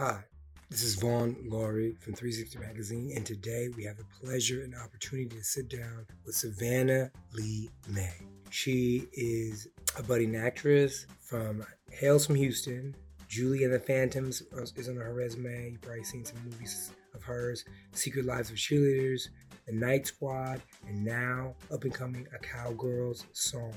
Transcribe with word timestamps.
Hi, 0.00 0.24
this 0.70 0.82
is 0.82 0.94
Vaughn 0.94 1.36
Lowery 1.44 1.94
from 2.00 2.14
360 2.14 2.58
Magazine, 2.58 3.12
and 3.14 3.26
today 3.26 3.68
we 3.76 3.84
have 3.84 3.98
the 3.98 4.06
pleasure 4.18 4.62
and 4.62 4.74
opportunity 4.74 5.28
to 5.28 5.44
sit 5.44 5.68
down 5.68 6.06
with 6.24 6.34
Savannah 6.34 7.10
Lee 7.34 7.68
May. 7.86 8.14
She 8.48 9.08
is 9.12 9.68
a 9.98 10.02
budding 10.02 10.36
actress 10.36 11.04
from 11.20 11.62
hails 11.90 12.24
from 12.24 12.36
Houston. 12.36 12.96
Julie 13.28 13.64
and 13.64 13.74
the 13.74 13.78
Phantoms 13.78 14.42
is 14.74 14.88
on 14.88 14.96
her 14.96 15.12
resume. 15.12 15.72
You've 15.72 15.82
probably 15.82 16.04
seen 16.04 16.24
some 16.24 16.38
movies 16.46 16.92
of 17.14 17.22
hers. 17.22 17.66
Secret 17.92 18.24
Lives 18.24 18.48
of 18.48 18.56
Cheerleaders, 18.56 19.28
The 19.66 19.74
Knight 19.74 20.06
Squad, 20.06 20.62
and 20.88 21.04
now 21.04 21.56
up 21.70 21.84
and 21.84 21.92
coming 21.92 22.26
A 22.34 22.38
Cowgirl's 22.38 23.26
Song. 23.34 23.74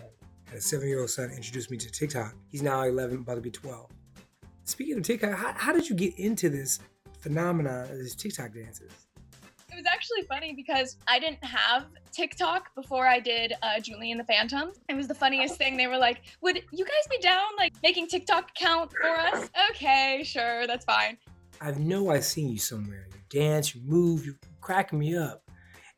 And 0.48 0.56
a 0.56 0.62
seven 0.62 0.88
year 0.88 1.02
old 1.02 1.10
son 1.10 1.32
introduced 1.32 1.70
me 1.70 1.76
to 1.76 1.92
TikTok. 1.92 2.34
He's 2.48 2.64
now 2.64 2.82
11, 2.84 3.18
about 3.18 3.36
to 3.36 3.42
be 3.42 3.52
12. 3.52 3.92
Speaking 4.66 4.98
of 4.98 5.04
TikTok, 5.04 5.34
how, 5.38 5.54
how 5.54 5.74
did 5.74 5.90
you 5.90 5.96
get 5.96 6.18
into 6.18 6.50
this 6.50 6.80
phenomenon 7.20 7.90
of 7.90 7.98
these 7.98 8.16
TikTok 8.16 8.54
dances? 8.54 8.92
It 9.72 9.76
was 9.76 9.86
actually 9.92 10.22
funny 10.24 10.54
because 10.54 10.98
I 11.08 11.20
didn't 11.20 11.44
have 11.44 11.88
TikTok 12.12 12.74
before 12.76 13.08
I 13.08 13.20
did 13.20 13.54
uh, 13.64 13.80
Julie 13.80 14.12
and 14.12 14.20
the 14.20 14.24
Phantom. 14.24 14.72
It 14.88 14.96
was 14.96 15.08
the 15.08 15.16
funniest 15.16 15.58
thing. 15.58 15.78
They 15.78 15.88
were 15.88 15.98
like, 15.98 16.22
"Would 16.42 16.62
you 16.72 16.86
guys 16.86 17.08
be 17.10 17.18
down 17.18 17.44
like 17.58 17.74
making 17.82 18.08
TikTok 18.08 18.52
account 18.52 18.92
for 18.92 19.10
us?" 19.10 19.50
Okay, 19.72 20.22
sure, 20.24 20.68
that's 20.68 20.86
fine. 20.86 21.18
I 21.60 21.72
know 21.72 22.12
I've 22.12 22.24
seen 22.24 22.50
you 22.50 22.60
somewhere. 22.60 23.08
You 23.12 23.20
dance, 23.42 23.74
you 23.74 23.82
move, 23.84 24.26
you 24.26 24.36
cracking 24.62 25.00
me 25.00 25.18
up, 25.18 25.50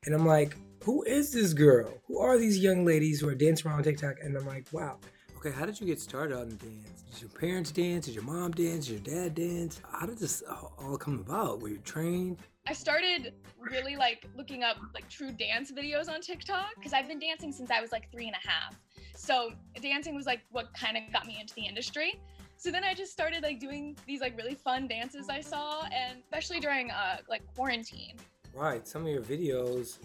and 0.06 0.16
I'm 0.16 0.26
like, 0.26 0.56
"Who 0.84 1.04
is 1.04 1.34
this 1.34 1.52
girl? 1.52 2.02
Who 2.08 2.20
are 2.20 2.38
these 2.38 2.58
young 2.58 2.86
ladies 2.86 3.20
who 3.20 3.28
are 3.28 3.36
dancing 3.36 3.70
around 3.70 3.84
TikTok?" 3.84 4.16
And 4.24 4.38
I'm 4.38 4.46
like, 4.48 4.68
"Wow, 4.72 5.00
okay. 5.46 5.56
How 5.56 5.66
did 5.66 5.80
you 5.80 5.86
get 5.86 6.00
started 6.00 6.38
on 6.38 6.50
dance? 6.50 7.04
Did 7.12 7.22
your 7.22 7.30
parents 7.30 7.72
dance? 7.72 8.06
Did 8.06 8.16
your 8.16 8.24
mom 8.24 8.52
dance? 8.52 8.88
Did 8.88 9.08
your 9.08 9.16
dad 9.16 9.36
dance? 9.36 9.82
How 9.92 10.06
did 10.06 10.18
this 10.18 10.44
all 10.80 10.98
come 10.98 11.20
about? 11.20 11.62
Were 11.62 11.70
you 11.70 11.78
trained?" 11.80 12.38
I 12.68 12.74
started 12.74 13.34
really 13.60 13.96
like 13.96 14.26
looking 14.36 14.64
up 14.64 14.78
like 14.94 15.08
true 15.08 15.32
dance 15.32 15.72
videos 15.72 16.10
on 16.10 16.22
TikTok 16.22 16.76
because 16.76 16.94
I've 16.94 17.08
been 17.08 17.20
dancing 17.20 17.52
since 17.52 17.70
I 17.70 17.80
was 17.80 17.92
like 17.92 18.12
three 18.12 18.28
and 18.28 18.36
a 18.36 18.48
half. 18.48 18.76
So 19.16 19.52
dancing 19.82 20.16
was 20.16 20.26
like 20.26 20.42
what 20.52 20.74
kind 20.74 20.98
of 20.98 21.04
got 21.14 21.28
me 21.28 21.38
into 21.40 21.54
the 21.54 21.66
industry. 21.66 22.20
So 22.58 22.72
then 22.72 22.84
I 22.84 22.94
just 22.94 23.12
started 23.12 23.44
like 23.44 23.60
doing 23.60 23.96
these 24.08 24.22
like 24.22 24.36
really 24.38 24.56
fun 24.56 24.88
dances 24.88 25.28
I 25.30 25.42
saw, 25.42 25.84
and 25.86 26.20
especially 26.24 26.60
during 26.60 26.90
uh 26.90 27.18
like 27.30 27.44
quarantine. 27.56 28.16
Right. 28.54 28.88
Some 28.88 29.04
of 29.04 29.10
your 29.10 29.22
videos, 29.22 30.00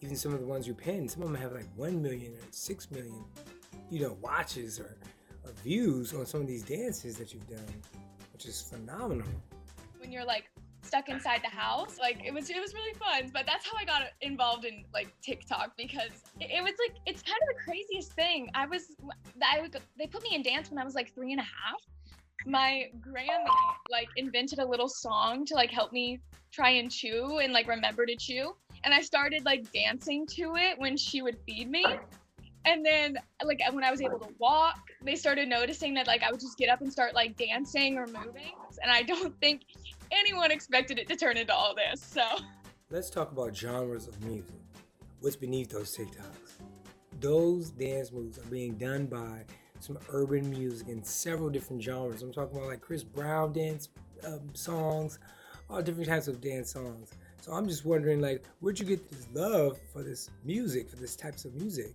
even 0.00 0.14
some 0.14 0.34
of 0.34 0.40
the 0.40 0.46
ones 0.46 0.68
you 0.68 0.74
pinned, 0.74 1.10
some 1.10 1.22
of 1.22 1.28
them 1.32 1.40
have 1.40 1.52
like 1.52 1.66
one 1.74 2.00
million 2.02 2.32
or 2.34 2.46
six 2.50 2.90
million, 2.90 3.24
you 3.94 4.00
know, 4.00 4.16
watches 4.20 4.80
or, 4.80 4.96
or 5.44 5.52
views 5.62 6.12
on 6.12 6.26
some 6.26 6.40
of 6.40 6.48
these 6.48 6.64
dances 6.64 7.16
that 7.16 7.32
you've 7.32 7.48
done, 7.48 7.82
which 8.32 8.44
is 8.44 8.60
phenomenal. 8.60 9.28
When 9.98 10.10
you're 10.10 10.24
like 10.24 10.50
stuck 10.82 11.08
inside 11.08 11.40
the 11.42 11.48
house. 11.48 11.98
Like 11.98 12.20
it 12.24 12.34
was 12.34 12.50
it 12.50 12.60
was 12.60 12.74
really 12.74 12.94
fun. 12.94 13.30
But 13.32 13.46
that's 13.46 13.64
how 13.64 13.72
I 13.78 13.84
got 13.84 14.02
involved 14.20 14.64
in 14.64 14.84
like 14.92 15.08
TikTok 15.22 15.76
because 15.76 16.10
it, 16.40 16.50
it 16.50 16.62
was 16.62 16.72
like 16.78 16.96
it's 17.06 17.22
kind 17.22 17.38
of 17.42 17.56
the 17.56 17.62
craziest 17.64 18.12
thing. 18.12 18.50
I 18.54 18.66
was 18.66 18.96
I 19.42 19.68
they 19.96 20.06
put 20.06 20.22
me 20.22 20.30
in 20.34 20.42
dance 20.42 20.70
when 20.70 20.78
I 20.78 20.84
was 20.84 20.94
like 20.94 21.14
three 21.14 21.32
and 21.32 21.40
a 21.40 21.44
half. 21.44 21.80
My 22.46 22.90
Grammy 23.00 23.46
like 23.90 24.08
invented 24.16 24.58
a 24.58 24.66
little 24.66 24.88
song 24.88 25.46
to 25.46 25.54
like 25.54 25.70
help 25.70 25.92
me 25.92 26.20
try 26.52 26.70
and 26.70 26.90
chew 26.90 27.38
and 27.38 27.52
like 27.52 27.68
remember 27.68 28.04
to 28.06 28.16
chew. 28.16 28.54
And 28.82 28.92
I 28.92 29.00
started 29.00 29.44
like 29.44 29.70
dancing 29.72 30.26
to 30.32 30.56
it 30.56 30.78
when 30.78 30.96
she 30.96 31.22
would 31.22 31.38
feed 31.46 31.70
me. 31.70 31.84
And 32.64 32.84
then 32.84 33.18
like 33.44 33.60
when 33.72 33.84
I 33.84 33.90
was 33.90 34.00
able 34.00 34.18
to 34.20 34.28
walk, 34.38 34.78
they 35.02 35.16
started 35.16 35.48
noticing 35.48 35.94
that 35.94 36.06
like 36.06 36.22
I 36.22 36.30
would 36.30 36.40
just 36.40 36.56
get 36.56 36.68
up 36.68 36.80
and 36.80 36.90
start 36.90 37.14
like 37.14 37.36
dancing 37.36 37.98
or 37.98 38.06
moving. 38.06 38.52
And 38.82 38.90
I 38.90 39.02
don't 39.02 39.38
think 39.40 39.62
anyone 40.10 40.50
expected 40.50 40.98
it 40.98 41.08
to 41.08 41.16
turn 41.16 41.36
into 41.36 41.54
all 41.54 41.74
this. 41.74 42.02
So 42.02 42.22
let's 42.90 43.10
talk 43.10 43.32
about 43.32 43.56
genres 43.56 44.08
of 44.08 44.20
music. 44.24 44.54
What's 45.20 45.36
beneath 45.36 45.70
those 45.70 45.96
TikToks? 45.96 46.58
Those 47.20 47.70
dance 47.70 48.12
moves 48.12 48.38
are 48.38 48.50
being 48.50 48.74
done 48.74 49.06
by 49.06 49.44
some 49.80 49.98
urban 50.10 50.48
music 50.50 50.88
in 50.88 51.02
several 51.02 51.50
different 51.50 51.82
genres. 51.82 52.22
I'm 52.22 52.32
talking 52.32 52.56
about 52.56 52.68
like 52.68 52.80
Chris 52.80 53.04
Brown 53.04 53.52
dance 53.52 53.88
um, 54.26 54.54
songs, 54.54 55.18
all 55.68 55.82
different 55.82 56.08
types 56.08 56.28
of 56.28 56.40
dance 56.40 56.72
songs. 56.72 57.12
So 57.40 57.52
I'm 57.52 57.68
just 57.68 57.84
wondering, 57.84 58.22
like, 58.22 58.42
where'd 58.60 58.78
you 58.78 58.86
get 58.86 59.10
this 59.10 59.28
love 59.34 59.78
for 59.92 60.02
this 60.02 60.30
music, 60.44 60.88
for 60.88 60.96
this 60.96 61.14
types 61.14 61.44
of 61.44 61.54
music? 61.54 61.94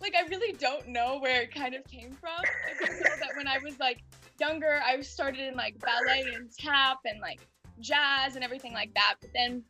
Like, 0.00 0.14
I 0.14 0.26
really 0.28 0.52
don't 0.52 0.88
know 0.88 1.18
where 1.18 1.42
it 1.42 1.54
kind 1.54 1.74
of 1.74 1.84
came 1.84 2.12
from. 2.12 2.30
I 2.38 2.86
just 2.86 3.02
know 3.02 3.16
that 3.20 3.36
when 3.36 3.48
I 3.48 3.58
was 3.58 3.78
like 3.78 4.02
younger, 4.40 4.80
I 4.84 5.00
started 5.00 5.40
in 5.40 5.54
like 5.54 5.78
ballet 5.80 6.24
and 6.34 6.50
tap 6.56 6.98
and 7.04 7.20
like 7.20 7.40
jazz 7.80 8.36
and 8.36 8.44
everything 8.44 8.72
like 8.72 8.94
that. 8.94 9.16
But 9.20 9.30
then 9.34 9.64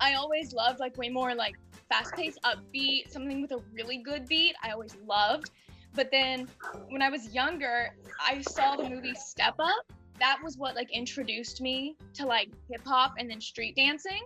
I 0.00 0.14
always 0.14 0.52
loved 0.52 0.80
like 0.80 0.96
way 0.96 1.08
more 1.08 1.34
like 1.34 1.54
fast 1.88 2.14
paced, 2.14 2.38
upbeat, 2.42 3.10
something 3.10 3.42
with 3.42 3.52
a 3.52 3.60
really 3.72 3.98
good 3.98 4.26
beat. 4.26 4.54
I 4.62 4.70
always 4.70 4.96
loved. 5.06 5.50
But 5.94 6.10
then 6.10 6.48
when 6.88 7.02
I 7.02 7.10
was 7.10 7.34
younger, 7.34 7.94
I 8.20 8.40
saw 8.42 8.76
the 8.76 8.88
movie 8.88 9.14
Step 9.14 9.54
Up. 9.58 9.92
That 10.20 10.38
was 10.42 10.56
what 10.56 10.74
like 10.76 10.90
introduced 10.92 11.60
me 11.60 11.96
to 12.14 12.26
like 12.26 12.50
hip 12.70 12.82
hop 12.86 13.14
and 13.18 13.28
then 13.28 13.40
street 13.40 13.74
dancing. 13.74 14.22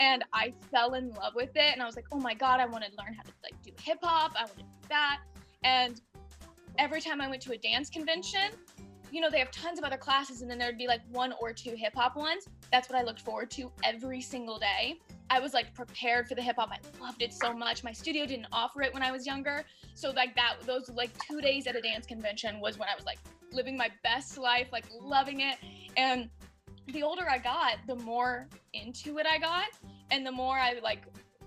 And 0.00 0.24
I 0.32 0.52
fell 0.70 0.94
in 0.94 1.10
love 1.10 1.34
with 1.36 1.50
it. 1.54 1.72
And 1.72 1.82
I 1.82 1.86
was 1.86 1.94
like, 1.94 2.06
oh 2.10 2.18
my 2.18 2.34
God, 2.34 2.58
I 2.58 2.66
want 2.66 2.84
to 2.84 2.90
learn 2.98 3.14
how 3.14 3.22
to 3.22 3.32
like 3.42 3.54
do 3.62 3.70
hip 3.80 3.98
hop. 4.02 4.32
I 4.36 4.44
want 4.44 4.56
to 4.56 4.62
do 4.64 4.88
that. 4.88 5.20
And 5.62 6.00
every 6.78 7.00
time 7.00 7.20
I 7.20 7.28
went 7.28 7.42
to 7.42 7.52
a 7.52 7.58
dance 7.58 7.90
convention, 7.90 8.50
you 9.12 9.20
know, 9.20 9.28
they 9.28 9.38
have 9.38 9.50
tons 9.50 9.78
of 9.78 9.84
other 9.84 9.96
classes 9.96 10.40
and 10.40 10.50
then 10.50 10.58
there'd 10.58 10.78
be 10.78 10.86
like 10.86 11.00
one 11.10 11.34
or 11.40 11.52
two 11.52 11.74
hip 11.76 11.94
hop 11.94 12.16
ones. 12.16 12.48
That's 12.72 12.88
what 12.88 12.98
I 12.98 13.02
looked 13.02 13.20
forward 13.20 13.50
to 13.52 13.70
every 13.84 14.20
single 14.20 14.58
day. 14.58 14.98
I 15.28 15.38
was 15.38 15.52
like 15.52 15.74
prepared 15.74 16.28
for 16.28 16.34
the 16.34 16.42
hip 16.42 16.56
hop. 16.56 16.70
I 16.72 17.04
loved 17.04 17.20
it 17.20 17.34
so 17.34 17.52
much. 17.52 17.84
My 17.84 17.92
studio 17.92 18.24
didn't 18.24 18.46
offer 18.52 18.82
it 18.82 18.94
when 18.94 19.02
I 19.02 19.12
was 19.12 19.26
younger. 19.26 19.64
So 19.94 20.10
like 20.12 20.34
that 20.36 20.56
those 20.64 20.88
like 20.90 21.10
2 21.26 21.40
days 21.40 21.66
at 21.66 21.76
a 21.76 21.80
dance 21.80 22.06
convention 22.06 22.60
was 22.60 22.78
when 22.78 22.88
I 22.88 22.94
was 22.94 23.04
like 23.04 23.18
living 23.52 23.76
my 23.76 23.90
best 24.02 24.38
life, 24.38 24.68
like 24.72 24.86
loving 25.00 25.40
it. 25.40 25.56
And 25.96 26.30
the 26.88 27.02
older 27.02 27.28
I 27.28 27.38
got, 27.38 27.76
the 27.86 27.96
more 27.96 28.48
into 28.72 29.18
it 29.18 29.26
I 29.26 29.38
got 29.38 29.68
and 30.10 30.26
the 30.26 30.32
more 30.32 30.58
I 30.58 30.78
like 30.82 31.02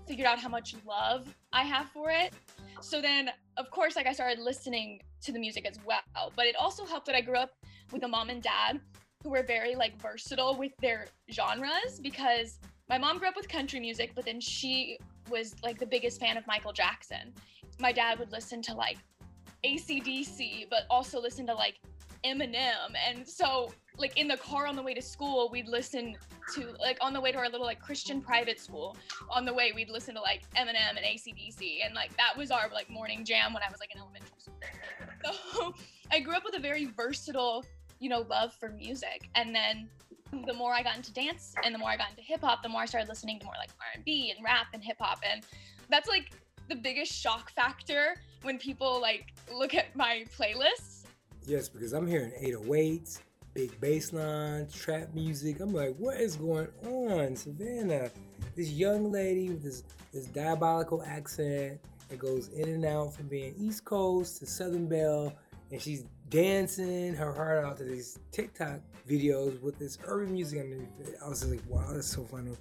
figured 0.06 0.26
out 0.26 0.38
how 0.38 0.48
much 0.48 0.74
love 0.86 1.34
I 1.52 1.64
have 1.64 1.88
for 1.90 2.10
it. 2.10 2.32
So 2.80 3.00
then 3.00 3.30
of 3.56 3.70
course 3.70 3.96
like 3.96 4.06
I 4.06 4.12
started 4.12 4.38
listening 4.38 5.00
to 5.22 5.32
the 5.32 5.38
music 5.38 5.66
as 5.66 5.78
well. 5.86 6.32
But 6.36 6.46
it 6.46 6.56
also 6.56 6.84
helped 6.84 7.06
that 7.06 7.14
I 7.14 7.20
grew 7.20 7.36
up 7.36 7.50
with 7.92 8.02
a 8.04 8.08
mom 8.08 8.30
and 8.30 8.42
dad 8.42 8.80
who 9.22 9.30
were 9.30 9.42
very 9.42 9.74
like 9.74 10.00
versatile 10.00 10.56
with 10.56 10.72
their 10.80 11.06
genres 11.32 11.98
because 12.02 12.58
my 12.88 12.98
mom 12.98 13.18
grew 13.18 13.28
up 13.28 13.36
with 13.36 13.48
country 13.48 13.80
music, 13.80 14.12
but 14.14 14.26
then 14.26 14.40
she 14.40 14.98
was 15.30 15.54
like 15.62 15.78
the 15.78 15.86
biggest 15.86 16.20
fan 16.20 16.36
of 16.36 16.46
Michael 16.46 16.72
Jackson. 16.72 17.32
My 17.80 17.92
dad 17.92 18.18
would 18.18 18.30
listen 18.30 18.60
to 18.62 18.74
like 18.74 18.98
ACDC, 19.64 20.68
but 20.68 20.82
also 20.90 21.20
listen 21.20 21.46
to 21.46 21.54
like 21.54 21.80
Eminem. 22.24 22.94
And 23.08 23.26
so 23.26 23.70
like 23.96 24.18
in 24.18 24.26
the 24.26 24.36
car 24.36 24.66
on 24.66 24.76
the 24.76 24.82
way 24.82 24.94
to 24.94 25.02
school, 25.02 25.48
we'd 25.50 25.68
listen 25.68 26.16
to 26.54 26.74
like 26.80 26.98
on 27.00 27.12
the 27.12 27.20
way 27.20 27.30
to 27.32 27.38
our 27.38 27.48
little 27.48 27.66
like 27.66 27.80
Christian 27.80 28.20
private 28.20 28.58
school. 28.58 28.96
On 29.30 29.44
the 29.44 29.54
way, 29.54 29.72
we'd 29.74 29.90
listen 29.90 30.14
to 30.14 30.20
like 30.20 30.42
Eminem 30.56 30.96
and 30.96 31.04
ACDC, 31.04 31.84
and 31.84 31.94
like 31.94 32.16
that 32.16 32.36
was 32.36 32.50
our 32.50 32.68
like 32.72 32.90
morning 32.90 33.24
jam 33.24 33.52
when 33.52 33.62
I 33.62 33.70
was 33.70 33.80
like 33.80 33.94
in 33.94 34.00
elementary 34.00 34.30
school. 34.38 34.54
So 35.24 35.74
I 36.10 36.20
grew 36.20 36.34
up 36.34 36.44
with 36.44 36.56
a 36.56 36.60
very 36.60 36.86
versatile, 36.86 37.64
you 38.00 38.08
know, 38.08 38.26
love 38.28 38.52
for 38.54 38.70
music, 38.70 39.28
and 39.34 39.54
then 39.54 39.88
the 40.46 40.54
more 40.54 40.74
I 40.74 40.82
got 40.82 40.96
into 40.96 41.12
dance 41.12 41.54
and 41.62 41.72
the 41.72 41.78
more 41.78 41.90
I 41.90 41.96
got 41.96 42.10
into 42.10 42.22
hip 42.22 42.40
hop, 42.40 42.62
the 42.62 42.68
more 42.68 42.82
I 42.82 42.86
started 42.86 43.08
listening 43.08 43.38
to 43.38 43.44
more 43.44 43.54
like 43.58 43.70
R 43.78 43.86
and 43.94 44.04
B 44.04 44.32
and 44.34 44.44
rap 44.44 44.66
and 44.72 44.82
hip 44.82 44.96
hop, 44.98 45.20
and 45.30 45.44
that's 45.88 46.08
like 46.08 46.32
the 46.68 46.74
biggest 46.74 47.12
shock 47.12 47.52
factor 47.52 48.16
when 48.42 48.58
people 48.58 49.00
like 49.00 49.32
look 49.52 49.74
at 49.74 49.94
my 49.94 50.24
playlists. 50.36 51.04
Yes, 51.46 51.68
because 51.68 51.92
I'm 51.92 52.06
hearing 52.06 52.32
808s, 52.42 53.20
big 53.54 53.80
bass 53.80 54.12
lines, 54.12 54.74
trap 54.74 55.14
music. 55.14 55.60
I'm 55.60 55.72
like, 55.72 55.94
what 55.96 56.20
is 56.20 56.36
going 56.36 56.68
on, 56.86 57.36
Savannah? 57.36 58.10
This 58.56 58.70
young 58.70 59.10
lady 59.10 59.48
with 59.48 59.62
this 59.62 59.84
this 60.12 60.26
diabolical 60.26 61.02
accent 61.02 61.80
that 62.08 62.18
goes 62.18 62.48
in 62.48 62.68
and 62.68 62.84
out 62.84 63.14
from 63.14 63.28
being 63.28 63.54
East 63.58 63.84
Coast 63.84 64.38
to 64.40 64.46
Southern 64.46 64.86
Belle, 64.86 65.32
and 65.70 65.80
she's 65.80 66.04
dancing 66.28 67.14
her 67.14 67.32
heart 67.32 67.64
out 67.64 67.78
to 67.78 67.84
these 67.84 68.18
TikTok 68.32 68.80
videos 69.08 69.60
with 69.62 69.78
this 69.78 69.98
urban 70.04 70.32
music 70.32 70.60
underneath 70.60 71.00
it. 71.00 71.16
I 71.24 71.28
was 71.28 71.48
like, 71.48 71.60
wow, 71.68 71.86
that's 71.92 72.08
so 72.08 72.24
funny. 72.24 72.56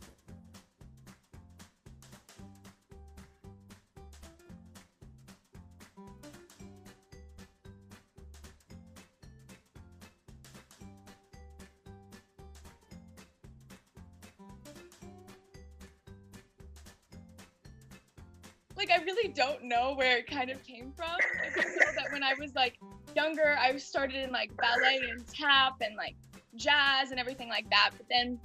Like 18.78 18.92
I 18.92 19.04
really 19.04 19.32
don't 19.32 19.64
know 19.64 19.94
where 19.96 20.18
it 20.18 20.28
kind 20.28 20.50
of 20.50 20.64
came 20.64 20.92
from. 20.96 21.10
I 21.10 21.62
just 21.62 21.78
know 21.80 21.92
that 21.96 22.12
when 22.12 22.24
I 22.24 22.34
was 22.40 22.56
like 22.56 22.78
younger, 23.16 23.56
I 23.60 23.76
started 23.78 24.24
in 24.24 24.32
like 24.32 24.56
ballet 24.58 25.00
and 25.10 25.28
tap 25.28 25.76
and 25.82 25.96
like 25.96 26.16
jazz 26.56 27.12
and 27.12 27.20
everything 27.20 27.50
like 27.50 27.70
that. 27.70 27.92
But 27.98 28.08
then 28.10 28.40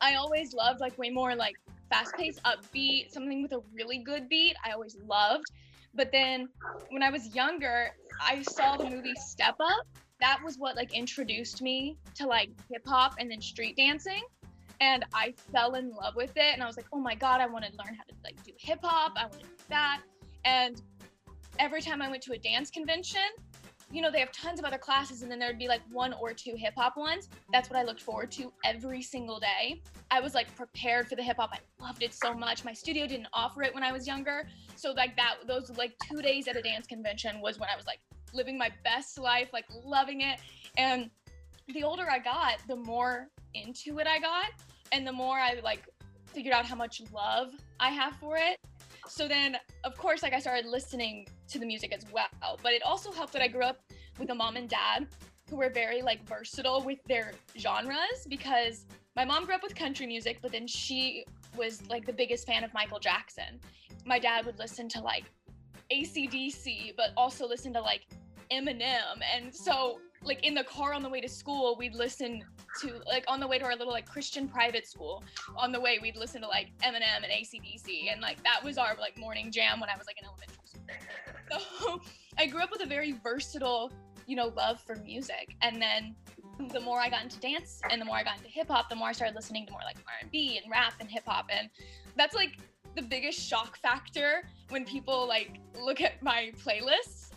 I 0.00 0.14
always 0.14 0.54
loved 0.54 0.80
like 0.80 0.96
way 0.98 1.10
more 1.10 1.34
like 1.34 1.56
fast 1.90 2.14
paced, 2.16 2.42
upbeat, 2.44 3.10
something 3.10 3.42
with 3.42 3.52
a 3.52 3.60
really 3.74 3.98
good 3.98 4.28
beat. 4.28 4.56
I 4.64 4.72
always 4.72 4.96
loved. 5.06 5.46
But 5.94 6.12
then 6.12 6.48
when 6.90 7.02
I 7.02 7.10
was 7.10 7.34
younger, 7.34 7.90
I 8.20 8.42
saw 8.42 8.76
the 8.76 8.88
movie 8.88 9.14
Step 9.16 9.56
Up. 9.60 9.86
That 10.20 10.38
was 10.44 10.56
what 10.56 10.76
like 10.76 10.94
introduced 10.94 11.62
me 11.62 11.96
to 12.14 12.26
like 12.26 12.50
hip 12.70 12.86
hop 12.86 13.14
and 13.18 13.30
then 13.30 13.40
street 13.40 13.76
dancing. 13.76 14.22
And 14.80 15.04
I 15.12 15.34
fell 15.52 15.74
in 15.74 15.90
love 15.90 16.16
with 16.16 16.32
it. 16.36 16.54
And 16.54 16.62
I 16.62 16.66
was 16.66 16.76
like, 16.76 16.86
oh 16.92 17.00
my 17.00 17.14
God, 17.14 17.40
I 17.40 17.46
want 17.46 17.64
to 17.64 17.70
learn 17.72 17.94
how 17.94 18.04
to 18.04 18.09
hip 18.60 18.80
hop. 18.82 19.12
I 19.16 19.22
want 19.22 19.32
to 19.32 19.38
do 19.40 19.46
that. 19.70 20.02
And 20.44 20.80
every 21.58 21.80
time 21.80 22.02
I 22.02 22.10
went 22.10 22.22
to 22.24 22.32
a 22.32 22.38
dance 22.38 22.70
convention, 22.70 23.22
you 23.90 24.00
know, 24.02 24.10
they 24.10 24.20
have 24.20 24.30
tons 24.30 24.60
of 24.60 24.64
other 24.64 24.78
classes 24.78 25.22
and 25.22 25.30
then 25.30 25.38
there'd 25.38 25.58
be 25.58 25.66
like 25.66 25.80
one 25.90 26.12
or 26.12 26.32
two 26.32 26.54
hip 26.56 26.74
hop 26.76 26.96
ones. 26.96 27.28
That's 27.52 27.68
what 27.68 27.78
I 27.78 27.82
looked 27.82 28.00
forward 28.00 28.30
to 28.32 28.52
every 28.64 29.02
single 29.02 29.40
day. 29.40 29.82
I 30.10 30.20
was 30.20 30.34
like 30.34 30.54
prepared 30.54 31.08
for 31.08 31.16
the 31.16 31.22
hip 31.22 31.38
hop. 31.38 31.50
I 31.52 31.84
loved 31.84 32.02
it 32.02 32.14
so 32.14 32.32
much. 32.32 32.64
My 32.64 32.72
studio 32.72 33.06
didn't 33.06 33.28
offer 33.32 33.62
it 33.62 33.74
when 33.74 33.82
I 33.82 33.90
was 33.90 34.06
younger. 34.06 34.46
So 34.76 34.92
like 34.92 35.16
that 35.16 35.36
those 35.46 35.70
like 35.76 35.94
2 36.08 36.22
days 36.22 36.46
at 36.46 36.56
a 36.56 36.62
dance 36.62 36.86
convention 36.86 37.40
was 37.40 37.58
when 37.58 37.68
I 37.72 37.76
was 37.76 37.86
like 37.86 37.98
living 38.32 38.56
my 38.56 38.70
best 38.84 39.18
life, 39.18 39.48
like 39.52 39.64
loving 39.84 40.20
it. 40.20 40.38
And 40.76 41.10
the 41.74 41.82
older 41.82 42.08
I 42.08 42.20
got, 42.20 42.58
the 42.68 42.76
more 42.76 43.28
into 43.54 43.98
it 43.98 44.06
I 44.06 44.20
got 44.20 44.52
and 44.92 45.04
the 45.06 45.12
more 45.12 45.38
I 45.38 45.58
like 45.64 45.88
figured 46.26 46.54
out 46.54 46.64
how 46.64 46.76
much 46.76 47.02
love 47.12 47.48
I 47.80 47.88
have 47.90 48.14
for 48.16 48.36
it. 48.36 48.58
So 49.08 49.26
then, 49.26 49.56
of 49.84 49.96
course, 49.96 50.22
like 50.22 50.34
I 50.34 50.38
started 50.38 50.66
listening 50.66 51.26
to 51.48 51.58
the 51.58 51.66
music 51.66 51.92
as 51.92 52.04
well. 52.12 52.58
But 52.62 52.72
it 52.72 52.82
also 52.84 53.10
helped 53.10 53.32
that 53.32 53.42
I 53.42 53.48
grew 53.48 53.62
up 53.62 53.80
with 54.18 54.30
a 54.30 54.34
mom 54.34 54.56
and 54.56 54.68
dad 54.68 55.08
who 55.48 55.56
were 55.56 55.70
very 55.70 56.02
like 56.02 56.24
versatile 56.28 56.82
with 56.82 57.02
their 57.08 57.32
genres 57.58 58.26
because 58.28 58.84
my 59.16 59.24
mom 59.24 59.46
grew 59.46 59.54
up 59.54 59.62
with 59.62 59.74
country 59.74 60.06
music, 60.06 60.38
but 60.42 60.52
then 60.52 60.66
she 60.66 61.24
was 61.56 61.82
like 61.88 62.06
the 62.06 62.12
biggest 62.12 62.46
fan 62.46 62.62
of 62.62 62.72
Michael 62.72 63.00
Jackson. 63.00 63.58
My 64.04 64.18
dad 64.18 64.46
would 64.46 64.58
listen 64.58 64.88
to 64.90 65.00
like 65.00 65.24
ACDC, 65.92 66.94
but 66.96 67.10
also 67.16 67.48
listen 67.48 67.72
to 67.72 67.80
like 67.80 68.06
Eminem. 68.52 69.20
And 69.34 69.52
so 69.52 69.98
like 70.22 70.44
in 70.44 70.54
the 70.54 70.64
car 70.64 70.92
on 70.92 71.02
the 71.02 71.08
way 71.08 71.20
to 71.20 71.28
school, 71.28 71.76
we'd 71.78 71.94
listen 71.94 72.42
to 72.80 73.00
like 73.06 73.24
on 73.26 73.40
the 73.40 73.46
way 73.46 73.58
to 73.58 73.64
our 73.64 73.74
little 73.76 73.92
like 73.92 74.06
Christian 74.06 74.48
private 74.48 74.86
school. 74.86 75.24
On 75.56 75.72
the 75.72 75.80
way, 75.80 75.98
we'd 76.00 76.16
listen 76.16 76.42
to 76.42 76.48
like 76.48 76.72
Eminem 76.82 77.22
and 77.22 77.32
ACDC, 77.32 78.12
and 78.12 78.20
like 78.20 78.42
that 78.44 78.62
was 78.62 78.76
our 78.76 78.96
like 79.00 79.16
morning 79.18 79.50
jam 79.50 79.80
when 79.80 79.88
I 79.88 79.96
was 79.96 80.06
like 80.06 80.18
in 80.20 80.26
elementary 80.26 80.56
school. 80.66 80.82
So 81.50 82.00
I 82.38 82.46
grew 82.46 82.62
up 82.62 82.70
with 82.70 82.82
a 82.82 82.86
very 82.86 83.12
versatile, 83.12 83.90
you 84.26 84.36
know, 84.36 84.52
love 84.56 84.80
for 84.82 84.96
music, 84.96 85.56
and 85.62 85.80
then 85.80 86.14
the 86.70 86.80
more 86.80 87.00
I 87.00 87.08
got 87.08 87.22
into 87.22 87.40
dance 87.40 87.80
and 87.90 87.98
the 87.98 88.04
more 88.04 88.16
I 88.16 88.22
got 88.22 88.36
into 88.36 88.50
hip 88.50 88.68
hop, 88.68 88.90
the 88.90 88.96
more 88.96 89.08
I 89.08 89.12
started 89.12 89.34
listening 89.34 89.64
to 89.66 89.72
more 89.72 89.80
like 89.86 89.96
R 90.06 90.14
and 90.20 90.30
B 90.30 90.60
and 90.62 90.70
rap 90.70 90.94
and 91.00 91.10
hip 91.10 91.24
hop, 91.26 91.46
and 91.50 91.70
that's 92.16 92.34
like 92.34 92.58
the 92.94 93.02
biggest 93.02 93.40
shock 93.40 93.78
factor 93.78 94.42
when 94.68 94.84
people 94.84 95.26
like 95.26 95.60
look 95.80 96.02
at 96.02 96.22
my 96.22 96.52
playlists 96.62 97.29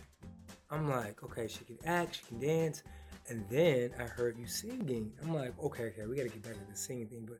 I'm 0.74 0.88
like, 0.88 1.22
okay, 1.22 1.46
she 1.46 1.64
can 1.64 1.78
act, 1.86 2.16
she 2.16 2.22
can 2.26 2.40
dance. 2.40 2.82
And 3.28 3.44
then 3.48 3.92
I 3.98 4.02
heard 4.02 4.36
you 4.38 4.46
singing. 4.46 5.12
I'm 5.22 5.32
like, 5.32 5.52
okay, 5.62 5.84
okay, 5.84 6.06
we 6.06 6.16
gotta 6.16 6.28
get 6.28 6.42
back 6.42 6.54
to 6.54 6.70
the 6.70 6.76
singing 6.76 7.06
thing. 7.06 7.26
But 7.26 7.38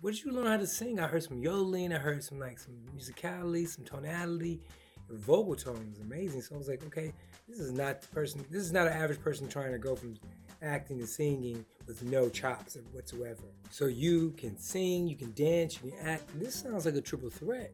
where 0.00 0.12
did 0.12 0.24
you 0.24 0.32
learn 0.32 0.46
how 0.46 0.56
to 0.58 0.66
sing? 0.66 1.00
I 1.00 1.06
heard 1.06 1.22
some 1.22 1.42
yodeling, 1.42 1.92
I 1.92 1.98
heard 1.98 2.22
some 2.22 2.38
like 2.38 2.58
some 2.58 2.74
musicality, 2.96 3.66
some 3.66 3.84
tonality. 3.84 4.60
Your 5.08 5.18
vocal 5.18 5.56
tone 5.56 5.90
was 5.90 6.00
amazing. 6.00 6.42
So 6.42 6.54
I 6.54 6.58
was 6.58 6.68
like, 6.68 6.84
okay, 6.86 7.12
this 7.48 7.58
is 7.58 7.72
not 7.72 8.02
the 8.02 8.08
person, 8.08 8.44
this 8.50 8.62
is 8.62 8.72
not 8.72 8.86
an 8.86 8.92
average 8.92 9.20
person 9.20 9.48
trying 9.48 9.72
to 9.72 9.78
go 9.78 9.96
from 9.96 10.14
acting 10.62 10.98
to 10.98 11.06
singing 11.06 11.64
with 11.86 12.02
no 12.02 12.28
chops 12.28 12.76
whatsoever. 12.92 13.42
So 13.70 13.86
you 13.86 14.34
can 14.36 14.58
sing, 14.58 15.08
you 15.08 15.16
can 15.16 15.32
dance, 15.32 15.78
you 15.82 15.90
can 15.90 16.00
act. 16.00 16.24
This 16.38 16.54
sounds 16.54 16.86
like 16.86 16.94
a 16.94 17.00
triple 17.00 17.30
threat 17.30 17.72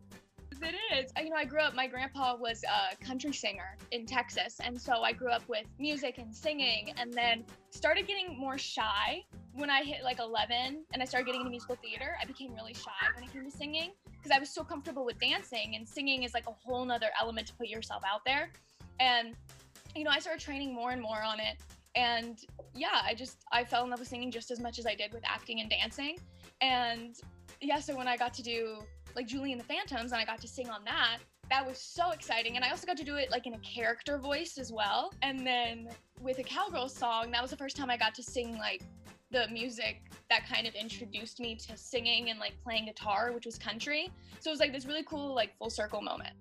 it 0.63 0.75
is. 0.93 1.13
You 1.23 1.31
know, 1.31 1.37
I 1.37 1.45
grew 1.45 1.61
up, 1.61 1.75
my 1.75 1.87
grandpa 1.87 2.37
was 2.37 2.63
a 2.65 2.97
country 3.05 3.33
singer 3.33 3.77
in 3.91 4.07
Texas. 4.07 4.61
And 4.63 4.81
so 4.81 5.03
I 5.03 5.13
grew 5.13 5.31
up 5.31 5.43
with 5.49 5.67
music 5.79 6.19
and 6.19 6.35
singing 6.35 6.93
and 6.99 7.13
then 7.13 7.45
started 7.71 8.07
getting 8.07 8.39
more 8.39 8.59
shy 8.59 9.25
when 9.55 9.71
I 9.71 9.83
hit 9.83 10.03
like 10.03 10.19
11 10.19 10.85
and 10.93 11.03
I 11.03 11.05
started 11.05 11.27
getting 11.27 11.41
into 11.43 11.51
musical 11.51 11.77
theater. 11.77 12.17
I 12.21 12.25
became 12.25 12.55
really 12.55 12.75
shy 12.75 12.91
when 13.15 13.25
it 13.25 13.33
came 13.33 13.45
to 13.45 13.51
singing 13.51 13.93
because 14.17 14.31
I 14.31 14.39
was 14.39 14.51
so 14.51 14.63
comfortable 14.63 15.05
with 15.05 15.19
dancing 15.19 15.77
and 15.77 15.89
singing 15.89 16.23
is 16.23 16.35
like 16.35 16.47
a 16.47 16.53
whole 16.53 16.85
nother 16.85 17.11
element 17.21 17.47
to 17.49 17.55
put 17.55 17.69
yourself 17.69 18.03
out 18.11 18.21
there. 18.25 18.51
And, 18.99 19.35
you 19.95 20.05
know, 20.05 20.11
I 20.11 20.19
started 20.19 20.43
training 20.43 20.75
more 20.75 20.91
and 20.91 21.01
more 21.01 21.23
on 21.23 21.41
it. 21.41 21.57
And 21.97 22.39
yeah, 22.75 23.01
I 23.03 23.15
just, 23.15 23.39
I 23.51 23.65
fell 23.65 23.85
in 23.85 23.91
love 23.91 23.99
with 23.99 24.09
singing 24.09 24.31
just 24.31 24.51
as 24.51 24.61
much 24.61 24.79
as 24.79 24.87
I 24.87 24.95
did 24.95 25.13
with 25.13 25.23
acting 25.25 25.61
and 25.61 25.69
dancing. 25.69 26.19
And 26.61 27.17
yeah, 27.61 27.81
so 27.81 27.97
when 27.97 28.07
I 28.07 28.17
got 28.17 28.33
to 28.35 28.43
do 28.43 28.83
like 29.15 29.27
Julie 29.27 29.53
and 29.53 29.61
the 29.61 29.65
Phantoms, 29.65 30.13
and 30.13 30.21
I 30.21 30.25
got 30.25 30.41
to 30.41 30.49
sing 30.49 30.69
on 30.69 30.85
that. 30.85 31.19
That 31.51 31.67
was 31.67 31.79
so 31.79 32.11
exciting. 32.11 32.57
And 32.57 32.65
I 32.65 32.71
also 32.71 32.87
got 32.87 32.97
to 32.99 33.05
do 33.05 33.17
it 33.17 33.31
like 33.31 33.47
in 33.47 33.55
a 33.55 33.59
character 33.59 34.19
voice 34.19 34.57
as 34.57 34.73
well. 34.73 35.13
And 35.23 35.47
then 35.47 35.89
with 36.21 36.39
a 36.39 36.45
cowgirl 36.45 36.89
song, 36.89 37.31
that 37.33 37.43
was 37.43 37.51
the 37.51 37.57
first 37.57 37.77
time 37.77 37.91
I 37.91 37.97
got 37.97 38.15
to 38.15 38.23
sing 38.23 38.57
like 38.57 38.83
the 39.31 39.49
music 39.49 40.03
that 40.29 40.47
kind 40.49 40.67
of 40.67 40.75
introduced 40.75 41.41
me 41.41 41.55
to 41.57 41.77
singing 41.77 42.31
and 42.31 42.39
like 42.39 42.53
playing 42.63 42.87
guitar, 42.87 43.33
which 43.33 43.47
was 43.47 43.59
country. 43.59 44.11
So 44.41 44.51
it 44.51 44.53
was 44.53 44.61
like 44.61 44.73
this 44.73 44.87
really 44.87 45.05
cool, 45.05 45.35
like 45.35 45.57
full 45.59 45.71
circle 45.71 46.01
moment. 46.01 46.35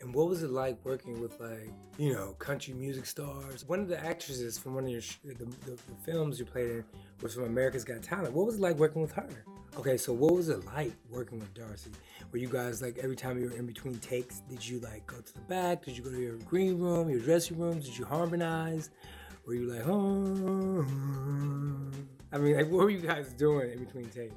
And 0.00 0.12
what 0.12 0.28
was 0.28 0.42
it 0.42 0.50
like 0.50 0.78
working 0.84 1.18
with 1.18 1.40
like 1.40 1.70
you 1.96 2.12
know 2.12 2.34
country 2.38 2.74
music 2.74 3.06
stars? 3.06 3.64
One 3.66 3.80
of 3.80 3.88
the 3.88 3.98
actresses 3.98 4.58
from 4.58 4.74
one 4.74 4.84
of 4.84 4.90
your 4.90 5.00
sh- 5.00 5.16
the, 5.24 5.32
the, 5.32 5.44
the, 5.44 5.78
films 6.04 6.38
you 6.38 6.44
played 6.44 6.70
in 6.70 6.84
was 7.22 7.34
from 7.34 7.44
America's 7.44 7.84
Got 7.84 8.02
Talent. 8.02 8.34
What 8.34 8.44
was 8.44 8.56
it 8.56 8.60
like 8.60 8.76
working 8.76 9.00
with 9.00 9.12
her? 9.12 9.28
Okay, 9.76 9.96
so 9.96 10.12
what 10.12 10.32
was 10.32 10.48
it 10.48 10.64
like 10.66 10.92
working 11.10 11.40
with 11.40 11.52
Darci? 11.52 11.88
Were 12.30 12.38
you 12.38 12.48
guys 12.48 12.80
like 12.80 12.98
every 12.98 13.16
time 13.16 13.40
you 13.40 13.50
were 13.50 13.56
in 13.56 13.66
between 13.66 13.98
takes, 13.98 14.38
did 14.48 14.66
you 14.66 14.78
like 14.78 15.04
go 15.06 15.16
to 15.16 15.34
the 15.34 15.40
back? 15.40 15.84
Did 15.84 15.96
you 15.96 16.04
go 16.04 16.10
to 16.10 16.20
your 16.20 16.36
green 16.38 16.78
room, 16.78 17.10
your 17.10 17.18
dressing 17.18 17.58
room? 17.58 17.80
Did 17.80 17.98
you 17.98 18.04
harmonize? 18.04 18.90
Were 19.46 19.54
you 19.54 19.66
like, 19.72 19.86
oh? 19.86 20.86
I 22.32 22.38
mean, 22.38 22.56
like, 22.56 22.66
what 22.70 22.84
were 22.84 22.90
you 22.90 23.00
guys 23.00 23.32
doing 23.32 23.72
in 23.72 23.84
between 23.84 24.04
takes? 24.10 24.34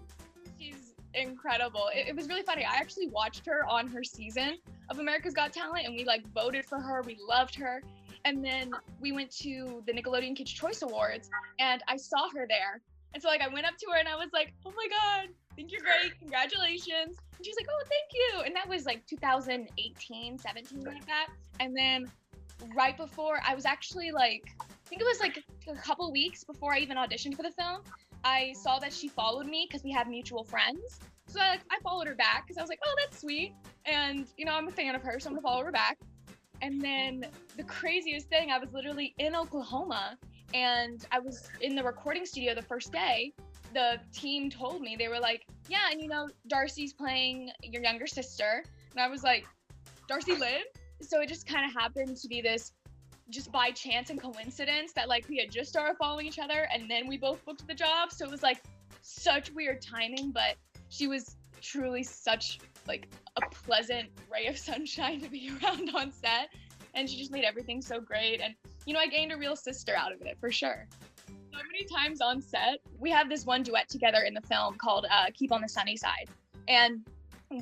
She's 0.59 0.95
incredible. 1.13 1.89
It, 1.93 2.07
it 2.07 2.15
was 2.15 2.27
really 2.27 2.43
funny. 2.43 2.65
I 2.65 2.75
actually 2.75 3.07
watched 3.07 3.45
her 3.45 3.63
on 3.69 3.87
her 3.89 4.03
season 4.03 4.57
of 4.89 4.97
America's 4.97 5.35
Got 5.35 5.53
Talent, 5.53 5.85
and 5.85 5.95
we 5.95 6.03
like 6.03 6.27
voted 6.33 6.65
for 6.65 6.79
her. 6.79 7.03
We 7.03 7.17
loved 7.27 7.53
her. 7.55 7.83
And 8.25 8.43
then 8.43 8.71
we 8.99 9.11
went 9.11 9.29
to 9.37 9.83
the 9.85 9.93
Nickelodeon 9.93 10.35
Kids 10.35 10.51
Choice 10.51 10.81
Awards, 10.81 11.29
and 11.59 11.83
I 11.87 11.95
saw 11.95 12.27
her 12.35 12.47
there 12.49 12.81
and 13.13 13.21
so 13.21 13.29
like 13.29 13.41
I 13.41 13.47
went 13.47 13.65
up 13.65 13.77
to 13.77 13.85
her 13.91 13.97
and 13.97 14.07
I 14.07 14.15
was 14.15 14.29
like, 14.33 14.53
"Oh 14.65 14.71
my 14.75 14.87
god, 14.89 15.29
think 15.57 15.71
you're 15.71 15.81
great. 15.81 16.17
Congratulations." 16.19 17.17
And 17.35 17.45
she's 17.45 17.55
like, 17.57 17.67
"Oh, 17.69 17.83
thank 17.89 18.13
you." 18.13 18.41
And 18.45 18.55
that 18.55 18.69
was 18.69 18.85
like 18.85 19.05
2018, 19.07 20.37
17 20.37 20.83
like 20.83 21.05
that. 21.07 21.27
And 21.59 21.75
then 21.75 22.09
right 22.75 22.95
before 22.95 23.39
I 23.45 23.55
was 23.55 23.65
actually 23.65 24.11
like 24.11 24.43
I 24.61 24.89
think 24.89 25.01
it 25.01 25.05
was 25.05 25.19
like 25.19 25.43
a 25.67 25.75
couple 25.75 26.11
weeks 26.11 26.43
before 26.43 26.73
I 26.73 26.79
even 26.79 26.95
auditioned 26.95 27.35
for 27.35 27.43
the 27.43 27.51
film, 27.51 27.81
I 28.23 28.53
saw 28.53 28.79
that 28.79 28.93
she 28.93 29.09
followed 29.09 29.47
me 29.47 29.67
because 29.67 29.83
we 29.83 29.91
have 29.91 30.07
mutual 30.07 30.43
friends. 30.43 30.99
So 31.27 31.41
I 31.41 31.49
like 31.49 31.61
I 31.71 31.79
followed 31.83 32.07
her 32.07 32.15
back 32.15 32.45
because 32.45 32.57
I 32.57 32.61
was 32.61 32.69
like, 32.69 32.79
"Oh, 32.85 32.95
that's 33.03 33.19
sweet." 33.19 33.53
And 33.85 34.27
you 34.37 34.45
know, 34.45 34.53
I'm 34.53 34.67
a 34.67 34.71
fan 34.71 34.95
of 34.95 35.01
her, 35.01 35.19
so 35.19 35.29
I'm 35.29 35.35
gonna 35.35 35.41
follow 35.41 35.65
her 35.65 35.71
back. 35.71 35.97
And 36.61 36.81
then 36.81 37.25
the 37.55 37.63
craziest 37.63 38.29
thing, 38.29 38.51
I 38.51 38.57
was 38.57 38.71
literally 38.73 39.13
in 39.19 39.35
Oklahoma 39.35 40.17
and 40.53 41.05
I 41.11 41.19
was 41.19 41.49
in 41.61 41.75
the 41.75 41.83
recording 41.83 42.25
studio 42.25 42.55
the 42.55 42.61
first 42.61 42.91
day. 42.91 43.33
The 43.73 43.99
team 44.13 44.49
told 44.49 44.81
me, 44.81 44.95
they 44.97 45.07
were 45.07 45.19
like, 45.19 45.45
Yeah, 45.69 45.89
and 45.91 46.01
you 46.01 46.07
know, 46.07 46.29
Darci's 46.51 46.93
playing 46.93 47.51
your 47.63 47.83
younger 47.83 48.07
sister. 48.07 48.63
And 48.91 49.01
I 49.01 49.07
was 49.07 49.23
like, 49.23 49.45
Darci 50.09 50.39
Lynne? 50.39 50.63
So 51.01 51.21
it 51.21 51.27
just 51.27 51.45
kind 51.45 51.65
of 51.65 51.73
happened 51.79 52.17
to 52.17 52.27
be 52.27 52.41
this 52.41 52.71
just 53.29 53.51
by 53.51 53.71
chance 53.71 54.09
and 54.09 54.21
coincidence 54.21 54.93
that 54.93 55.09
like 55.09 55.27
we 55.27 55.37
had 55.37 55.51
just 55.51 55.69
started 55.69 55.97
following 55.97 56.25
each 56.25 56.39
other 56.39 56.67
and 56.73 56.89
then 56.89 57.07
we 57.07 57.17
both 57.17 57.43
booked 57.45 57.67
the 57.67 57.73
job. 57.73 58.11
So 58.11 58.25
it 58.25 58.31
was 58.31 58.41
like 58.41 58.63
such 59.01 59.51
weird 59.51 59.81
timing, 59.81 60.31
but 60.31 60.55
she 60.89 61.07
was 61.07 61.35
truly 61.61 62.03
such 62.03 62.59
like 62.87 63.07
a 63.35 63.41
pleasant 63.49 64.09
ray 64.31 64.47
of 64.47 64.57
sunshine 64.69 65.19
to 65.21 65.29
be 65.29 65.51
around 65.63 65.91
on 65.93 66.11
set. 66.11 66.49
And 66.93 67.09
she 67.09 67.17
just 67.17 67.31
made 67.31 67.43
everything 67.43 67.81
so 67.81 67.99
great. 67.99 68.41
And 68.41 68.55
you 68.87 68.93
know, 68.93 68.99
I 68.99 69.07
gained 69.07 69.33
a 69.33 69.37
real 69.37 69.55
sister 69.55 69.93
out 69.95 70.13
of 70.13 70.21
it 70.21 70.37
for 70.39 70.49
sure. 70.49 70.87
So 71.27 71.59
many 71.71 71.85
times 71.85 72.21
on 72.21 72.41
set, 72.41 72.79
we 72.97 73.11
have 73.11 73.29
this 73.29 73.45
one 73.45 73.61
duet 73.61 73.89
together 73.89 74.21
in 74.25 74.33
the 74.33 74.41
film 74.41 74.77
called 74.77 75.05
uh, 75.11 75.25
"Keep 75.33 75.51
on 75.51 75.61
the 75.61 75.67
Sunny 75.67 75.97
Side," 75.97 76.29
and 76.69 77.05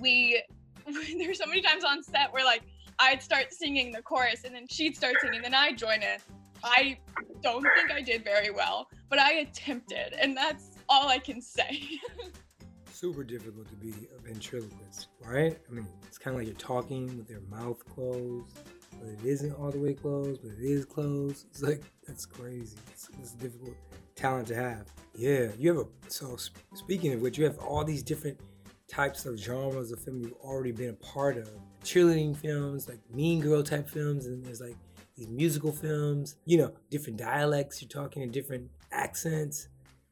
we 0.01 0.41
there's 1.17 1.39
so 1.39 1.47
many 1.47 1.61
times 1.61 1.83
on 1.83 2.03
set 2.03 2.31
where 2.31 2.45
like 2.45 2.61
I'd 2.99 3.23
start 3.23 3.51
singing 3.51 3.91
the 3.91 4.03
chorus 4.03 4.43
and 4.45 4.53
then 4.53 4.67
she'd 4.69 4.95
start 4.95 5.15
singing, 5.21 5.41
then 5.41 5.55
I'd 5.55 5.77
join 5.77 6.03
in. 6.03 6.19
I 6.63 6.97
don't 7.41 7.65
think 7.75 7.91
I 7.91 8.01
did 8.01 8.23
very 8.23 8.51
well, 8.51 8.87
but 9.09 9.19
I 9.19 9.33
attempted, 9.33 10.13
and 10.13 10.37
that's 10.37 10.77
all 10.87 11.09
I 11.09 11.17
can 11.17 11.41
say. 11.41 11.99
Super 12.91 13.23
difficult 13.23 13.67
to 13.69 13.75
be 13.75 13.93
a 14.17 14.21
ventriloquist, 14.21 15.07
right? 15.23 15.57
I 15.69 15.73
mean, 15.73 15.87
it's 16.07 16.17
kind 16.17 16.35
of 16.35 16.39
like 16.39 16.47
you're 16.47 16.55
talking 16.55 17.17
with 17.17 17.29
your 17.29 17.41
mouth 17.41 17.83
closed 17.85 18.57
but 18.99 19.09
it 19.09 19.25
isn't 19.25 19.53
all 19.53 19.71
the 19.71 19.79
way 19.79 19.93
closed, 19.93 20.41
but 20.41 20.51
it 20.51 20.63
is 20.63 20.85
closed. 20.85 21.45
It's 21.51 21.61
like 21.61 21.83
that's 22.07 22.25
crazy. 22.25 22.77
It's, 22.91 23.09
it's 23.21 23.31
difficult. 23.33 23.75
talent 24.15 24.47
to 24.47 24.55
have. 24.55 24.91
Yeah, 25.15 25.47
you 25.57 25.69
have 25.69 25.85
a 25.85 25.87
so 26.09 26.37
speaking 26.73 27.13
of 27.13 27.21
which, 27.21 27.37
you 27.37 27.45
have 27.45 27.57
all 27.59 27.83
these 27.83 28.03
different 28.03 28.39
types 28.87 29.25
of 29.25 29.37
genres 29.37 29.91
of 29.91 29.99
film 29.99 30.19
you've 30.19 30.33
already 30.33 30.71
been 30.71 30.89
a 30.89 30.93
part 30.93 31.37
of. 31.37 31.49
Cheerleading 31.83 32.35
films, 32.35 32.87
like 32.87 32.99
Mean 33.13 33.39
Girl 33.41 33.61
type 33.61 33.89
films, 33.89 34.25
and 34.25 34.43
there's 34.43 34.61
like 34.61 34.75
these 35.15 35.29
musical 35.29 35.71
films, 35.71 36.35
you 36.45 36.57
know, 36.57 36.73
different 36.89 37.17
dialects 37.17 37.81
you're 37.81 37.89
talking 37.89 38.21
in 38.21 38.31
different 38.31 38.69
accents. 38.91 39.69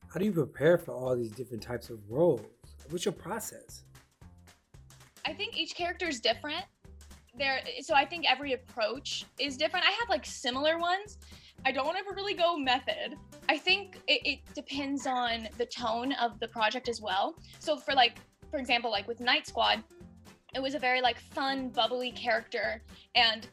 How 0.08 0.20
do 0.20 0.25
you 0.25 0.32
prepare 0.32 0.78
for 0.78 0.92
all 0.92 1.16
these 1.16 1.32
different 1.32 1.63
types 1.63 1.90
of 1.90 2.00
roles? 2.10 2.42
What's 2.90 3.06
your 3.06 3.13
process? 3.13 3.84
I 5.25 5.34
think 5.34 5.58
each 5.58 5.75
character 5.75 6.08
is 6.08 6.20
different. 6.20 6.66
There, 7.36 7.62
so 7.82 7.96
I 7.96 8.06
think 8.06 8.30
every 8.30 8.54
approach 8.54 9.25
is 9.40 9.58
different. 9.58 9.86
I 9.86 9.92
have 9.92 10.10
like 10.10 10.25
similar 10.25 10.78
ones. 10.78 11.18
I 11.66 11.72
don't 11.72 11.96
ever 11.96 12.12
really 12.16 12.36
go 12.36 12.58
method. 12.58 13.16
I 13.50 13.58
think 13.58 13.98
it, 14.08 14.22
it 14.24 14.40
depends 14.54 15.08
on 15.08 15.48
the 15.58 15.66
tone 15.66 16.13
of 16.13 16.40
the 16.40 16.48
project 16.48 16.90
as 16.90 17.02
well. 17.02 17.36
So 17.60 17.75
for 17.78 17.96
like, 17.96 18.18
for 18.52 18.60
example, 18.60 18.92
like 18.92 19.08
with 19.08 19.20
Knight 19.20 19.48
Squad, 19.48 19.84
it 20.54 20.62
was 20.62 20.75
a 20.75 20.80
very 20.80 21.02
like 21.02 21.20
fun, 21.20 21.70
bubbly 21.70 22.12
character, 22.12 22.84
and 23.16 23.48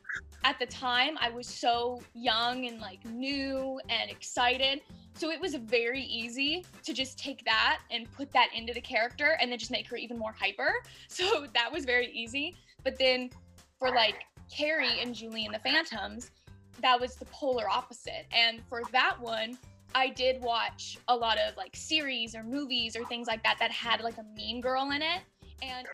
at 0.44 0.58
the 0.58 0.66
time 0.66 1.16
I 1.18 1.30
was 1.30 1.46
so 1.46 2.02
young 2.14 2.66
and 2.66 2.80
like 2.80 3.04
new 3.06 3.80
and 3.88 4.10
excited. 4.10 4.82
So 5.14 5.30
it 5.30 5.40
was 5.40 5.54
very 5.54 6.02
easy 6.02 6.64
to 6.84 6.92
just 6.92 7.18
take 7.18 7.44
that 7.44 7.80
and 7.90 8.10
put 8.12 8.30
that 8.32 8.48
into 8.54 8.72
the 8.72 8.80
character 8.80 9.38
and 9.40 9.50
then 9.50 9.58
just 9.58 9.70
make 9.70 9.88
her 9.88 9.96
even 9.96 10.18
more 10.18 10.34
hyper. 10.38 10.72
So 11.08 11.46
that 11.54 11.70
was 11.72 11.84
very 11.84 12.10
easy. 12.12 12.56
But 12.84 12.98
then 12.98 13.30
for 13.80 13.90
like 13.90 14.26
Carrie 14.54 15.00
and 15.00 15.12
Julie 15.12 15.46
and 15.46 15.54
the 15.54 15.58
Phantoms, 15.58 16.30
that 16.80 17.00
was 17.00 17.16
the 17.16 17.24
polar 17.26 17.68
opposite. 17.68 18.26
And 18.30 18.60
for 18.68 18.82
that 18.92 19.16
one, 19.18 19.58
I 19.94 20.10
did 20.10 20.40
watch 20.40 20.98
a 21.08 21.16
lot 21.16 21.38
of 21.38 21.56
like 21.56 21.74
series 21.74 22.36
or 22.36 22.44
movies 22.44 22.94
or 22.94 23.04
things 23.06 23.26
like 23.26 23.42
that 23.42 23.56
that 23.58 23.72
had 23.72 24.02
like 24.02 24.18
a 24.18 24.24
mean 24.36 24.60
girl 24.60 24.92
in 24.92 25.02
it 25.02 25.22
and 25.62 25.88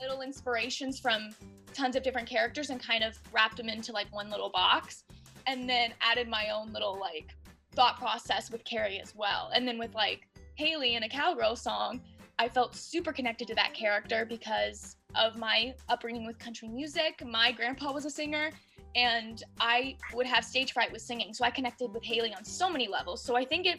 little 0.00 0.20
inspirations 0.20 1.00
from 1.00 1.30
tons 1.74 1.96
of 1.96 2.02
different 2.02 2.28
characters 2.28 2.70
and 2.70 2.80
kind 2.80 3.02
of 3.02 3.18
wrapped 3.32 3.56
them 3.56 3.68
into 3.68 3.92
like 3.92 4.06
one 4.12 4.30
little 4.30 4.50
box 4.50 5.04
and 5.46 5.68
then 5.68 5.92
added 6.00 6.28
my 6.28 6.50
own 6.50 6.72
little 6.72 6.98
like 7.00 7.34
thought 7.72 7.98
process 7.98 8.50
with 8.50 8.64
Carrie 8.64 9.00
as 9.00 9.14
well. 9.14 9.50
And 9.54 9.66
then 9.66 9.78
with 9.78 9.94
like 9.94 10.28
Haley 10.54 10.94
in 10.94 11.02
a 11.02 11.08
cowgirl 11.08 11.56
song, 11.56 12.00
I 12.38 12.48
felt 12.48 12.76
super 12.76 13.12
connected 13.12 13.48
to 13.48 13.54
that 13.54 13.74
character 13.74 14.24
because 14.24 14.96
of 15.18 15.36
my 15.36 15.74
upbringing 15.88 16.26
with 16.26 16.38
country 16.38 16.68
music. 16.68 17.22
My 17.26 17.52
grandpa 17.52 17.92
was 17.92 18.04
a 18.04 18.10
singer 18.10 18.50
and 18.94 19.42
I 19.60 19.96
would 20.14 20.26
have 20.26 20.44
stage 20.44 20.72
fright 20.72 20.90
with 20.90 21.02
singing. 21.02 21.34
So 21.34 21.44
I 21.44 21.50
connected 21.50 21.92
with 21.92 22.02
Haley 22.02 22.34
on 22.34 22.44
so 22.44 22.70
many 22.70 22.88
levels. 22.88 23.22
So 23.22 23.36
I 23.36 23.44
think 23.44 23.66
it 23.66 23.78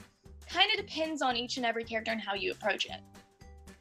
kind 0.49 0.69
of 0.71 0.85
depends 0.85 1.21
on 1.21 1.35
each 1.35 1.57
and 1.57 1.65
every 1.65 1.83
character 1.83 2.11
and 2.11 2.21
how 2.21 2.35
you 2.35 2.51
approach 2.51 2.85
it. 2.85 3.01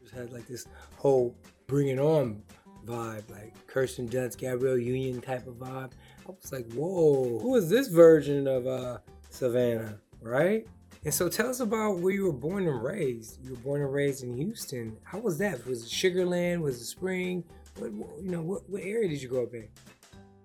Just 0.03 0.15
had 0.15 0.33
like 0.33 0.47
this 0.47 0.67
whole 0.97 1.37
bring 1.67 1.89
it 1.89 1.99
on 1.99 2.43
vibe, 2.85 3.29
like 3.31 3.55
Kirsten 3.67 4.09
Dunst, 4.09 4.39
Gabrielle 4.39 4.79
Union 4.79 5.21
type 5.21 5.47
of 5.47 5.55
vibe. 5.55 5.93
I 6.27 6.31
was 6.31 6.53
like, 6.53 6.73
whoa, 6.73 7.39
who 7.39 7.55
is 7.57 7.69
this 7.69 7.89
version 7.89 8.47
of 8.47 8.67
uh, 8.67 8.99
Savannah, 9.31 9.99
right? 10.21 10.67
And 11.05 11.15
so 11.15 11.29
tell 11.29 11.49
us 11.49 11.61
about 11.61 11.99
where 11.99 12.13
you 12.13 12.25
were 12.25 12.33
born 12.33 12.67
and 12.67 12.83
raised. 12.83 13.45
You 13.45 13.51
were 13.51 13.59
born 13.59 13.83
and 13.83 13.93
raised 13.93 14.25
in 14.25 14.37
Houston. 14.37 14.97
How 15.05 15.19
was 15.19 15.39
that? 15.39 15.65
Was 15.67 15.85
it 15.85 15.89
Sugarland? 15.89 16.61
Was 16.61 16.81
it 16.81 16.85
Spring? 16.87 17.45
What, 17.79 17.93
you 17.93 18.31
know, 18.31 18.43
what, 18.43 18.69
what 18.69 18.83
area 18.83 19.09
did 19.09 19.23
you 19.23 19.29
grow 19.29 19.45
up 19.45 19.55
in? 19.55 19.69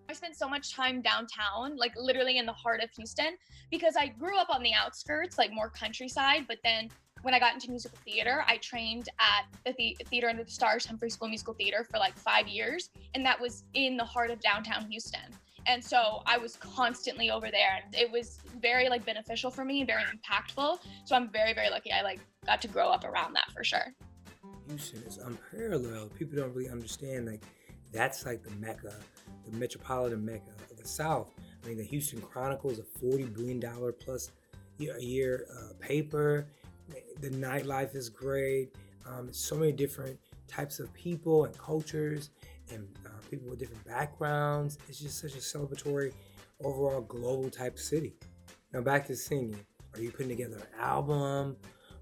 I 0.10 0.13
spent 0.13 0.36
so 0.36 0.50
much 0.50 0.74
time 0.75 1.01
downtown, 1.01 1.77
like 1.77 1.93
literally 1.96 2.38
in 2.38 2.46
the 2.46 2.53
heart 2.53 2.84
of 2.84 2.89
Houston, 2.98 3.38
because 3.72 3.96
I 3.98 4.08
grew 4.08 4.38
up 4.38 4.50
on 4.50 4.62
the 4.62 4.74
outskirts, 4.74 5.38
like 5.38 5.53
more 5.53 5.70
countryside. 5.70 6.46
But 6.48 6.58
then 6.65 6.89
when 7.22 7.34
I 7.34 7.39
got 7.39 7.53
into 7.53 7.70
musical 7.70 7.98
theater, 8.03 8.43
I 8.46 8.58
trained 8.58 9.08
at 9.20 9.46
the, 9.77 9.96
the 9.98 10.05
Theater 10.05 10.27
Under 10.27 10.43
the 10.43 10.51
Stars 10.51 10.86
Humphrey 10.86 11.10
School 11.10 11.29
Musical 11.29 11.53
Theater 11.53 11.88
for 11.89 11.98
like 11.98 12.17
five 12.17 12.48
years, 12.48 12.89
and 13.15 13.25
that 13.25 13.39
was 13.39 13.63
in 13.74 13.96
the 13.96 14.03
heart 14.03 14.31
of 14.31 14.41
downtown 14.41 14.89
Houston. 14.89 15.22
And 15.68 15.84
so 15.84 16.24
I 16.25 16.38
was 16.38 16.56
constantly 16.58 17.30
over 17.30 17.51
there, 17.51 17.80
and 17.84 17.94
it 17.96 18.12
was 18.12 18.39
very 18.60 18.89
like 18.89 19.06
beneficial 19.06 19.51
for 19.51 19.63
me, 19.63 19.84
very 19.84 20.03
impactful. 20.03 20.80
So 21.06 21.15
I'm 21.15 21.30
very 21.30 21.53
very 21.53 21.70
lucky. 21.70 21.91
I 21.91 22.01
like 22.01 22.20
got 22.46 22.62
to 22.62 22.68
grow 22.68 22.89
up 22.89 23.03
around 23.03 23.34
that 23.34 23.51
for 23.53 23.63
sure. 23.63 23.94
Houston 24.68 25.03
is 25.03 25.18
unparalleled. 25.18 26.15
People 26.15 26.38
don't 26.38 26.53
really 26.53 26.70
understand 26.70 27.27
like 27.27 27.44
that's 27.91 28.25
like 28.25 28.41
the 28.44 28.51
mecca 28.51 28.96
the 29.46 29.58
metropolitan 29.58 30.24
mecca 30.25 30.51
of 30.70 30.77
the 30.77 30.88
South. 30.88 31.32
I 31.63 31.68
mean, 31.68 31.77
the 31.77 31.84
Houston 31.84 32.22
Chronicle 32.22 32.72
is 32.72 32.80
a 32.80 32.84
$40 32.84 33.34
billion 33.34 33.62
plus 34.00 34.32
a 34.80 35.01
year 35.01 35.46
uh, 35.56 35.74
paper. 35.80 36.48
The 37.20 37.30
nightlife 37.30 37.96
is 37.96 38.10
great. 38.10 38.75
Um, 39.06 39.32
so 39.32 39.56
many 39.56 39.72
different 39.72 40.20
types 40.51 40.79
of 40.79 40.93
people 40.93 41.46
and 41.46 41.58
cultures 41.58 42.29
and 42.72 42.88
uh, 43.05 43.10
people 43.29 43.50
with 43.50 43.60
different 43.60 43.86
backgrounds. 43.86 44.77
It's 44.88 45.00
just 45.00 45.20
such 45.20 45.36
a 45.36 45.38
celebratory, 45.38 46.13
overall 46.63 47.01
global 47.01 47.50
type 47.50 47.79
city. 47.79 48.15
Now, 48.74 48.81
back 48.81 49.08
to 49.08 49.15
singing. 49.15 49.60
Are 49.93 50.01
you 50.01 50.12
putting 50.12 50.29
together 50.29 50.58
an 50.58 50.79
album? 50.79 51.58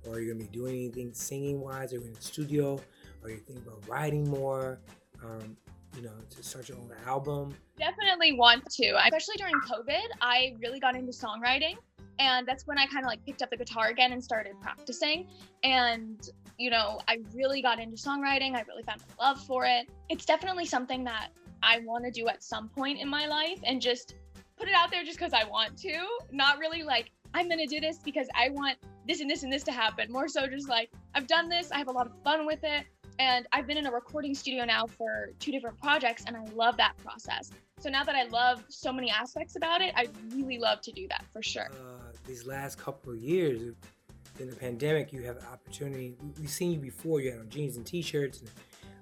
Or 0.05 0.15
are 0.15 0.19
you 0.19 0.33
to 0.33 0.39
be 0.39 0.45
doing 0.45 0.75
anything 0.75 1.13
singing 1.13 1.59
wise? 1.59 1.91
Are 1.91 1.97
you 1.97 2.03
in 2.03 2.13
the 2.13 2.21
studio? 2.21 2.79
Are 3.23 3.29
you 3.29 3.37
thinking 3.37 3.63
about 3.65 3.87
writing 3.87 4.29
more? 4.29 4.79
Um, 5.23 5.57
you 5.95 6.03
know, 6.03 6.13
to 6.29 6.43
start 6.43 6.69
your 6.69 6.77
own 6.77 6.91
album? 7.05 7.53
Definitely 7.77 8.33
want 8.33 8.69
to. 8.71 8.95
Especially 9.03 9.35
during 9.37 9.55
COVID, 9.55 10.05
I 10.21 10.55
really 10.61 10.79
got 10.79 10.95
into 10.95 11.11
songwriting. 11.11 11.75
And 12.19 12.45
that's 12.47 12.67
when 12.67 12.77
I 12.77 12.85
kind 12.85 13.05
of 13.05 13.05
like 13.05 13.25
picked 13.25 13.41
up 13.41 13.49
the 13.49 13.57
guitar 13.57 13.87
again 13.87 14.11
and 14.11 14.23
started 14.23 14.53
practicing. 14.61 15.27
And, 15.63 16.29
you 16.57 16.69
know, 16.69 16.99
I 17.07 17.19
really 17.33 17.61
got 17.61 17.79
into 17.79 17.95
songwriting. 17.95 18.55
I 18.55 18.63
really 18.67 18.83
found 18.83 19.01
a 19.01 19.21
love 19.21 19.41
for 19.41 19.65
it. 19.65 19.89
It's 20.09 20.25
definitely 20.25 20.65
something 20.65 21.03
that 21.05 21.29
I 21.63 21.79
want 21.79 22.03
to 22.05 22.11
do 22.11 22.27
at 22.27 22.43
some 22.43 22.69
point 22.69 22.99
in 22.99 23.07
my 23.07 23.25
life 23.25 23.59
and 23.63 23.81
just 23.81 24.15
put 24.57 24.67
it 24.67 24.73
out 24.75 24.91
there 24.91 25.03
just 25.03 25.17
because 25.17 25.33
I 25.33 25.45
want 25.45 25.77
to. 25.79 26.07
Not 26.31 26.59
really 26.59 26.83
like, 26.83 27.11
I'm 27.33 27.47
going 27.47 27.59
to 27.59 27.65
do 27.65 27.79
this 27.79 27.99
because 27.99 28.27
I 28.35 28.49
want 28.49 28.77
this 29.07 29.21
and 29.21 29.29
this 29.29 29.43
and 29.43 29.51
this 29.51 29.63
to 29.63 29.71
happen. 29.71 30.11
More 30.11 30.27
so 30.27 30.45
just 30.47 30.67
like, 30.67 30.91
I've 31.15 31.27
done 31.27 31.47
this. 31.47 31.71
I 31.71 31.77
have 31.77 31.87
a 31.87 31.91
lot 31.91 32.05
of 32.05 32.13
fun 32.23 32.45
with 32.45 32.63
it. 32.63 32.85
And 33.19 33.47
I've 33.51 33.67
been 33.67 33.77
in 33.77 33.85
a 33.85 33.91
recording 33.91 34.33
studio 34.33 34.63
now 34.63 34.87
for 34.87 35.31
two 35.39 35.51
different 35.51 35.77
projects, 35.77 36.23
and 36.25 36.37
I 36.37 36.45
love 36.55 36.77
that 36.77 36.95
process. 37.03 37.51
So 37.81 37.89
now 37.89 38.05
that 38.05 38.15
I 38.15 38.23
love 38.23 38.63
so 38.69 38.93
many 38.93 39.09
aspects 39.09 39.57
about 39.57 39.81
it, 39.81 39.93
I 39.97 40.07
really 40.33 40.57
love 40.57 40.79
to 40.81 40.91
do 40.93 41.05
that 41.09 41.25
for 41.33 41.43
sure. 41.43 41.67
Uh, 41.69 42.08
these 42.29 42.45
last 42.45 42.77
couple 42.77 43.11
of 43.11 43.19
years, 43.19 43.73
in 44.39 44.49
the 44.49 44.55
pandemic, 44.55 45.11
you 45.11 45.23
have 45.23 45.37
opportunity. 45.51 46.15
We've 46.39 46.49
seen 46.49 46.71
you 46.71 46.79
before. 46.79 47.19
You 47.19 47.31
had 47.31 47.39
on 47.39 47.49
jeans 47.49 47.75
and 47.75 47.85
t-shirts 47.85 48.39
and 48.39 48.49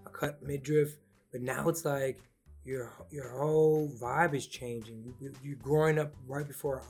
a 0.06 0.10
cut 0.10 0.42
midriff, 0.42 0.98
but 1.32 1.42
now 1.42 1.68
it's 1.68 1.84
like 1.86 2.20
your 2.64 2.92
your 3.12 3.30
whole 3.30 3.90
vibe 4.02 4.34
is 4.34 4.48
changing. 4.48 5.14
You're 5.44 5.56
growing 5.58 6.00
up 6.00 6.14
right 6.26 6.48
before. 6.48 6.82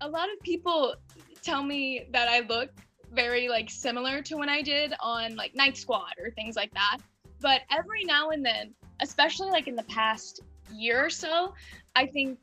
A 0.00 0.08
lot 0.08 0.32
of 0.32 0.40
people 0.40 0.96
tell 1.42 1.62
me 1.62 2.06
that 2.10 2.28
I 2.28 2.40
look 2.40 2.70
very 3.12 3.48
like 3.48 3.70
similar 3.70 4.22
to 4.22 4.36
when 4.36 4.48
I 4.48 4.62
did 4.62 4.94
on 4.98 5.36
like 5.36 5.54
Knight 5.54 5.76
Squad 5.76 6.14
or 6.18 6.30
things 6.30 6.56
like 6.56 6.72
that. 6.72 6.98
But 7.40 7.60
every 7.70 8.04
now 8.04 8.30
and 8.30 8.44
then, 8.44 8.74
especially 9.00 9.50
like 9.50 9.68
in 9.68 9.76
the 9.76 9.84
past 9.84 10.40
year 10.72 11.04
or 11.04 11.10
so, 11.10 11.54
I 11.94 12.06
think 12.06 12.38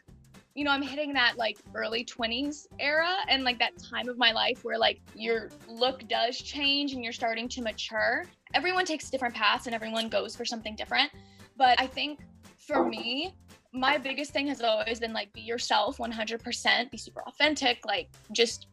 you 0.55 0.63
know, 0.65 0.71
I'm 0.71 0.81
hitting 0.81 1.13
that 1.13 1.37
like 1.37 1.57
early 1.75 2.03
20s 2.03 2.67
era 2.79 3.15
and 3.29 3.43
like 3.43 3.57
that 3.59 3.77
time 3.77 4.09
of 4.09 4.17
my 4.17 4.31
life 4.31 4.63
where 4.63 4.77
like 4.77 5.01
your 5.15 5.49
look 5.67 6.07
does 6.07 6.37
change 6.37 6.93
and 6.93 7.03
you're 7.03 7.13
starting 7.13 7.47
to 7.49 7.61
mature. 7.61 8.25
Everyone 8.53 8.85
takes 8.85 9.09
different 9.09 9.33
paths 9.33 9.65
and 9.65 9.75
everyone 9.75 10.09
goes 10.09 10.35
for 10.35 10.43
something 10.43 10.75
different. 10.75 11.09
But 11.57 11.79
I 11.79 11.87
think 11.87 12.19
for 12.57 12.87
me, 12.87 13.33
my 13.73 13.97
biggest 13.97 14.31
thing 14.31 14.47
has 14.47 14.61
always 14.61 14.99
been 14.99 15.13
like 15.13 15.31
be 15.31 15.41
yourself 15.41 15.97
100%, 15.97 16.91
be 16.91 16.97
super 16.97 17.23
authentic, 17.27 17.79
like 17.85 18.09
just 18.33 18.67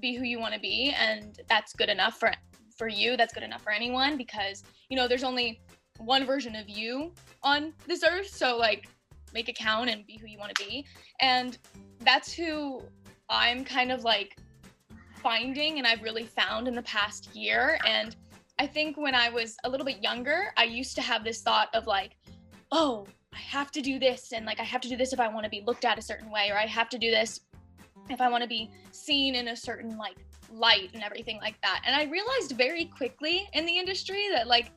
be 0.00 0.14
who 0.14 0.24
you 0.24 0.38
want 0.38 0.54
to 0.54 0.60
be 0.60 0.94
and 0.98 1.40
that's 1.48 1.72
good 1.74 1.88
enough 1.88 2.18
for 2.18 2.32
for 2.76 2.88
you 2.88 3.16
that's 3.16 3.32
good 3.32 3.42
enough 3.42 3.62
for 3.62 3.70
anyone 3.70 4.16
because 4.16 4.64
you 4.88 4.96
know 4.96 5.06
there's 5.06 5.24
only 5.24 5.60
one 5.98 6.24
version 6.24 6.56
of 6.56 6.68
you 6.68 7.12
on 7.42 7.72
this 7.86 8.02
earth 8.02 8.26
so 8.26 8.56
like 8.56 8.88
make 9.32 9.48
it 9.48 9.56
count 9.56 9.88
and 9.90 10.06
be 10.06 10.18
who 10.18 10.26
you 10.26 10.38
want 10.38 10.54
to 10.54 10.64
be 10.64 10.84
and 11.20 11.58
that's 12.00 12.32
who 12.32 12.82
i'm 13.28 13.64
kind 13.64 13.92
of 13.92 14.04
like 14.04 14.36
finding 15.16 15.78
and 15.78 15.86
i've 15.86 16.02
really 16.02 16.24
found 16.24 16.66
in 16.68 16.74
the 16.74 16.82
past 16.82 17.34
year 17.34 17.78
and 17.86 18.16
i 18.58 18.66
think 18.66 18.96
when 18.96 19.14
i 19.14 19.28
was 19.28 19.56
a 19.64 19.70
little 19.70 19.86
bit 19.86 20.02
younger 20.02 20.52
i 20.56 20.64
used 20.64 20.94
to 20.94 21.02
have 21.02 21.24
this 21.24 21.42
thought 21.42 21.68
of 21.74 21.86
like 21.86 22.16
oh 22.72 23.06
i 23.34 23.38
have 23.38 23.70
to 23.70 23.80
do 23.80 23.98
this 23.98 24.32
and 24.32 24.46
like 24.46 24.60
i 24.60 24.64
have 24.64 24.80
to 24.80 24.88
do 24.88 24.96
this 24.96 25.12
if 25.12 25.20
i 25.20 25.28
want 25.28 25.44
to 25.44 25.50
be 25.50 25.62
looked 25.66 25.84
at 25.84 25.98
a 25.98 26.02
certain 26.02 26.30
way 26.30 26.50
or 26.50 26.58
i 26.58 26.66
have 26.66 26.88
to 26.88 26.98
do 26.98 27.10
this 27.10 27.40
if 28.08 28.20
I 28.20 28.28
want 28.28 28.42
to 28.42 28.48
be 28.48 28.70
seen 28.90 29.34
in 29.34 29.48
a 29.48 29.56
certain 29.56 29.96
like 29.96 30.16
light 30.52 30.90
and 30.94 31.02
everything 31.02 31.38
like 31.38 31.60
that. 31.62 31.82
And 31.86 31.94
I 31.94 32.04
realized 32.10 32.52
very 32.52 32.84
quickly 32.84 33.48
in 33.52 33.66
the 33.66 33.78
industry 33.78 34.28
that 34.32 34.46
like 34.46 34.70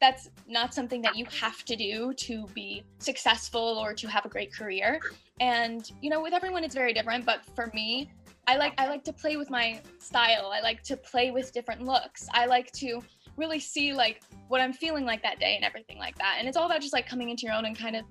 that's 0.00 0.30
not 0.48 0.74
something 0.74 1.02
that 1.02 1.16
you 1.16 1.26
have 1.40 1.64
to 1.66 1.76
do 1.76 2.14
to 2.14 2.46
be 2.54 2.82
successful 2.98 3.60
or 3.60 3.92
to 3.94 4.08
have 4.08 4.24
a 4.24 4.28
great 4.28 4.52
career. 4.52 5.00
And 5.40 5.90
you 6.00 6.10
know, 6.10 6.22
with 6.22 6.32
everyone 6.32 6.64
it's 6.64 6.74
very 6.74 6.92
different, 6.92 7.26
but 7.26 7.44
for 7.54 7.70
me, 7.74 8.10
I 8.46 8.56
like 8.56 8.74
I 8.78 8.88
like 8.88 9.04
to 9.04 9.12
play 9.12 9.36
with 9.36 9.50
my 9.50 9.80
style. 9.98 10.50
I 10.52 10.60
like 10.60 10.82
to 10.84 10.96
play 10.96 11.30
with 11.30 11.52
different 11.52 11.82
looks. 11.82 12.26
I 12.32 12.46
like 12.46 12.72
to 12.72 13.02
really 13.36 13.60
see 13.60 13.92
like 13.92 14.22
what 14.48 14.60
I'm 14.60 14.72
feeling 14.72 15.04
like 15.04 15.22
that 15.22 15.38
day 15.38 15.54
and 15.54 15.64
everything 15.64 15.98
like 15.98 16.16
that. 16.18 16.36
And 16.38 16.48
it's 16.48 16.56
all 16.56 16.66
about 16.66 16.80
just 16.80 16.92
like 16.92 17.06
coming 17.06 17.28
into 17.28 17.44
your 17.46 17.54
own 17.54 17.66
and 17.66 17.78
kind 17.78 17.96
of 17.96 18.04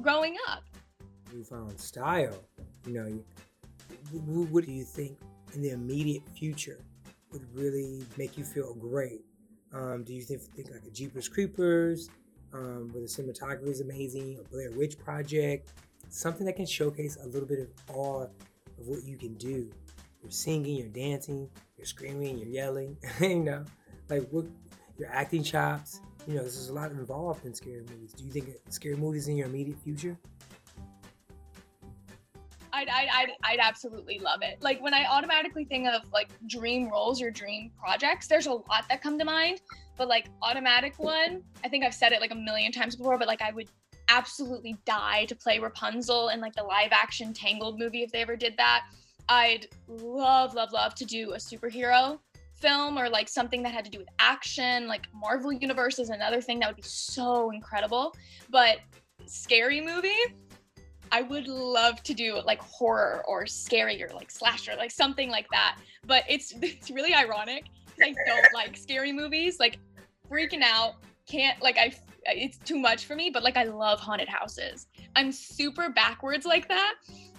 growing 0.00 0.36
up. 0.48 0.62
You 1.34 1.44
found 1.44 1.78
style. 1.78 2.38
You 2.86 2.92
know, 2.94 3.24
what 4.50 4.64
do 4.64 4.72
you 4.72 4.84
think 4.84 5.18
in 5.54 5.62
the 5.62 5.70
immediate 5.70 6.22
future 6.36 6.78
would 7.32 7.44
really 7.54 8.04
make 8.16 8.38
you 8.38 8.44
feel 8.44 8.74
great? 8.74 9.22
Um, 9.72 10.04
do 10.04 10.12
you 10.12 10.22
think, 10.22 10.42
think 10.54 10.70
like 10.70 10.84
a 10.86 10.90
Jeepers 10.90 11.28
Creepers, 11.28 12.10
um, 12.52 12.90
where 12.92 13.02
the 13.02 13.08
cinematography 13.08 13.68
is 13.68 13.80
amazing, 13.80 14.38
a 14.38 14.48
Blair 14.48 14.70
Witch 14.72 14.98
Project, 14.98 15.72
something 16.10 16.44
that 16.46 16.56
can 16.56 16.66
showcase 16.66 17.16
a 17.22 17.26
little 17.26 17.48
bit 17.48 17.60
of 17.60 17.68
all 17.94 18.22
of 18.22 18.30
what 18.86 19.04
you 19.04 19.16
can 19.16 19.34
do? 19.34 19.70
You're 20.22 20.30
singing, 20.30 20.76
you're 20.76 20.88
dancing, 20.88 21.48
you're 21.76 21.86
screaming, 21.86 22.38
you're 22.38 22.48
yelling, 22.48 22.96
you 23.20 23.40
know, 23.40 23.64
like 24.08 24.28
what 24.30 24.46
your 24.98 25.08
acting 25.10 25.42
chops. 25.42 26.00
You 26.28 26.34
know, 26.34 26.42
there's 26.42 26.68
a 26.68 26.72
lot 26.72 26.92
involved 26.92 27.44
in 27.44 27.54
scary 27.54 27.80
movies. 27.80 28.12
Do 28.12 28.24
you 28.24 28.30
think 28.30 28.50
scary 28.68 28.96
movies 28.96 29.26
in 29.26 29.36
your 29.36 29.48
immediate 29.48 29.78
future? 29.82 30.16
I'd, 32.82 32.88
I'd, 32.88 33.08
I'd, 33.12 33.30
I'd 33.44 33.58
absolutely 33.60 34.18
love 34.18 34.40
it. 34.42 34.58
Like 34.60 34.82
when 34.82 34.94
I 34.94 35.06
automatically 35.06 35.64
think 35.64 35.86
of 35.86 36.02
like 36.12 36.30
dream 36.46 36.88
roles 36.88 37.22
or 37.22 37.30
dream 37.30 37.70
projects, 37.78 38.26
there's 38.26 38.46
a 38.46 38.52
lot 38.52 38.84
that 38.88 39.02
come 39.02 39.18
to 39.18 39.24
mind. 39.24 39.60
But 39.96 40.08
like 40.08 40.26
automatic 40.42 40.94
one, 40.98 41.42
I 41.64 41.68
think 41.68 41.84
I've 41.84 41.94
said 41.94 42.12
it 42.12 42.20
like 42.20 42.32
a 42.32 42.36
million 42.36 42.72
times 42.72 42.96
before, 42.96 43.18
but 43.18 43.28
like 43.28 43.42
I 43.42 43.52
would 43.52 43.68
absolutely 44.08 44.76
die 44.84 45.26
to 45.26 45.36
play 45.36 45.58
Rapunzel 45.58 46.28
in 46.30 46.40
like 46.40 46.54
the 46.54 46.62
live 46.62 46.90
action 46.92 47.32
Tangled 47.32 47.78
movie 47.78 48.02
if 48.02 48.10
they 48.10 48.22
ever 48.22 48.36
did 48.36 48.56
that. 48.56 48.84
I'd 49.28 49.68
love, 49.86 50.54
love, 50.54 50.72
love 50.72 50.94
to 50.96 51.04
do 51.04 51.32
a 51.32 51.36
superhero 51.36 52.18
film 52.54 52.98
or 52.98 53.08
like 53.08 53.28
something 53.28 53.62
that 53.62 53.72
had 53.72 53.84
to 53.84 53.90
do 53.90 53.98
with 53.98 54.08
action. 54.18 54.86
Like 54.88 55.06
Marvel 55.14 55.52
Universe 55.52 55.98
is 55.98 56.10
another 56.10 56.40
thing 56.40 56.58
that 56.60 56.68
would 56.68 56.76
be 56.76 56.82
so 56.82 57.50
incredible. 57.50 58.14
But 58.50 58.78
scary 59.26 59.80
movie, 59.80 60.08
I 61.12 61.22
would 61.22 61.46
love 61.46 62.02
to 62.02 62.14
do 62.14 62.40
like 62.44 62.60
horror 62.60 63.22
or 63.28 63.46
scary 63.46 64.02
or 64.02 64.08
like 64.14 64.30
slasher, 64.30 64.74
like 64.76 64.90
something 64.90 65.30
like 65.30 65.46
that. 65.52 65.78
But 66.06 66.24
it's 66.28 66.52
it's 66.62 66.90
really 66.90 67.14
ironic 67.14 67.66
I 68.00 68.14
don't 68.26 68.54
like 68.54 68.76
scary 68.76 69.12
movies. 69.12 69.58
Like 69.58 69.78
freaking 70.30 70.62
out, 70.62 70.94
can't 71.28 71.60
like 71.62 71.78
I 71.78 71.94
it's 72.24 72.58
too 72.58 72.78
much 72.78 73.06
for 73.06 73.16
me, 73.16 73.30
but 73.30 73.42
like 73.42 73.56
I 73.56 73.64
love 73.64 74.00
haunted 74.00 74.28
houses. 74.28 74.86
I'm 75.16 75.32
super 75.32 75.90
backwards 75.90 76.46
like 76.46 76.68
that, 76.68 76.94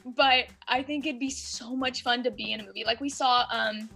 but 0.05 0.45
I 0.67 0.83
think 0.83 1.05
it'd 1.05 1.19
be 1.19 1.29
so 1.29 1.75
much 1.75 2.03
fun 2.03 2.23
to 2.23 2.31
be 2.31 2.51
in 2.51 2.59
a 2.59 2.63
movie. 2.63 2.83
Like 2.85 3.01
we 3.01 3.09
saw 3.09 3.45
um 3.51 3.89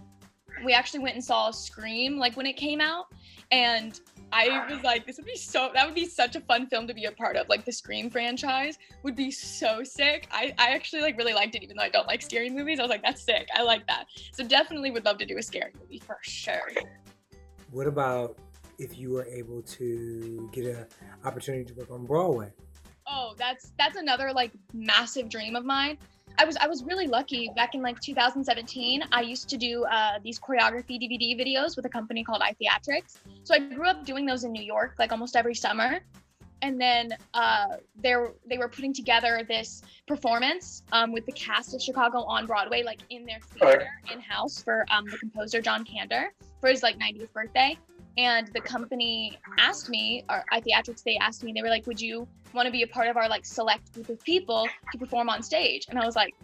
we 0.64 0.72
actually 0.72 1.00
went 1.00 1.14
and 1.14 1.24
saw 1.24 1.50
Scream 1.50 2.18
like 2.18 2.36
when 2.36 2.46
it 2.46 2.56
came 2.56 2.80
out 2.80 3.06
and 3.50 4.00
I 4.32 4.66
was 4.70 4.82
like, 4.82 5.06
this 5.06 5.16
would 5.16 5.26
be 5.26 5.36
so, 5.36 5.70
that 5.74 5.86
would 5.86 5.94
be 5.94 6.06
such 6.06 6.36
a 6.36 6.40
fun 6.40 6.66
film 6.66 6.86
to 6.86 6.94
be 6.94 7.06
a 7.06 7.12
part 7.12 7.36
of. 7.36 7.48
Like 7.48 7.64
the 7.64 7.72
Scream 7.72 8.10
franchise 8.10 8.78
would 9.02 9.16
be 9.16 9.30
so 9.30 9.82
sick. 9.82 10.28
I, 10.30 10.54
I 10.58 10.74
actually 10.74 11.02
like 11.02 11.16
really 11.16 11.32
liked 11.32 11.54
it, 11.54 11.62
even 11.62 11.76
though 11.76 11.82
I 11.82 11.88
don't 11.88 12.06
like 12.06 12.22
scary 12.22 12.50
movies. 12.50 12.78
I 12.78 12.82
was 12.82 12.90
like, 12.90 13.02
that's 13.02 13.22
sick. 13.22 13.48
I 13.54 13.62
like 13.62 13.86
that. 13.86 14.06
So 14.32 14.44
definitely 14.44 14.90
would 14.90 15.04
love 15.04 15.18
to 15.18 15.26
do 15.26 15.38
a 15.38 15.42
scary 15.42 15.72
movie 15.80 15.98
for 15.98 16.18
sure. 16.22 16.70
What 17.70 17.86
about 17.86 18.38
if 18.78 18.98
you 18.98 19.10
were 19.10 19.24
able 19.24 19.62
to 19.62 20.48
get 20.52 20.66
an 20.66 20.86
opportunity 21.24 21.64
to 21.64 21.74
work 21.74 21.90
on 21.90 22.04
Broadway? 22.06 22.52
Oh, 23.06 23.34
that's 23.38 23.72
that's 23.78 23.96
another 23.96 24.32
like 24.32 24.52
massive 24.74 25.30
dream 25.30 25.56
of 25.56 25.64
mine. 25.64 25.96
I 26.38 26.44
was 26.44 26.56
I 26.56 26.68
was 26.68 26.84
really 26.84 27.08
lucky 27.08 27.50
back 27.56 27.74
in 27.74 27.82
like 27.82 28.00
2017. 28.00 29.02
I 29.10 29.22
used 29.22 29.48
to 29.50 29.56
do 29.56 29.84
uh, 29.84 30.20
these 30.22 30.38
choreography 30.38 30.96
DVD 31.02 31.36
videos 31.38 31.74
with 31.74 31.84
a 31.84 31.88
company 31.88 32.22
called 32.22 32.42
iTheatrics. 32.42 33.16
So 33.42 33.54
I 33.54 33.58
grew 33.58 33.88
up 33.88 34.04
doing 34.04 34.24
those 34.24 34.44
in 34.44 34.52
New 34.52 34.62
York 34.62 34.94
like 34.98 35.10
almost 35.10 35.34
every 35.34 35.56
summer. 35.56 35.98
And 36.62 36.80
then 36.80 37.16
uh, 37.34 37.76
they 38.00 38.14
they 38.46 38.58
were 38.58 38.68
putting 38.68 38.92
together 38.94 39.42
this 39.48 39.82
performance 40.06 40.84
um, 40.92 41.12
with 41.12 41.26
the 41.26 41.32
cast 41.32 41.74
of 41.74 41.82
Chicago 41.82 42.22
on 42.22 42.46
Broadway, 42.46 42.84
like 42.84 43.00
in 43.10 43.26
their 43.26 43.40
theater 43.40 43.88
in 44.12 44.20
house 44.20 44.62
for 44.62 44.86
um, 44.90 45.06
the 45.06 45.18
composer 45.18 45.60
John 45.60 45.84
Kander 45.84 46.26
for 46.60 46.68
his 46.68 46.84
like 46.84 46.98
90th 46.98 47.32
birthday. 47.32 47.76
And 48.18 48.48
the 48.48 48.60
company 48.60 49.38
asked 49.58 49.88
me, 49.88 50.24
or 50.28 50.44
iTheatrics, 50.52 51.02
they 51.02 51.16
asked 51.16 51.42
me, 51.42 51.52
they 51.54 51.62
were 51.62 51.68
like, 51.68 51.86
"Would 51.86 52.00
you 52.00 52.26
want 52.54 52.66
to 52.66 52.72
be 52.72 52.82
a 52.82 52.86
part 52.86 53.08
of 53.08 53.16
our 53.16 53.28
like 53.28 53.44
select 53.44 53.92
group 53.92 54.08
of 54.08 54.22
people 54.24 54.66
to 54.92 54.98
perform 54.98 55.28
on 55.28 55.42
stage. 55.42 55.86
And 55.88 55.98
I 55.98 56.04
was 56.04 56.16
like, 56.16 56.34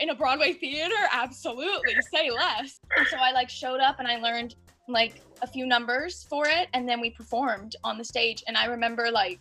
in 0.00 0.10
a 0.10 0.14
Broadway 0.14 0.52
theater? 0.52 0.94
Absolutely. 1.12 1.94
Say 2.12 2.30
less. 2.30 2.80
And 2.96 3.06
so 3.08 3.16
I 3.20 3.32
like 3.32 3.48
showed 3.48 3.80
up 3.80 3.98
and 3.98 4.08
I 4.08 4.16
learned 4.16 4.54
like 4.88 5.22
a 5.42 5.46
few 5.46 5.66
numbers 5.66 6.26
for 6.28 6.46
it 6.46 6.68
and 6.74 6.88
then 6.88 7.00
we 7.00 7.10
performed 7.10 7.76
on 7.84 7.98
the 7.98 8.04
stage 8.04 8.42
and 8.48 8.56
I 8.56 8.66
remember 8.66 9.10
like 9.12 9.40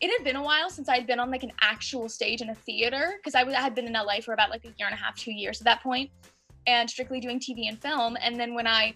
it 0.00 0.10
had 0.10 0.24
been 0.24 0.36
a 0.36 0.42
while 0.42 0.70
since 0.70 0.88
I'd 0.88 1.06
been 1.06 1.20
on 1.20 1.30
like 1.30 1.42
an 1.42 1.52
actual 1.60 2.08
stage 2.08 2.40
in 2.40 2.48
a 2.48 2.54
theater 2.54 3.12
because 3.18 3.34
I, 3.34 3.42
I 3.42 3.60
had 3.60 3.74
been 3.74 3.86
in 3.86 3.92
LA 3.92 4.20
for 4.24 4.32
about 4.32 4.48
like 4.48 4.64
a 4.64 4.68
year 4.78 4.88
and 4.88 4.94
a 4.94 4.96
half, 4.96 5.14
two 5.16 5.32
years 5.32 5.60
at 5.60 5.66
that 5.66 5.82
point, 5.82 6.10
and 6.66 6.88
strictly 6.88 7.20
doing 7.20 7.38
TV 7.38 7.68
and 7.68 7.78
film. 7.80 8.16
And 8.22 8.40
then 8.40 8.54
when 8.54 8.66
I 8.66 8.94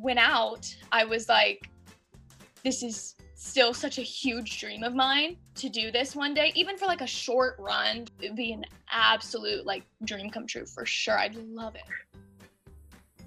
went 0.00 0.18
out, 0.18 0.74
I 0.92 1.04
was 1.04 1.28
like, 1.28 1.68
this 2.64 2.82
is 2.82 3.16
still 3.34 3.72
such 3.72 3.98
a 3.98 4.02
huge 4.02 4.58
dream 4.58 4.82
of 4.82 4.94
mine 4.94 5.36
to 5.54 5.68
do 5.68 5.92
this 5.92 6.16
one 6.16 6.34
day 6.34 6.50
even 6.56 6.76
for 6.76 6.86
like 6.86 7.00
a 7.00 7.06
short 7.06 7.54
run 7.60 8.04
it'd 8.20 8.34
be 8.34 8.50
an 8.50 8.64
absolute 8.90 9.64
like 9.64 9.84
dream 10.04 10.28
come 10.28 10.46
true 10.46 10.66
for 10.66 10.84
sure. 10.84 11.18
I'd 11.18 11.36
love 11.36 11.74
it. 11.76 11.82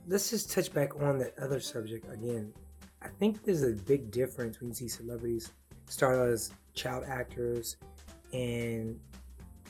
Let's 0.07 0.29
just 0.29 0.51
touch 0.51 0.73
back 0.73 0.95
on 1.01 1.17
that 1.19 1.37
other 1.39 1.59
subject 1.59 2.11
again. 2.11 2.53
I 3.01 3.07
think 3.07 3.43
there's 3.43 3.63
a 3.63 3.71
big 3.71 4.11
difference 4.11 4.59
when 4.59 4.69
you 4.69 4.75
see 4.75 4.87
celebrities 4.87 5.51
start 5.87 6.19
out 6.19 6.27
as 6.27 6.51
child 6.73 7.03
actors 7.07 7.77
and 8.33 8.99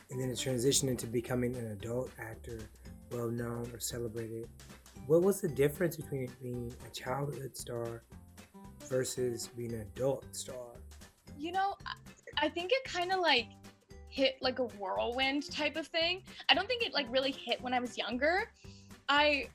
and 0.09 0.19
then 0.19 0.29
it 0.29 0.37
transition 0.37 0.89
into 0.89 1.07
becoming 1.07 1.55
an 1.55 1.67
adult 1.67 2.11
actor 2.19 2.59
well 3.11 3.29
known 3.29 3.69
or 3.73 3.79
celebrated 3.79 4.47
what 5.11 5.23
was 5.23 5.41
the 5.41 5.47
difference 5.49 5.97
between 5.97 6.31
being 6.41 6.73
a 6.87 6.89
childhood 6.95 7.57
star 7.57 8.01
versus 8.87 9.49
being 9.57 9.73
an 9.73 9.81
adult 9.81 10.25
star? 10.33 10.79
You 11.37 11.51
know, 11.51 11.75
I 12.37 12.47
think 12.47 12.71
it 12.71 12.81
kind 12.85 13.11
of 13.11 13.19
like 13.19 13.47
hit 14.07 14.37
like 14.39 14.59
a 14.59 14.63
whirlwind 14.63 15.51
type 15.51 15.75
of 15.75 15.87
thing. 15.87 16.23
I 16.47 16.53
don't 16.53 16.65
think 16.65 16.81
it 16.85 16.93
like 16.93 17.07
really 17.09 17.31
hit 17.31 17.61
when 17.61 17.73
I 17.73 17.81
was 17.81 17.97
younger. 17.97 18.49
I, 19.09 19.49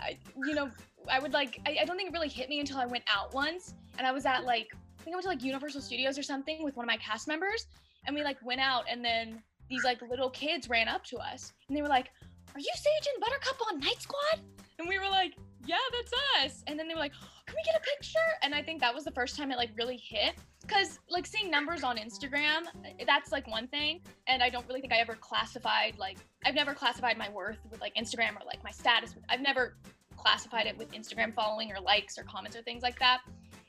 I 0.00 0.18
you 0.46 0.54
know, 0.54 0.70
I 1.06 1.18
would 1.18 1.34
like, 1.34 1.60
I, 1.66 1.76
I 1.82 1.84
don't 1.84 1.98
think 1.98 2.08
it 2.08 2.14
really 2.14 2.30
hit 2.30 2.48
me 2.48 2.58
until 2.58 2.78
I 2.78 2.86
went 2.86 3.04
out 3.14 3.34
once 3.34 3.74
and 3.98 4.06
I 4.06 4.12
was 4.12 4.24
at 4.24 4.46
like, 4.46 4.68
I 4.72 5.02
think 5.02 5.12
I 5.14 5.16
went 5.16 5.24
to 5.24 5.28
like 5.28 5.44
Universal 5.44 5.82
Studios 5.82 6.18
or 6.18 6.22
something 6.22 6.64
with 6.64 6.76
one 6.76 6.84
of 6.84 6.88
my 6.88 6.96
cast 6.96 7.28
members 7.28 7.66
and 8.06 8.16
we 8.16 8.24
like 8.24 8.38
went 8.42 8.62
out 8.62 8.84
and 8.90 9.04
then 9.04 9.42
these 9.68 9.84
like 9.84 10.00
little 10.08 10.30
kids 10.30 10.70
ran 10.70 10.88
up 10.88 11.04
to 11.04 11.18
us 11.18 11.52
and 11.68 11.76
they 11.76 11.82
were 11.82 11.88
like, 11.88 12.08
are 12.54 12.60
you 12.60 12.70
Sage 12.74 13.08
and 13.14 13.20
Buttercup 13.20 13.60
on 13.68 13.80
Knight 13.80 14.00
Squad? 14.00 14.40
And 14.78 14.88
we 14.88 14.98
were 14.98 15.08
like, 15.08 15.34
yeah, 15.64 15.76
that's 15.92 16.12
us. 16.42 16.62
And 16.66 16.78
then 16.78 16.88
they 16.88 16.94
were 16.94 17.00
like, 17.00 17.12
can 17.12 17.54
we 17.54 17.62
get 17.64 17.74
a 17.76 17.84
picture? 17.96 18.18
And 18.42 18.54
I 18.54 18.62
think 18.62 18.80
that 18.80 18.94
was 18.94 19.04
the 19.04 19.10
first 19.10 19.36
time 19.36 19.50
it 19.50 19.58
like 19.58 19.70
really 19.76 19.96
hit. 19.96 20.34
Cause 20.66 20.98
like 21.08 21.26
seeing 21.26 21.50
numbers 21.50 21.82
on 21.82 21.96
Instagram, 21.96 22.64
that's 23.06 23.32
like 23.32 23.46
one 23.48 23.68
thing. 23.68 24.00
And 24.26 24.42
I 24.42 24.50
don't 24.50 24.66
really 24.68 24.80
think 24.80 24.92
I 24.92 24.98
ever 24.98 25.14
classified 25.14 25.98
like 25.98 26.18
I've 26.44 26.54
never 26.54 26.74
classified 26.74 27.18
my 27.18 27.28
worth 27.30 27.58
with 27.70 27.80
like 27.80 27.94
Instagram 27.96 28.36
or 28.36 28.44
like 28.46 28.62
my 28.62 28.70
status. 28.70 29.14
I've 29.28 29.40
never 29.40 29.76
classified 30.16 30.66
it 30.66 30.76
with 30.76 30.90
Instagram 30.92 31.34
following 31.34 31.72
or 31.72 31.80
likes 31.80 32.18
or 32.18 32.24
comments 32.24 32.56
or 32.56 32.62
things 32.62 32.82
like 32.82 32.98
that. 32.98 33.20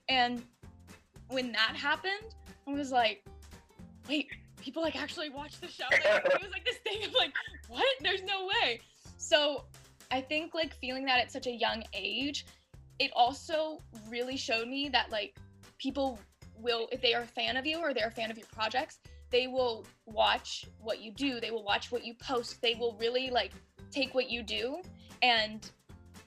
And 0.09 0.43
when 1.29 1.51
that 1.51 1.75
happened, 1.75 2.35
I 2.67 2.71
was 2.71 2.91
like, 2.91 3.23
wait, 4.07 4.27
people 4.62 4.82
like 4.82 4.95
actually 4.95 5.30
watch 5.30 5.60
the 5.60 5.67
show. 5.67 5.86
Like, 5.91 6.26
it 6.26 6.41
was 6.41 6.52
like 6.52 6.65
this 6.65 6.78
thing 6.78 7.04
of 7.06 7.13
like, 7.13 7.34
what? 7.67 7.86
There's 8.02 8.24
no 8.24 8.48
way. 8.48 8.82
So 9.17 9.63
I 10.12 10.22
think 10.22 10.54
like 10.54 10.74
feeling 10.76 11.06
that 11.06 11.19
at 11.19 11.32
such 11.32 11.48
a 11.48 11.52
young 11.52 11.84
age, 11.93 12.45
it 13.00 13.12
also 13.15 13.80
really 14.10 14.38
showed 14.38 14.67
me 14.67 14.89
that 14.89 15.12
like 15.12 15.38
people 15.78 16.19
will, 16.58 16.88
if 16.91 17.02
they 17.02 17.13
are 17.13 17.22
a 17.22 17.28
fan 17.28 17.58
of 17.58 17.65
you 17.65 17.80
or 17.80 17.93
they're 17.93 18.08
a 18.08 18.12
fan 18.12 18.32
of 18.32 18.38
your 18.38 18.48
projects, 18.48 19.00
they 19.32 19.48
will 19.48 19.86
watch 20.06 20.65
what 20.80 21.02
you 21.02 21.12
do. 21.12 21.39
They 21.39 21.52
will 21.52 21.63
watch 21.63 21.91
what 21.91 22.04
you 22.04 22.15
post. 22.15 22.62
They 22.62 22.76
will 22.76 22.98
really 23.00 23.30
like 23.30 23.52
take 23.91 24.13
what 24.13 24.30
you 24.30 24.43
do 24.43 24.82
and 25.22 25.69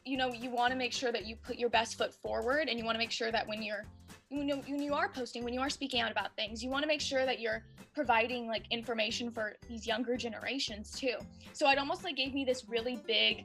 you 0.04 0.16
know 0.16 0.32
you 0.32 0.50
want 0.50 0.72
to 0.72 0.76
make 0.76 0.92
sure 0.92 1.12
that 1.12 1.26
you 1.26 1.36
put 1.36 1.56
your 1.56 1.68
best 1.68 1.96
foot 1.96 2.12
forward 2.12 2.68
and 2.68 2.78
you 2.78 2.84
want 2.84 2.94
to 2.94 2.98
make 2.98 3.10
sure 3.10 3.30
that 3.30 3.46
when 3.46 3.62
you're 3.62 3.84
you 4.32 4.44
know 4.44 4.56
when 4.66 4.82
you 4.82 4.94
are 4.94 5.08
posting 5.08 5.44
when 5.44 5.52
you 5.52 5.60
are 5.60 5.70
speaking 5.70 6.00
out 6.00 6.10
about 6.10 6.34
things 6.36 6.62
you 6.62 6.70
want 6.70 6.82
to 6.82 6.88
make 6.88 7.00
sure 7.00 7.26
that 7.26 7.38
you're 7.38 7.62
providing 7.94 8.46
like 8.46 8.64
information 8.70 9.30
for 9.30 9.54
these 9.68 9.86
younger 9.86 10.16
generations 10.16 10.90
too 10.90 11.16
so 11.52 11.68
it 11.68 11.78
almost 11.78 12.02
like 12.02 12.16
gave 12.16 12.32
me 12.32 12.44
this 12.44 12.68
really 12.68 12.96
big 13.06 13.44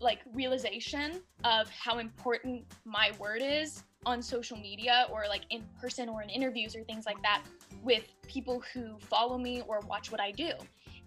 like 0.00 0.20
realization 0.32 1.20
of 1.44 1.68
how 1.70 1.98
important 1.98 2.64
my 2.84 3.10
word 3.18 3.42
is 3.42 3.84
on 4.06 4.22
social 4.22 4.56
media 4.56 5.06
or 5.12 5.24
like 5.28 5.42
in 5.50 5.62
person 5.80 6.08
or 6.08 6.22
in 6.22 6.30
interviews 6.30 6.74
or 6.74 6.82
things 6.84 7.04
like 7.04 7.20
that 7.22 7.42
with 7.82 8.04
people 8.26 8.62
who 8.72 8.98
follow 8.98 9.36
me 9.36 9.62
or 9.66 9.80
watch 9.80 10.10
what 10.10 10.20
I 10.20 10.30
do. 10.30 10.52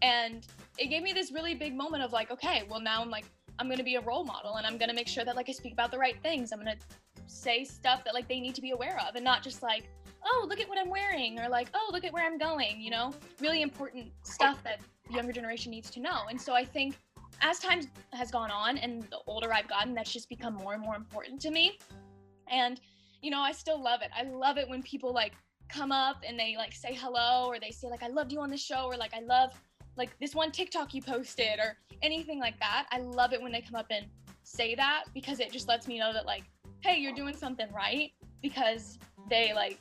And 0.02 0.46
it 0.78 0.88
gave 0.88 1.02
me 1.02 1.14
this 1.14 1.32
really 1.32 1.56
big 1.56 1.76
moment 1.76 2.04
of 2.04 2.12
like, 2.12 2.30
okay, 2.30 2.64
well 2.70 2.80
now 2.80 3.02
I'm 3.02 3.10
like 3.10 3.26
I'm 3.60 3.70
gonna 3.70 3.84
be 3.84 3.96
a 3.96 4.02
role 4.02 4.24
model 4.24 4.56
and 4.56 4.66
I'm 4.66 4.78
gonna 4.78 4.94
make 4.94 5.08
sure 5.08 5.26
that 5.26 5.36
like 5.36 5.50
I 5.50 5.54
speak 5.54 5.74
about 5.74 5.92
the 5.92 5.98
right 5.98 6.16
things. 6.22 6.52
I'm 6.52 6.60
gonna 6.60 6.76
say 7.28 7.64
stuff 7.64 8.04
that 8.06 8.14
like 8.14 8.28
they 8.28 8.40
need 8.40 8.56
to 8.56 8.62
be 8.62 8.72
aware 8.72 9.00
of 9.08 9.16
and 9.16 9.24
not 9.24 9.44
just 9.44 9.64
like, 9.64 9.84
oh, 10.26 10.46
look 10.48 10.60
at 10.60 10.70
what 10.70 10.78
I'm 10.78 10.90
wearing 10.90 11.40
or 11.40 11.50
like, 11.50 11.70
oh, 11.74 11.90
look 11.92 12.04
at 12.04 12.14
where 12.14 12.26
I'm 12.26 12.38
going, 12.38 12.80
you 12.80 12.92
know? 12.92 13.14
Really 13.42 13.62
important 13.62 14.08
stuff 14.24 14.64
that 14.64 14.80
the 15.08 15.14
younger 15.14 15.34
generation 15.34 15.72
needs 15.72 15.90
to 15.92 16.00
know. 16.00 16.22
And 16.30 16.40
so 16.40 16.54
I 16.54 16.64
think 16.64 16.96
as 17.42 17.60
time 17.60 17.82
has 18.14 18.32
gone 18.32 18.52
on 18.52 18.78
and 18.78 19.04
the 19.04 19.20
older 19.28 19.54
I've 19.54 19.68
gotten, 19.68 19.94
that's 19.94 20.12
just 20.12 20.30
become 20.30 20.54
more 20.54 20.74
and 20.74 20.82
more 20.82 20.96
important 20.96 21.42
to 21.42 21.52
me. 21.52 21.78
And, 22.48 22.80
you 23.22 23.32
know, 23.32 23.42
I 23.42 23.52
still 23.52 23.82
love 23.82 24.02
it. 24.02 24.10
I 24.18 24.24
love 24.24 24.58
it 24.58 24.70
when 24.70 24.82
people 24.84 25.14
like 25.14 25.34
come 25.70 25.92
up 25.92 26.24
and 26.28 26.38
they 26.38 26.56
like 26.58 26.74
say 26.74 26.94
hello 26.94 27.48
or 27.48 27.60
they 27.60 27.72
say 27.72 27.88
like 27.90 28.04
I 28.04 28.08
loved 28.08 28.32
you 28.32 28.40
on 28.40 28.50
the 28.50 28.58
show 28.58 28.86
or 28.86 28.96
like 28.96 29.14
I 29.14 29.22
love 29.22 29.60
like 29.98 30.18
this 30.20 30.36
one 30.36 30.52
TikTok 30.52 30.94
you 30.94 31.02
posted 31.02 31.60
or 31.60 31.78
anything 32.02 32.40
like 32.40 32.60
that. 32.60 32.88
I 32.92 33.00
love 33.00 33.34
it 33.34 33.42
when 33.42 33.52
they 33.52 33.62
come 33.62 33.76
up 33.76 33.88
and 33.90 34.06
say 34.44 34.76
that 34.76 35.06
because 35.14 35.40
it 35.40 35.52
just 35.52 35.68
lets 35.68 35.88
me 35.88 36.00
know 36.00 36.14
that 36.14 36.26
like, 36.26 36.44
hey, 36.84 36.98
you're 36.98 37.13
doing 37.13 37.36
something 37.36 37.72
right 37.74 38.12
because 38.41 39.00
they 39.30 39.54
like 39.54 39.80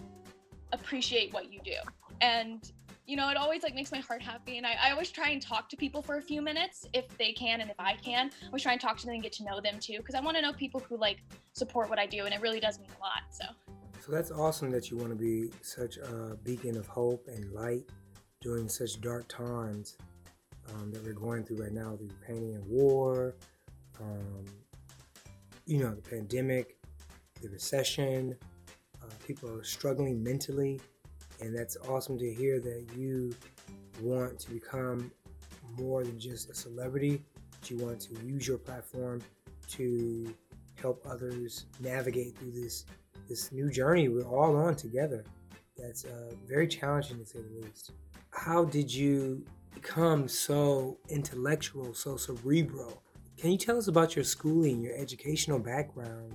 appreciate 0.73 1.33
what 1.35 1.53
you 1.53 1.61
do. 1.65 1.77
And 2.21 2.71
you 3.05 3.17
know, 3.17 3.29
it 3.29 3.37
always 3.37 3.65
like 3.65 3.75
makes 3.75 3.91
my 3.91 3.99
heart 3.99 4.23
happy. 4.23 4.59
And 4.59 4.67
I, 4.67 4.77
I 4.81 4.91
always 4.93 5.11
try 5.11 5.31
and 5.31 5.43
talk 5.43 5.69
to 5.71 5.77
people 5.77 6.03
for 6.03 6.19
a 6.19 6.23
few 6.23 6.41
minutes 6.41 6.87
if 6.93 7.07
they 7.19 7.33
can 7.33 7.61
and 7.61 7.69
if 7.69 7.79
I 7.81 7.95
can. 7.95 8.31
I 8.43 8.47
always 8.47 8.62
try 8.62 8.73
and 8.73 8.81
talk 8.81 8.97
to 8.99 9.07
them 9.07 9.15
and 9.15 9.23
get 9.23 9.33
to 9.35 9.45
know 9.45 9.61
them 9.61 9.81
too, 9.81 9.99
because 9.99 10.15
I 10.15 10.21
want 10.21 10.37
to 10.37 10.43
know 10.43 10.53
people 10.53 10.81
who 10.81 10.97
like 10.97 11.19
support 11.53 11.91
what 11.91 11.99
I 11.99 12.07
do, 12.07 12.25
and 12.25 12.33
it 12.33 12.41
really 12.41 12.61
does 12.61 12.79
mean 12.79 12.91
a 12.97 13.01
lot. 13.01 13.23
So. 13.31 13.45
So 14.01 14.12
that's 14.12 14.31
awesome 14.31 14.71
that 14.71 14.91
you 14.91 14.97
want 14.97 15.11
to 15.11 15.17
be 15.17 15.51
such 15.62 15.97
a 15.97 16.37
beacon 16.45 16.77
of 16.77 16.87
hope 16.87 17.27
and 17.27 17.53
light 17.53 17.85
during 18.41 18.69
such 18.69 19.01
dark 19.01 19.27
times 19.29 19.97
um, 20.75 20.93
that 20.93 21.05
we're 21.05 21.12
going 21.12 21.45
through 21.45 21.62
right 21.62 21.73
now, 21.73 21.97
the 21.97 22.07
Ukrainian 22.07 22.62
war, 22.69 23.35
um, 24.01 24.45
you 25.67 25.79
know, 25.79 25.95
the 25.95 26.03
pandemic, 26.03 26.77
the 27.43 27.49
recession. 27.51 28.37
Uh, 29.03 29.07
people 29.27 29.51
are 29.51 29.65
struggling 29.65 30.23
mentally, 30.23 30.81
and 31.41 31.57
that's 31.57 31.77
awesome 31.89 32.19
to 32.19 32.33
hear 32.33 32.61
that 32.61 32.87
you 32.97 33.35
want 34.01 34.39
to 34.39 34.51
become 34.51 35.11
more 35.79 36.05
than 36.05 36.19
just 36.19 36.51
a 36.51 36.55
celebrity. 36.55 37.23
That 37.61 37.71
you 37.71 37.79
want 37.79 38.01
to 38.03 38.15
use 38.25 38.47
your 38.47 38.59
platform 38.59 39.23
to 39.71 40.35
help 40.81 41.05
others 41.09 41.67
navigate 41.81 42.37
through 42.37 42.53
this 42.53 42.85
this 43.29 43.53
new 43.53 43.71
journey 43.71 44.09
we're 44.09 44.25
all 44.25 44.57
on 44.57 44.75
together. 44.75 45.25
That's 45.77 46.05
uh, 46.05 46.33
very 46.47 46.69
challenging 46.69 47.19
to 47.19 47.27
say 47.27 47.41
the 47.41 47.65
least. 47.65 47.93
How 48.31 48.65
did 48.65 48.93
you 48.93 49.45
become 49.75 50.29
so 50.29 50.99
intellectual, 51.09 51.95
so 51.95 52.17
cerebral? 52.17 53.03
Can 53.39 53.51
you 53.51 53.59
tell 53.59 53.79
us 53.79 53.89
about 53.89 54.15
your 54.15 54.25
schooling, 54.25 54.83
your 54.83 54.95
educational 54.97 55.59
background? 55.59 56.35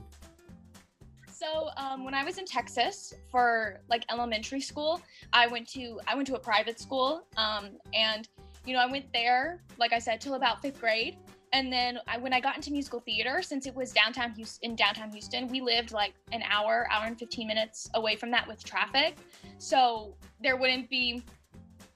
So 1.47 1.69
um, 1.77 2.03
when 2.03 2.13
I 2.13 2.23
was 2.23 2.37
in 2.37 2.45
Texas 2.45 3.13
for 3.29 3.79
like 3.89 4.03
elementary 4.11 4.61
school, 4.61 5.01
I 5.31 5.47
went 5.47 5.67
to 5.69 5.99
I 6.07 6.15
went 6.15 6.27
to 6.27 6.35
a 6.35 6.39
private 6.39 6.79
school, 6.79 7.23
um, 7.37 7.69
and 7.93 8.27
you 8.65 8.73
know 8.73 8.79
I 8.79 8.85
went 8.85 9.05
there, 9.13 9.61
like 9.77 9.93
I 9.93 9.99
said, 9.99 10.19
till 10.19 10.33
about 10.33 10.61
fifth 10.61 10.79
grade. 10.79 11.17
And 11.53 11.71
then 11.71 11.99
I, 12.07 12.17
when 12.17 12.33
I 12.33 12.41
got 12.41 12.57
into 12.57 12.71
musical 12.71 12.99
theater, 12.99 13.41
since 13.41 13.65
it 13.65 13.73
was 13.73 13.93
downtown 13.93 14.31
Houston, 14.31 14.71
in 14.71 14.75
downtown 14.75 15.09
Houston, 15.11 15.47
we 15.47 15.61
lived 15.61 15.93
like 15.93 16.13
an 16.33 16.43
hour, 16.49 16.87
hour 16.91 17.05
and 17.05 17.17
15 17.17 17.47
minutes 17.47 17.89
away 17.93 18.17
from 18.17 18.29
that 18.31 18.45
with 18.45 18.63
traffic. 18.65 19.15
So 19.57 20.17
there 20.41 20.57
wouldn't 20.57 20.89
be 20.89 21.23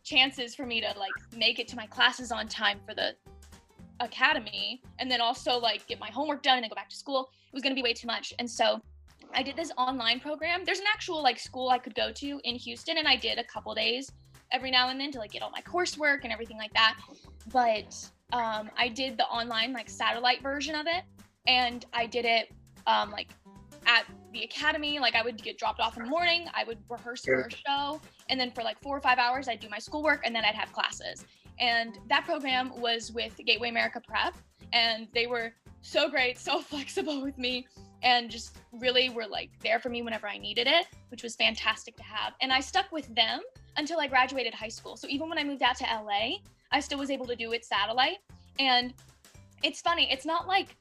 chances 0.04 0.56
for 0.56 0.66
me 0.66 0.80
to 0.80 0.98
like 0.98 1.12
make 1.36 1.60
it 1.60 1.68
to 1.70 1.76
my 1.76 1.86
classes 1.88 2.32
on 2.32 2.48
time 2.48 2.80
for 2.88 2.96
the 2.96 3.16
academy 4.00 4.82
and 5.00 5.12
then 5.12 5.20
also 5.20 5.58
like 5.58 5.86
get 5.88 6.00
my 6.00 6.10
homework 6.10 6.42
done 6.42 6.56
and 6.56 6.64
then 6.64 6.70
go 6.70 6.76
back 6.76 6.90
to 6.90 6.96
school 6.96 7.30
it 7.46 7.54
was 7.54 7.62
going 7.62 7.72
to 7.72 7.76
be 7.76 7.84
way 7.84 7.94
too 7.94 8.08
much 8.08 8.34
and 8.40 8.50
so 8.50 8.82
i 9.34 9.44
did 9.44 9.56
this 9.56 9.72
online 9.78 10.20
program. 10.20 10.64
There's 10.66 10.80
an 10.80 10.86
actual 10.94 11.22
like 11.22 11.40
school 11.40 11.70
i 11.70 11.78
could 11.78 11.96
go 11.96 12.12
to 12.12 12.40
in 12.44 12.56
houston 12.56 12.98
and 12.98 13.08
i 13.08 13.16
did 13.16 13.38
a 13.38 13.44
couple 13.44 13.74
days 13.74 14.12
every 14.52 14.72
now 14.72 14.90
and 14.90 15.00
then 15.00 15.12
to 15.12 15.20
like 15.20 15.32
get 15.32 15.42
all 15.42 15.52
my 15.52 15.62
coursework 15.62 16.20
and 16.24 16.34
everything 16.34 16.58
like 16.58 16.74
that. 16.74 16.98
But 17.52 18.10
um, 18.34 18.70
i 18.78 18.88
did 18.88 19.18
the 19.18 19.26
online 19.26 19.74
like 19.74 19.90
satellite 19.90 20.42
version 20.42 20.76
of 20.76 20.88
it 20.88 21.04
and 21.48 21.86
i 21.94 22.06
did 22.06 22.26
it 22.26 22.52
um, 22.88 23.12
like 23.12 23.30
at 23.88 24.06
the 24.34 24.44
academy. 24.44 25.00
Like 25.00 25.16
i 25.16 25.24
would 25.24 25.42
get 25.42 25.58
dropped 25.58 25.80
off 25.80 25.98
in 25.98 26.04
the 26.04 26.10
morning 26.10 26.48
i 26.54 26.64
would 26.64 26.78
rehearse 26.90 27.24
for 27.26 27.42
a 27.42 27.50
show 27.50 28.02
and 28.30 28.40
then 28.40 28.52
for 28.52 28.64
like 28.64 28.82
four 28.82 28.98
or 28.98 29.02
five 29.02 29.18
hours 29.18 29.48
i'd 29.48 29.60
do 29.60 29.70
my 29.70 29.80
schoolwork 29.80 30.22
and 30.26 30.36
then 30.36 30.44
i'd 30.46 30.56
have 30.56 30.72
classes. 30.74 31.26
And 31.60 32.00
that 32.10 32.26
program 32.26 32.72
was 32.80 33.12
with 33.12 33.40
gateway 33.46 33.70
america 33.70 34.02
prep 34.06 34.36
and 34.74 35.08
they 35.14 35.28
were 35.28 35.54
so 35.82 36.10
great 36.10 36.38
so 36.38 36.62
flexible 36.74 37.22
with 37.22 37.38
me 37.38 37.68
and 38.04 38.30
just 38.30 38.58
really 38.72 39.10
were 39.10 39.28
like 39.28 39.50
there 39.64 39.80
for 39.80 39.90
me 39.90 40.02
whenever 40.02 40.28
i 40.28 40.38
needed 40.38 40.68
it 40.68 40.88
which 41.10 41.24
was 41.24 41.36
fantastic 41.36 41.96
to 41.96 42.04
have 42.04 42.34
and 42.42 42.52
i 42.52 42.60
stuck 42.60 42.92
with 42.92 43.14
them 43.16 43.42
until 43.78 44.00
i 44.00 44.08
graduated 44.08 44.54
high 44.54 44.68
school 44.68 44.98
so 44.98 45.08
even 45.10 45.30
when 45.30 45.38
i 45.38 45.44
moved 45.44 45.62
out 45.62 45.76
to 45.76 45.84
la 45.84 46.30
i 46.72 46.80
still 46.80 47.00
was 47.00 47.10
able 47.10 47.26
to 47.26 47.36
do 47.36 47.52
it 47.52 47.66
satellite 47.66 48.18
and 48.60 48.94
it's 49.64 49.82
funny 49.82 50.12
it's 50.12 50.26
not 50.26 50.48
like 50.48 50.76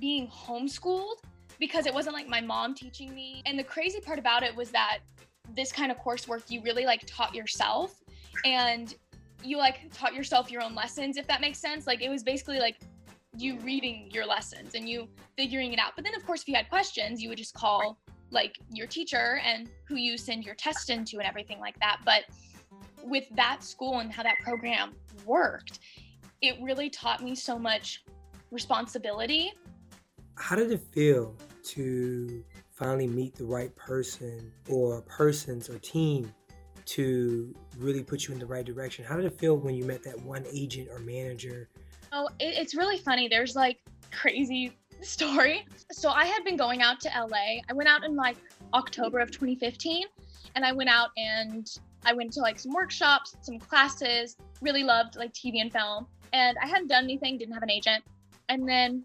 being 0.00 0.28
homeschooled 0.28 1.16
because 1.58 1.86
it 1.86 1.94
wasn't 1.94 2.14
like 2.14 2.28
my 2.28 2.40
mom 2.40 2.74
teaching 2.74 3.14
me. 3.14 3.42
And 3.46 3.58
the 3.58 3.64
crazy 3.64 4.00
part 4.00 4.18
about 4.18 4.42
it 4.42 4.54
was 4.54 4.70
that 4.70 4.98
this 5.54 5.72
kind 5.72 5.90
of 5.90 5.98
coursework 5.98 6.50
you 6.50 6.62
really 6.62 6.84
like 6.84 7.02
taught 7.06 7.34
yourself 7.34 8.02
and 8.44 8.94
you 9.42 9.58
like 9.58 9.92
taught 9.92 10.14
yourself 10.14 10.50
your 10.50 10.62
own 10.62 10.74
lessons 10.74 11.16
if 11.16 11.26
that 11.26 11.40
makes 11.40 11.58
sense. 11.58 11.86
Like 11.86 12.02
it 12.02 12.08
was 12.08 12.22
basically 12.22 12.58
like 12.58 12.76
you 13.36 13.58
reading 13.60 14.08
your 14.12 14.26
lessons 14.26 14.74
and 14.74 14.88
you 14.88 15.08
figuring 15.36 15.72
it 15.72 15.78
out. 15.78 15.92
But 15.96 16.04
then 16.04 16.14
of 16.14 16.24
course 16.26 16.42
if 16.42 16.48
you 16.48 16.54
had 16.54 16.68
questions, 16.68 17.22
you 17.22 17.28
would 17.28 17.38
just 17.38 17.54
call 17.54 17.98
like 18.30 18.58
your 18.70 18.86
teacher 18.86 19.40
and 19.44 19.68
who 19.86 19.96
you 19.96 20.16
send 20.18 20.44
your 20.44 20.54
test 20.54 20.90
into 20.90 21.18
and 21.18 21.26
everything 21.26 21.60
like 21.60 21.78
that. 21.80 22.00
But 22.04 22.24
with 23.02 23.24
that 23.36 23.62
school 23.62 24.00
and 24.00 24.12
how 24.12 24.22
that 24.22 24.36
program 24.42 24.92
worked, 25.24 25.80
it 26.40 26.56
really 26.62 26.90
taught 26.90 27.22
me 27.22 27.34
so 27.34 27.58
much 27.58 28.02
responsibility 28.50 29.52
how 30.36 30.56
did 30.56 30.70
it 30.70 30.80
feel 30.92 31.34
to 31.62 32.44
finally 32.70 33.06
meet 33.06 33.34
the 33.34 33.44
right 33.44 33.74
person 33.76 34.52
or 34.68 35.02
persons 35.02 35.68
or 35.68 35.78
team 35.78 36.32
to 36.86 37.54
really 37.78 38.02
put 38.02 38.26
you 38.26 38.34
in 38.34 38.40
the 38.40 38.46
right 38.46 38.64
direction? 38.64 39.04
How 39.04 39.16
did 39.16 39.24
it 39.24 39.38
feel 39.38 39.56
when 39.56 39.74
you 39.74 39.84
met 39.84 40.02
that 40.04 40.20
one 40.20 40.44
agent 40.52 40.88
or 40.90 40.98
manager? 40.98 41.68
Oh, 42.16 42.28
it, 42.38 42.54
it's 42.56 42.76
really 42.76 42.96
funny. 42.96 43.26
There's 43.26 43.56
like 43.56 43.78
crazy 44.12 44.72
story. 45.02 45.66
So 45.90 46.10
I 46.10 46.24
had 46.24 46.44
been 46.44 46.56
going 46.56 46.80
out 46.80 47.00
to 47.00 47.08
LA. 47.08 47.60
I 47.68 47.72
went 47.72 47.88
out 47.88 48.04
in 48.04 48.14
like 48.14 48.36
October 48.72 49.18
of 49.18 49.32
2015 49.32 50.04
and 50.54 50.64
I 50.64 50.70
went 50.70 50.88
out 50.88 51.10
and 51.16 51.68
I 52.04 52.12
went 52.12 52.32
to 52.34 52.40
like 52.40 52.60
some 52.60 52.72
workshops, 52.72 53.36
some 53.40 53.58
classes, 53.58 54.36
really 54.62 54.84
loved 54.84 55.16
like 55.16 55.32
TV 55.32 55.60
and 55.60 55.72
film. 55.72 56.06
And 56.32 56.56
I 56.62 56.68
hadn't 56.68 56.86
done 56.86 57.02
anything, 57.02 57.36
didn't 57.36 57.54
have 57.54 57.64
an 57.64 57.70
agent. 57.70 58.04
And 58.48 58.68
then 58.68 59.04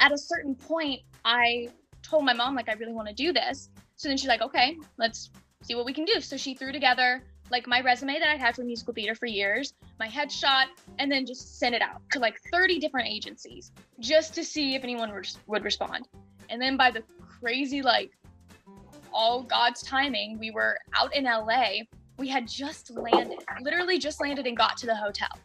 at 0.00 0.10
a 0.10 0.18
certain 0.18 0.54
point, 0.54 1.00
I 1.26 1.68
told 2.02 2.24
my 2.24 2.32
mom, 2.32 2.54
like, 2.54 2.68
I 2.68 2.72
really 2.74 2.92
want 2.92 3.08
to 3.08 3.14
do 3.14 3.32
this. 3.32 3.68
So 3.96 4.08
then 4.08 4.16
she's 4.16 4.28
like, 4.28 4.42
okay, 4.42 4.76
let's 4.98 5.30
see 5.62 5.74
what 5.74 5.84
we 5.84 5.92
can 5.92 6.04
do. 6.06 6.20
So 6.20 6.36
she 6.38 6.54
threw 6.54 6.72
together 6.72 7.22
like 7.52 7.66
my 7.68 7.82
resume 7.82 8.18
that 8.18 8.28
I'd 8.28 8.40
had 8.40 8.56
for 8.56 8.64
musical 8.64 8.94
theater 8.94 9.14
for 9.14 9.26
years, 9.26 9.74
my 10.00 10.08
headshot, 10.08 10.64
and 10.98 11.12
then 11.12 11.26
just 11.26 11.58
sent 11.58 11.74
it 11.74 11.82
out 11.82 12.00
to 12.12 12.18
like 12.18 12.40
30 12.50 12.78
different 12.78 13.06
agencies 13.06 13.70
just 14.00 14.34
to 14.34 14.42
see 14.42 14.74
if 14.74 14.82
anyone 14.82 15.12
would 15.46 15.62
respond. 15.62 16.08
And 16.48 16.60
then 16.60 16.78
by 16.78 16.90
the 16.90 17.02
crazy, 17.20 17.82
like, 17.82 18.10
all 19.12 19.42
God's 19.42 19.82
timing, 19.82 20.38
we 20.38 20.50
were 20.50 20.78
out 20.94 21.14
in 21.14 21.24
LA. 21.24 21.82
We 22.16 22.28
had 22.28 22.48
just 22.48 22.90
landed, 22.90 23.38
literally 23.60 23.98
just 23.98 24.20
landed 24.20 24.46
and 24.46 24.56
got 24.56 24.78
to 24.78 24.86
the 24.86 24.96
hotel 24.96 25.38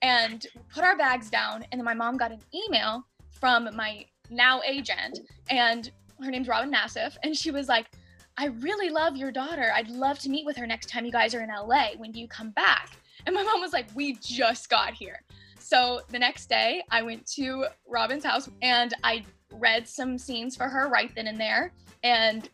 and 0.00 0.46
put 0.72 0.84
our 0.84 0.96
bags 0.96 1.28
down. 1.28 1.64
And 1.72 1.80
then 1.80 1.84
my 1.84 1.94
mom 1.94 2.16
got 2.16 2.30
an 2.30 2.40
email 2.54 3.04
from 3.30 3.68
my 3.74 4.06
now 4.30 4.60
agent, 4.64 5.18
and 5.50 5.90
her 6.22 6.30
name's 6.30 6.46
Robin 6.46 6.72
Nassif, 6.72 7.16
and 7.24 7.36
she 7.36 7.50
was 7.50 7.68
like, 7.68 7.88
I 8.36 8.46
really 8.46 8.90
love 8.90 9.16
your 9.16 9.30
daughter. 9.30 9.72
I'd 9.74 9.88
love 9.88 10.18
to 10.20 10.30
meet 10.30 10.46
with 10.46 10.56
her 10.56 10.66
next 10.66 10.88
time 10.88 11.04
you 11.04 11.12
guys 11.12 11.34
are 11.34 11.42
in 11.42 11.50
LA. 11.50 11.90
When 11.96 12.12
do 12.12 12.20
you 12.20 12.28
come 12.28 12.50
back? 12.50 12.90
And 13.26 13.34
my 13.34 13.42
mom 13.44 13.60
was 13.60 13.72
like, 13.72 13.86
We 13.94 14.14
just 14.16 14.70
got 14.70 14.94
here. 14.94 15.22
So 15.58 16.00
the 16.08 16.18
next 16.18 16.48
day, 16.48 16.82
I 16.90 17.02
went 17.02 17.26
to 17.34 17.66
Robin's 17.86 18.24
house 18.24 18.48
and 18.62 18.94
I 19.04 19.24
read 19.52 19.88
some 19.88 20.18
scenes 20.18 20.56
for 20.56 20.68
her 20.68 20.88
right 20.88 21.14
then 21.14 21.28
and 21.28 21.38
there. 21.38 21.72
And 22.02 22.48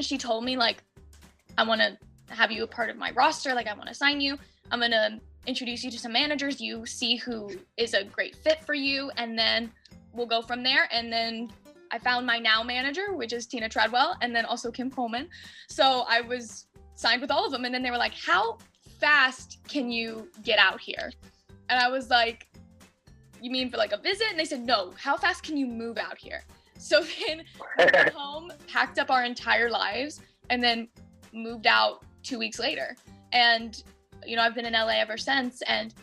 she 0.00 0.18
told 0.18 0.44
me, 0.44 0.56
like, 0.56 0.82
I 1.56 1.64
want 1.64 1.80
to 1.80 1.96
have 2.34 2.50
you 2.50 2.64
a 2.64 2.66
part 2.66 2.90
of 2.90 2.96
my 2.96 3.12
roster. 3.12 3.54
Like, 3.54 3.68
I 3.68 3.74
want 3.74 3.88
to 3.88 3.94
sign 3.94 4.20
you. 4.20 4.36
I'm 4.72 4.80
going 4.80 4.90
to 4.90 5.20
introduce 5.46 5.84
you 5.84 5.90
to 5.92 5.98
some 5.98 6.12
managers. 6.12 6.60
You 6.60 6.84
see 6.86 7.16
who 7.16 7.50
is 7.76 7.94
a 7.94 8.04
great 8.04 8.34
fit 8.34 8.64
for 8.64 8.74
you. 8.74 9.10
And 9.16 9.38
then 9.38 9.70
we'll 10.12 10.26
go 10.26 10.42
from 10.42 10.62
there. 10.62 10.88
And 10.92 11.12
then 11.12 11.50
I 11.94 11.98
found 11.98 12.26
my 12.26 12.40
now 12.40 12.64
manager, 12.64 13.14
which 13.14 13.32
is 13.32 13.46
Tina 13.46 13.68
Treadwell, 13.68 14.16
and 14.20 14.34
then 14.34 14.44
also 14.44 14.72
Kim 14.72 14.90
Coleman. 14.90 15.28
So 15.68 16.04
I 16.08 16.20
was 16.20 16.66
signed 16.96 17.20
with 17.20 17.30
all 17.30 17.46
of 17.46 17.52
them. 17.52 17.64
And 17.64 17.72
then 17.72 17.84
they 17.84 17.90
were 17.92 17.96
like, 17.96 18.14
How 18.14 18.58
fast 18.98 19.58
can 19.68 19.92
you 19.92 20.28
get 20.42 20.58
out 20.58 20.80
here? 20.80 21.12
And 21.68 21.78
I 21.80 21.88
was 21.88 22.10
like, 22.10 22.48
you 23.40 23.50
mean 23.50 23.70
for 23.70 23.76
like 23.76 23.92
a 23.92 23.98
visit? 23.98 24.26
And 24.30 24.38
they 24.38 24.44
said, 24.44 24.64
no, 24.64 24.92
how 24.98 25.16
fast 25.16 25.42
can 25.42 25.56
you 25.56 25.66
move 25.66 25.98
out 25.98 26.18
here? 26.18 26.42
So 26.76 27.02
then 27.02 27.44
we 27.78 27.84
went 27.84 28.08
home, 28.14 28.52
packed 28.66 28.98
up 28.98 29.08
our 29.08 29.24
entire 29.24 29.70
lives, 29.70 30.20
and 30.50 30.62
then 30.62 30.88
moved 31.32 31.68
out 31.68 32.04
two 32.24 32.36
weeks 32.36 32.58
later. 32.58 32.96
And, 33.32 33.80
you 34.26 34.34
know, 34.34 34.42
I've 34.42 34.56
been 34.56 34.66
in 34.66 34.72
LA 34.72 34.98
ever 34.98 35.16
since. 35.16 35.62
And 35.62 35.94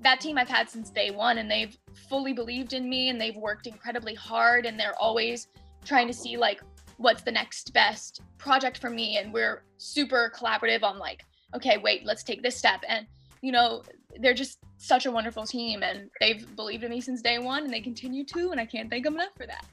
that 0.00 0.20
team 0.20 0.38
I've 0.38 0.48
had 0.48 0.70
since 0.70 0.90
day 0.90 1.10
one, 1.10 1.38
and 1.38 1.50
they've 1.50 1.76
fully 2.08 2.32
believed 2.32 2.72
in 2.72 2.88
me 2.88 3.08
and 3.08 3.20
they've 3.20 3.36
worked 3.36 3.66
incredibly 3.66 4.14
hard 4.14 4.66
and 4.66 4.78
they're 4.78 4.98
always 5.00 5.48
trying 5.84 6.06
to 6.06 6.12
see 6.12 6.36
like 6.36 6.60
what's 6.98 7.22
the 7.22 7.32
next 7.32 7.72
best 7.72 8.22
project 8.38 8.78
for 8.78 8.90
me. 8.90 9.18
And 9.18 9.32
we're 9.32 9.64
super 9.76 10.32
collaborative 10.36 10.82
on 10.82 10.98
like, 10.98 11.24
okay, 11.54 11.78
wait, 11.78 12.04
let's 12.04 12.22
take 12.22 12.42
this 12.42 12.56
step. 12.56 12.82
And, 12.88 13.06
you 13.42 13.52
know, 13.52 13.82
they're 14.20 14.34
just 14.34 14.58
such 14.78 15.06
a 15.06 15.10
wonderful 15.10 15.44
team 15.44 15.82
and 15.82 16.10
they've 16.20 16.54
believed 16.56 16.84
in 16.84 16.90
me 16.90 17.00
since 17.00 17.22
day 17.22 17.38
one 17.38 17.64
and 17.64 17.72
they 17.72 17.80
continue 17.80 18.24
to. 18.26 18.50
And 18.50 18.60
I 18.60 18.66
can't 18.66 18.90
thank 18.90 19.04
them 19.04 19.14
enough 19.14 19.34
for 19.36 19.46
that. 19.46 19.64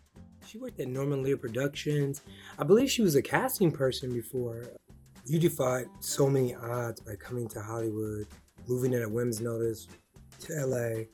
She 0.48 0.60
worked 0.60 0.80
at 0.80 0.88
Norman 0.88 1.24
Lear 1.24 1.38
Productions. 1.38 2.22
I 2.60 2.64
believe 2.64 2.90
she 2.90 3.02
was 3.02 3.16
a 3.16 3.22
casting 3.22 3.72
person 3.72 4.14
before. 4.14 4.64
You 5.26 5.40
defied 5.40 5.88
so 6.00 6.30
many 6.30 6.54
odds 6.54 7.02
by 7.02 7.16
coming 7.16 7.48
to 7.50 7.62
Hollywood, 7.62 8.28
moving 8.68 8.94
at 8.94 9.02
a 9.02 9.10
whim's 9.10 9.42
notice 9.42 9.88
to 10.42 10.66
LA, 10.66 11.06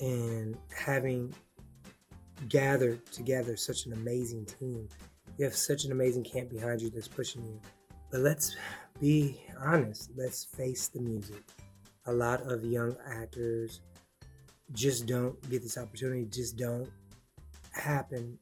and 0.00 0.56
having 0.76 1.34
gathered 2.48 3.04
together 3.12 3.56
such 3.56 3.86
an 3.86 3.92
amazing 3.92 4.44
team. 4.44 4.88
You 5.38 5.44
have 5.44 5.54
such 5.54 5.84
an 5.84 5.92
amazing 5.92 6.24
camp 6.24 6.50
behind 6.50 6.82
you 6.82 6.90
that's 6.90 7.08
pushing 7.08 7.44
you. 7.44 7.60
But 8.10 8.20
let's 8.20 8.56
be 9.00 9.40
honest, 9.60 10.10
let's 10.16 10.44
face 10.44 10.88
the 10.88 11.00
music. 11.00 11.42
A 12.06 12.12
lot 12.12 12.42
of 12.42 12.64
young 12.64 12.96
actors 13.08 13.80
just 14.72 15.06
don't 15.06 15.38
get 15.50 15.62
this 15.62 15.78
opportunity, 15.78 16.26
just 16.26 16.56
don't 16.56 16.90
happen 17.72 18.38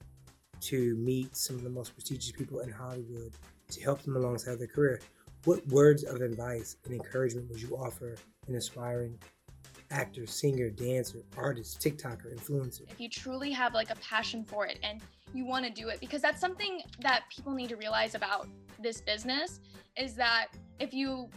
to 0.61 0.97
meet 0.97 1.37
some 1.37 1.57
of 1.57 1.63
the 1.63 1.71
most 1.71 1.95
prestigious 1.95 2.33
people 2.33 2.61
in 2.61 2.71
Hollywood 2.71 3.33
to 3.71 3.83
help 3.83 4.03
them 4.03 4.17
alongside 4.17 4.59
their 4.59 4.67
career. 4.67 5.01
What 5.45 5.67
words 5.69 6.05
of 6.05 6.21
advice 6.21 6.77
and 6.85 6.95
encouragement 6.95 7.51
would 7.51 7.63
you 7.63 7.77
offer 7.77 8.17
an 8.47 8.57
aspiring 8.57 9.19
actor, 9.91 10.27
singer, 10.27 10.71
dancer, 10.71 11.23
artist, 11.37 11.81
TikToker, 11.81 12.35
influencer? 12.35 12.83
If 12.91 13.01
you 13.01 13.09
truly 13.09 13.51
have 13.53 13.75
like 13.75 13.91
a 13.91 13.97
passion 13.97 14.45
for 14.45 14.67
it 14.67 14.79
and 14.83 15.01
you 15.35 15.45
want 15.45 15.65
to 15.65 15.71
do 15.71 15.89
it, 15.89 16.01
because 16.01 16.23
that's 16.23 16.41
something 16.41 16.83
that 17.01 17.25
people 17.31 17.53
need 17.53 17.69
to 17.71 17.77
realize 17.77 18.15
about 18.15 18.49
this 18.79 19.01
business 19.01 19.61
is 19.97 20.15
that 20.15 20.49
if 20.79 20.95
you 20.95 21.29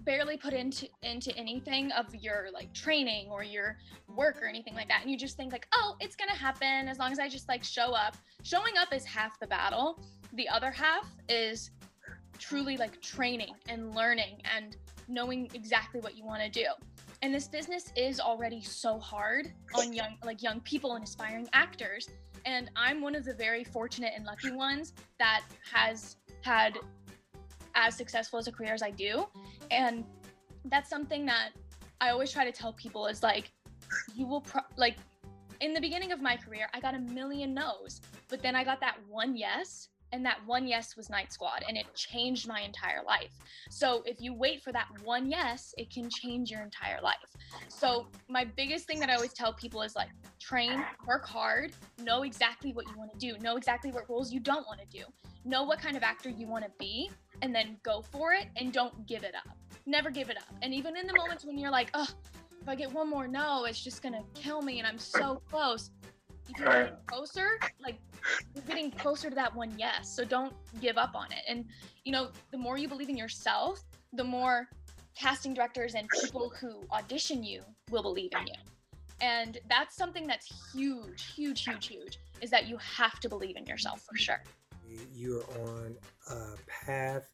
barely 0.00 0.36
put 0.36 0.52
into 0.52 0.88
into 1.02 1.36
anything 1.36 1.90
of 1.92 2.14
your 2.14 2.46
like 2.54 2.72
training 2.72 3.28
or 3.28 3.42
your 3.42 3.76
work 4.06 4.40
or 4.40 4.46
anything 4.46 4.72
like 4.72 4.86
that 4.86 5.00
and 5.02 5.10
you 5.10 5.18
just 5.18 5.36
think 5.36 5.50
like 5.50 5.66
oh 5.74 5.96
it's 5.98 6.14
gonna 6.14 6.30
happen 6.30 6.86
as 6.86 6.96
long 7.00 7.10
as 7.10 7.18
i 7.18 7.28
just 7.28 7.48
like 7.48 7.64
show 7.64 7.92
up. 7.92 8.16
Showing 8.44 8.74
up 8.78 8.94
is 8.94 9.04
half 9.04 9.40
the 9.40 9.48
battle. 9.48 10.00
The 10.34 10.48
other 10.48 10.70
half 10.70 11.10
is 11.28 11.72
truly 12.38 12.76
like 12.76 13.00
training 13.02 13.54
and 13.68 13.96
learning 13.96 14.40
and 14.56 14.76
knowing 15.08 15.50
exactly 15.54 16.00
what 16.00 16.16
you 16.16 16.24
want 16.24 16.40
to 16.42 16.48
do 16.48 16.66
and 17.22 17.34
this 17.34 17.48
business 17.48 17.92
is 17.96 18.20
already 18.20 18.60
so 18.60 18.98
hard 18.98 19.52
on 19.74 19.92
young 19.92 20.16
like 20.24 20.42
young 20.42 20.60
people 20.60 20.94
and 20.94 21.04
aspiring 21.04 21.48
actors. 21.52 22.08
And 22.44 22.70
i'm 22.76 23.00
one 23.00 23.14
of 23.14 23.24
the 23.24 23.34
very 23.34 23.64
fortunate 23.64 24.12
and 24.14 24.24
lucky 24.24 24.52
ones 24.52 24.92
that 25.18 25.42
has 25.72 26.16
had 26.42 26.78
as 27.74 27.94
successful 27.94 28.38
as 28.38 28.46
a 28.46 28.52
career 28.52 28.74
as 28.74 28.82
i 28.82 28.90
do. 28.90 29.26
And 29.70 30.04
that's 30.66 30.90
something 30.90 31.24
that 31.26 31.50
i 32.00 32.10
always 32.10 32.30
try 32.32 32.44
to 32.44 32.52
tell 32.52 32.72
people 32.72 33.06
is 33.06 33.22
like 33.22 33.50
you 34.14 34.26
will 34.26 34.40
pro- 34.40 34.62
like 34.76 34.96
in 35.60 35.72
the 35.72 35.80
beginning 35.80 36.12
of 36.12 36.20
my 36.20 36.36
career 36.36 36.68
i 36.74 36.80
got 36.80 36.94
a 36.94 36.98
million 36.98 37.54
no's 37.54 38.00
but 38.28 38.42
then 38.42 38.54
i 38.54 38.64
got 38.64 38.80
that 38.80 38.96
one 39.08 39.36
yes 39.36 39.88
and 40.12 40.24
that 40.24 40.38
one 40.46 40.66
yes 40.66 40.96
was 40.96 41.10
Knight 41.10 41.32
Squad 41.32 41.64
and 41.68 41.76
it 41.76 41.86
changed 41.94 42.48
my 42.48 42.60
entire 42.60 43.02
life. 43.06 43.32
So 43.70 44.02
if 44.06 44.20
you 44.20 44.34
wait 44.34 44.62
for 44.62 44.72
that 44.72 44.88
one 45.04 45.30
yes 45.30 45.74
it 45.76 45.90
can 45.90 46.08
change 46.10 46.50
your 46.50 46.62
entire 46.62 47.00
life. 47.02 47.16
So 47.68 48.06
my 48.28 48.44
biggest 48.44 48.86
thing 48.86 49.00
that 49.00 49.10
i 49.10 49.14
always 49.14 49.32
tell 49.32 49.52
people 49.52 49.82
is 49.82 49.96
like 49.96 50.08
train 50.40 50.84
work 51.06 51.26
hard 51.26 51.72
know 52.02 52.22
exactly 52.22 52.72
what 52.72 52.86
you 52.88 52.96
want 52.96 53.12
to 53.12 53.18
do 53.18 53.38
know 53.38 53.56
exactly 53.56 53.90
what 53.90 54.08
roles 54.08 54.32
you 54.32 54.40
don't 54.40 54.66
want 54.66 54.80
to 54.80 54.86
do 54.86 55.04
know 55.44 55.64
what 55.64 55.78
kind 55.80 55.96
of 55.96 56.02
actor 56.02 56.28
you 56.28 56.46
want 56.46 56.64
to 56.64 56.70
be 56.78 57.10
and 57.42 57.54
then 57.54 57.76
go 57.82 58.02
for 58.02 58.32
it 58.32 58.46
and 58.56 58.72
don't 58.72 59.06
give 59.06 59.22
it 59.22 59.34
up. 59.34 59.56
Never 59.84 60.10
give 60.10 60.30
it 60.30 60.36
up. 60.36 60.52
And 60.62 60.72
even 60.74 60.96
in 60.96 61.06
the 61.06 61.14
moments 61.14 61.44
when 61.44 61.58
you're 61.58 61.70
like 61.70 61.90
oh 61.94 62.08
if 62.60 62.68
i 62.68 62.74
get 62.74 62.92
one 62.92 63.08
more 63.08 63.28
no 63.28 63.64
it's 63.64 63.82
just 63.82 64.02
gonna 64.02 64.22
kill 64.34 64.60
me 64.60 64.78
and 64.78 64.88
i'm 64.88 64.98
so 64.98 65.40
close 65.48 65.90
if 66.48 66.58
you're 66.58 66.68
getting 66.68 66.94
closer, 67.06 67.58
like 67.80 67.98
getting 68.66 68.90
closer 68.90 69.28
to 69.28 69.34
that 69.36 69.54
one 69.54 69.72
yes. 69.78 70.14
So 70.14 70.24
don't 70.24 70.52
give 70.80 70.98
up 70.98 71.14
on 71.14 71.32
it. 71.32 71.44
And 71.48 71.64
you 72.04 72.12
know, 72.12 72.28
the 72.50 72.58
more 72.58 72.78
you 72.78 72.88
believe 72.88 73.08
in 73.08 73.16
yourself, 73.16 73.82
the 74.12 74.24
more 74.24 74.68
casting 75.18 75.54
directors 75.54 75.94
and 75.94 76.08
people 76.22 76.52
who 76.60 76.82
audition 76.92 77.42
you 77.42 77.62
will 77.90 78.02
believe 78.02 78.30
in 78.38 78.46
you. 78.46 78.54
And 79.20 79.58
that's 79.68 79.96
something 79.96 80.26
that's 80.26 80.72
huge, 80.72 81.32
huge, 81.34 81.64
huge, 81.64 81.86
huge, 81.86 82.18
is 82.42 82.50
that 82.50 82.68
you 82.68 82.76
have 82.76 83.18
to 83.20 83.28
believe 83.28 83.56
in 83.56 83.64
yourself 83.64 84.02
for 84.02 84.16
sure. 84.16 84.42
You're 85.14 85.44
on 85.64 85.96
a 86.30 86.50
path, 86.66 87.28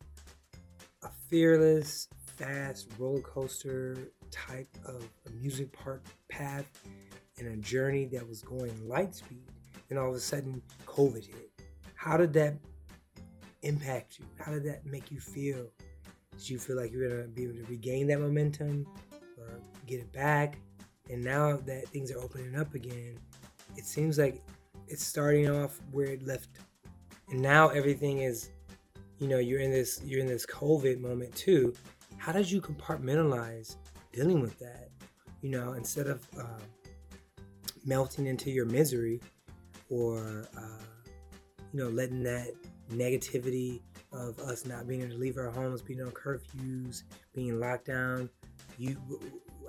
a 1.03 1.09
fearless, 1.29 2.09
fast 2.37 2.89
roller 2.99 3.21
coaster 3.21 4.13
type 4.31 4.69
of 4.87 5.07
music 5.41 5.73
park 5.73 6.05
path 6.29 6.67
and 7.39 7.49
a 7.49 7.57
journey 7.57 8.07
that 8.07 8.27
was 8.27 8.43
going 8.43 8.73
light 8.89 9.15
speed, 9.15 9.51
and 9.93 9.99
all 9.99 10.09
of 10.09 10.15
a 10.15 10.21
sudden 10.21 10.63
COVID 10.87 11.27
hit. 11.27 11.51
How 11.97 12.17
did 12.17 12.33
that 12.33 12.55
impact 13.61 14.19
you? 14.19 14.25
How 14.43 14.51
did 14.51 14.65
that 14.65 14.87
make 14.87 15.11
you 15.11 15.21
feel? 15.21 15.67
Did 16.31 16.49
you 16.49 16.59
feel 16.59 16.79
like 16.79 16.91
you're 16.91 17.11
gonna 17.11 17.29
be 17.29 17.45
able 17.45 17.57
to 17.57 17.65
regain 17.65 18.07
that 18.07 18.19
momentum 18.19 18.87
or 19.37 19.61
get 19.87 20.01
it 20.01 20.11
back? 20.11 20.57
And 21.11 21.23
now 21.23 21.59
that 21.59 21.89
things 21.89 22.11
are 22.11 22.19
opening 22.21 22.57
up 22.57 22.75
again, 22.75 23.19
it 23.77 23.85
seems 23.85 24.17
like 24.17 24.43
it's 24.89 25.05
starting 25.05 25.51
off 25.51 25.79
where 25.91 26.07
it 26.07 26.27
left. 26.27 26.49
And 27.29 27.43
now 27.43 27.69
everything 27.69 28.23
is, 28.23 28.49
you 29.19 29.29
know, 29.29 29.41
you're 29.41 29.61
in 29.61 29.71
this 29.71 30.01
you're 30.07 30.21
in 30.21 30.27
this 30.27 30.47
COVID 30.47 31.01
moment 31.01 31.37
too. 31.37 31.75
How 32.17 32.33
did 32.33 32.51
you 32.51 32.63
compartmentalize 32.63 33.77
dealing 34.11 34.41
with 34.41 34.59
that? 34.59 34.89
You 35.43 35.51
know, 35.51 35.75
instead 35.75 36.07
of 36.07 36.27
uh, 36.41 36.63
melting 37.85 38.25
into 38.25 38.51
your 38.51 38.65
misery 38.65 39.21
or 39.93 40.49
uh, 40.57 40.85
you 41.73 41.79
know 41.79 41.91
letting 41.91 42.23
that 42.23 42.49
negativity 42.91 43.81
of 44.13 44.39
us 44.41 44.67
not 44.67 44.89
being 44.89 45.03
able 45.03 45.13
to 45.13 45.19
leave 45.19 45.37
our 45.37 45.51
homes 45.51 45.83
being 45.83 46.01
on 46.01 46.11
curfews 46.11 47.03
being 47.35 47.61
locked 47.61 47.87
down 47.87 48.29
you 48.79 48.97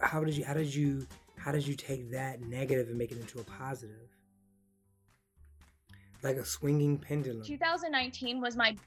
how 0.02 0.24
did 0.24 0.36
you 0.36 0.44
how 0.44 0.54
did 0.54 0.74
you 0.74 1.06
how 1.38 1.52
did 1.52 1.68
you 1.68 1.76
take 1.76 2.10
that 2.12 2.42
negative 2.42 2.88
and 2.88 2.98
make 2.98 3.12
it 3.12 3.20
into 3.20 3.38
a 3.40 3.44
positive? 3.44 4.08
Like 6.22 6.38
a 6.38 6.46
swinging 6.46 6.98
pendulum. 6.98 7.44
2019 7.44 8.40
was 8.40 8.56
my 8.56 8.78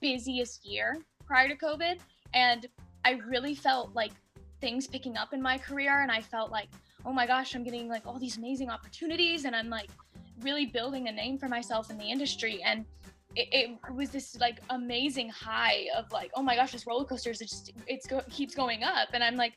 busiest 0.00 0.66
year 0.66 0.98
prior 1.24 1.46
to 1.46 1.54
covid 1.54 2.00
and 2.34 2.66
i 3.04 3.12
really 3.28 3.54
felt 3.54 3.94
like 3.94 4.10
things 4.60 4.88
picking 4.88 5.16
up 5.16 5.32
in 5.32 5.40
my 5.40 5.56
career 5.56 6.00
and 6.00 6.10
i 6.10 6.20
felt 6.20 6.50
like 6.50 6.68
oh 7.04 7.12
my 7.12 7.26
gosh, 7.26 7.54
I'm 7.54 7.64
getting 7.64 7.88
like 7.88 8.06
all 8.06 8.18
these 8.18 8.36
amazing 8.36 8.70
opportunities 8.70 9.44
and 9.44 9.54
I'm 9.54 9.68
like 9.68 9.90
really 10.40 10.66
building 10.66 11.08
a 11.08 11.12
name 11.12 11.38
for 11.38 11.48
myself 11.48 11.90
in 11.90 11.98
the 11.98 12.04
industry. 12.04 12.62
And 12.64 12.84
it, 13.36 13.48
it 13.86 13.94
was 13.94 14.10
this 14.10 14.36
like 14.40 14.60
amazing 14.70 15.28
high 15.28 15.86
of 15.96 16.10
like, 16.12 16.30
oh 16.34 16.42
my 16.42 16.56
gosh, 16.56 16.72
this 16.72 16.86
roller 16.86 17.04
coaster 17.04 17.30
is 17.30 17.38
just, 17.38 17.72
it's 17.86 18.06
go, 18.06 18.20
keeps 18.30 18.54
going 18.54 18.82
up. 18.82 19.08
And 19.12 19.22
I'm 19.22 19.36
like, 19.36 19.54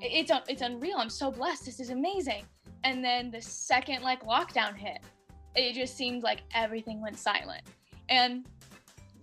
it's, 0.00 0.30
it's 0.48 0.62
unreal. 0.62 0.96
I'm 0.98 1.10
so 1.10 1.30
blessed. 1.30 1.64
This 1.64 1.80
is 1.80 1.90
amazing. 1.90 2.44
And 2.84 3.04
then 3.04 3.30
the 3.30 3.42
second 3.42 4.02
like 4.02 4.24
lockdown 4.24 4.74
hit, 4.74 5.00
it 5.54 5.74
just 5.74 5.96
seemed 5.96 6.22
like 6.22 6.40
everything 6.54 7.02
went 7.02 7.18
silent. 7.18 7.62
And 8.08 8.46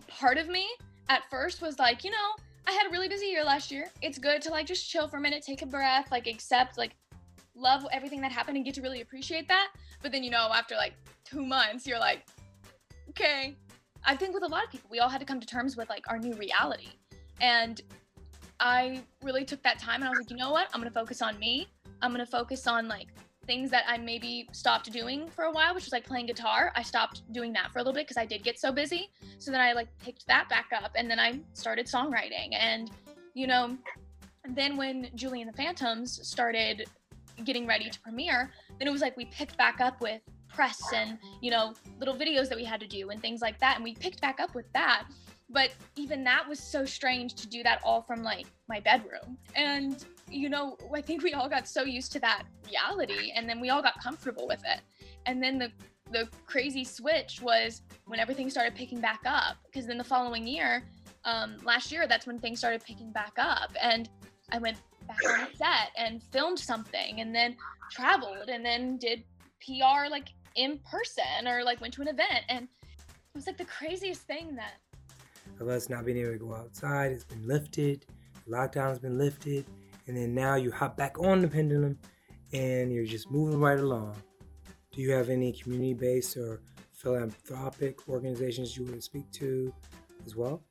part 0.08 0.38
of 0.38 0.48
me 0.48 0.68
at 1.10 1.30
first 1.30 1.62
was 1.62 1.80
like, 1.80 2.04
you 2.04 2.12
know, 2.12 2.36
I 2.68 2.72
had 2.72 2.86
a 2.88 2.90
really 2.90 3.08
busy 3.08 3.28
year 3.28 3.44
last 3.44 3.72
year. 3.72 3.90
It's 4.02 4.18
good 4.18 4.42
to 4.44 4.50
like 4.50 4.66
just 4.66 4.90
chill 4.90 5.08
for 5.08 5.18
a 5.18 5.22
minute, 5.22 5.42
take 5.42 5.62
a 5.62 5.66
breath, 5.66 6.12
like 6.12 6.28
accept 6.28 6.78
like 6.78 6.96
love 7.56 7.86
everything 7.92 8.22
that 8.22 8.32
happened 8.32 8.58
and 8.58 8.66
get 8.66 8.76
to 8.76 8.82
really 8.82 9.02
appreciate 9.02 9.48
that. 9.48 9.70
But 10.02 10.12
then, 10.12 10.24
you 10.24 10.30
know, 10.30 10.50
after 10.54 10.76
like 10.76 10.94
two 11.26 11.46
months, 11.46 11.86
you're 11.86 12.00
like, 12.00 12.26
okay. 13.10 13.56
I 14.06 14.16
think 14.16 14.34
with 14.34 14.44
a 14.44 14.48
lot 14.48 14.64
of 14.64 14.72
people, 14.72 14.90
we 14.92 15.00
all 15.00 15.10
had 15.10 15.20
to 15.20 15.26
come 15.26 15.40
to 15.40 15.48
terms 15.48 15.76
with 15.76 15.90
like 15.90 16.06
our 16.10 16.18
new 16.18 16.34
reality. 16.34 16.88
And 17.42 17.82
I 18.60 19.02
really 19.22 19.46
took 19.46 19.62
that 19.64 19.80
time 19.80 20.02
and 20.02 20.06
I 20.06 20.10
was 20.10 20.20
like, 20.20 20.30
you 20.30 20.38
know 20.38 20.52
what? 20.52 20.70
I'm 20.74 20.80
going 20.80 20.92
to 20.92 20.98
focus 20.98 21.22
on 21.22 21.38
me. 21.40 21.68
I'm 22.02 22.12
going 22.14 22.26
to 22.26 22.32
focus 22.32 22.68
on 22.68 22.88
like 22.88 23.08
things 23.46 23.72
that 23.72 23.86
I 23.88 23.98
maybe 23.98 24.48
stopped 24.52 24.92
doing 24.92 25.28
for 25.30 25.46
a 25.46 25.52
while, 25.52 25.74
which 25.74 25.86
was 25.86 25.94
like 25.94 26.06
playing 26.06 26.26
guitar. 26.28 26.72
I 26.76 26.84
stopped 26.84 27.22
doing 27.32 27.54
that 27.54 27.72
for 27.72 27.80
a 27.80 27.82
little 27.82 27.94
bit 27.94 28.06
because 28.06 28.18
I 28.18 28.26
did 28.26 28.44
get 28.44 28.60
so 28.60 28.72
busy. 28.72 29.10
So 29.40 29.52
then 29.52 29.62
I 29.62 29.74
like 29.74 29.88
picked 30.00 30.28
that 30.28 30.50
back 30.50 30.68
up 30.76 30.92
and 30.96 31.10
then 31.10 31.20
I 31.20 31.40
started 31.54 31.88
songwriting. 31.88 32.54
And, 32.54 32.92
you 33.34 33.48
know, 33.48 33.78
then 34.50 34.78
when 34.78 35.10
Julie 35.16 35.42
and 35.42 35.52
the 35.52 35.58
Phantoms 35.58 36.20
started 36.28 36.86
getting 37.44 37.66
ready 37.66 37.90
to 37.90 38.00
premiere, 38.00 38.52
then 38.80 38.88
it 38.88 38.92
was 38.92 39.02
like 39.02 39.16
we 39.18 39.26
picked 39.26 39.58
back 39.58 39.80
up 39.80 40.02
with 40.02 40.22
press 40.50 40.82
and 40.96 41.18
you 41.42 41.52
know 41.52 41.74
little 42.00 42.16
videos 42.16 42.48
that 42.50 42.58
we 42.58 42.64
had 42.64 42.80
to 42.80 42.88
do 42.88 43.10
and 43.10 43.22
things 43.22 43.42
like 43.42 43.60
that, 43.60 43.76
and 43.76 43.84
we 43.84 43.96
picked 43.96 44.22
back 44.22 44.40
up 44.40 44.56
with 44.56 44.72
that. 44.74 45.06
But 45.50 45.72
even 45.96 46.24
that 46.26 46.48
was 46.48 46.60
so 46.60 46.84
strange 46.84 47.36
to 47.36 47.48
do 47.48 47.64
that 47.64 47.80
all 47.84 48.02
from 48.02 48.22
like 48.22 48.48
my 48.68 48.80
bedroom. 48.82 49.38
And 49.56 50.04
you 50.30 50.50
know, 50.50 50.78
I 50.94 51.02
think 51.02 51.24
we 51.24 51.34
all 51.34 51.48
got 51.48 51.68
so 51.68 51.84
used 51.84 52.12
to 52.14 52.20
that 52.20 52.44
reality, 52.66 53.32
and 53.34 53.48
then 53.48 53.60
we 53.62 53.70
all 53.70 53.82
got 53.82 54.02
comfortable 54.02 54.48
with 54.48 54.62
it. 54.66 54.82
And 55.26 55.42
then 55.42 55.58
the 55.58 55.72
the 56.12 56.28
crazy 56.46 56.84
switch 56.84 57.42
was 57.42 57.82
when 58.06 58.20
everything 58.20 58.50
started 58.50 58.76
picking 58.76 59.00
back 59.00 59.22
up 59.26 59.58
because 59.66 59.86
then 59.86 59.98
the 59.98 60.04
following 60.04 60.48
year 60.48 60.84
um, 61.26 61.58
last 61.64 61.92
year 61.92 62.08
that's 62.08 62.26
when 62.26 62.40
things 62.40 62.60
started 62.60 62.84
picking 62.84 63.12
back 63.12 63.34
up 63.38 63.72
and 63.82 64.10
i 64.52 64.58
went 64.58 64.78
back 65.08 65.40
on 65.40 65.48
set 65.56 65.92
and 65.98 66.22
filmed 66.24 66.60
something 66.60 67.22
and 67.22 67.34
then 67.34 67.56
traveled 67.92 68.50
and 68.50 68.66
then 68.66 68.98
did 68.98 69.24
pr 69.66 70.10
like 70.10 70.30
in 70.56 70.80
person 70.80 71.48
or 71.48 71.64
like 71.64 71.80
went 71.82 71.94
to 71.94 72.02
an 72.02 72.08
event 72.08 72.44
and 72.50 72.64
it 72.64 73.36
was 73.36 73.48
like 73.48 73.58
the 73.58 73.66
craziest 73.66 74.22
thing 74.22 74.56
that 74.56 74.74
of 75.60 75.68
us 75.68 75.90
not 75.90 76.06
being 76.06 76.18
able 76.18 76.32
to 76.32 76.38
go 76.38 76.54
outside 76.54 77.12
has 77.12 77.24
been 77.24 77.48
lifted 77.48 78.06
lockdown 78.48 78.90
has 78.90 79.00
been 79.00 79.18
lifted 79.18 79.66
and 80.08 80.16
then 80.16 80.34
now 80.34 80.56
you 80.56 80.72
hop 80.72 80.98
back 80.98 81.20
on 81.20 81.42
the 81.42 81.48
pendulum 81.48 81.98
and 82.54 82.92
you're 82.92 83.06
just 83.06 83.30
moving 83.32 83.60
right 83.60 83.80
along 83.80 84.16
do 84.98 85.04
you 85.04 85.12
have 85.12 85.30
any 85.30 85.52
community 85.52 85.94
based 85.94 86.38
or 86.38 86.60
philanthropic 86.98 88.10
organizations 88.10 88.76
you 88.76 88.86
to 88.88 89.00
speak 89.00 89.30
to 89.32 89.72
as 90.26 90.36
well? 90.36 90.64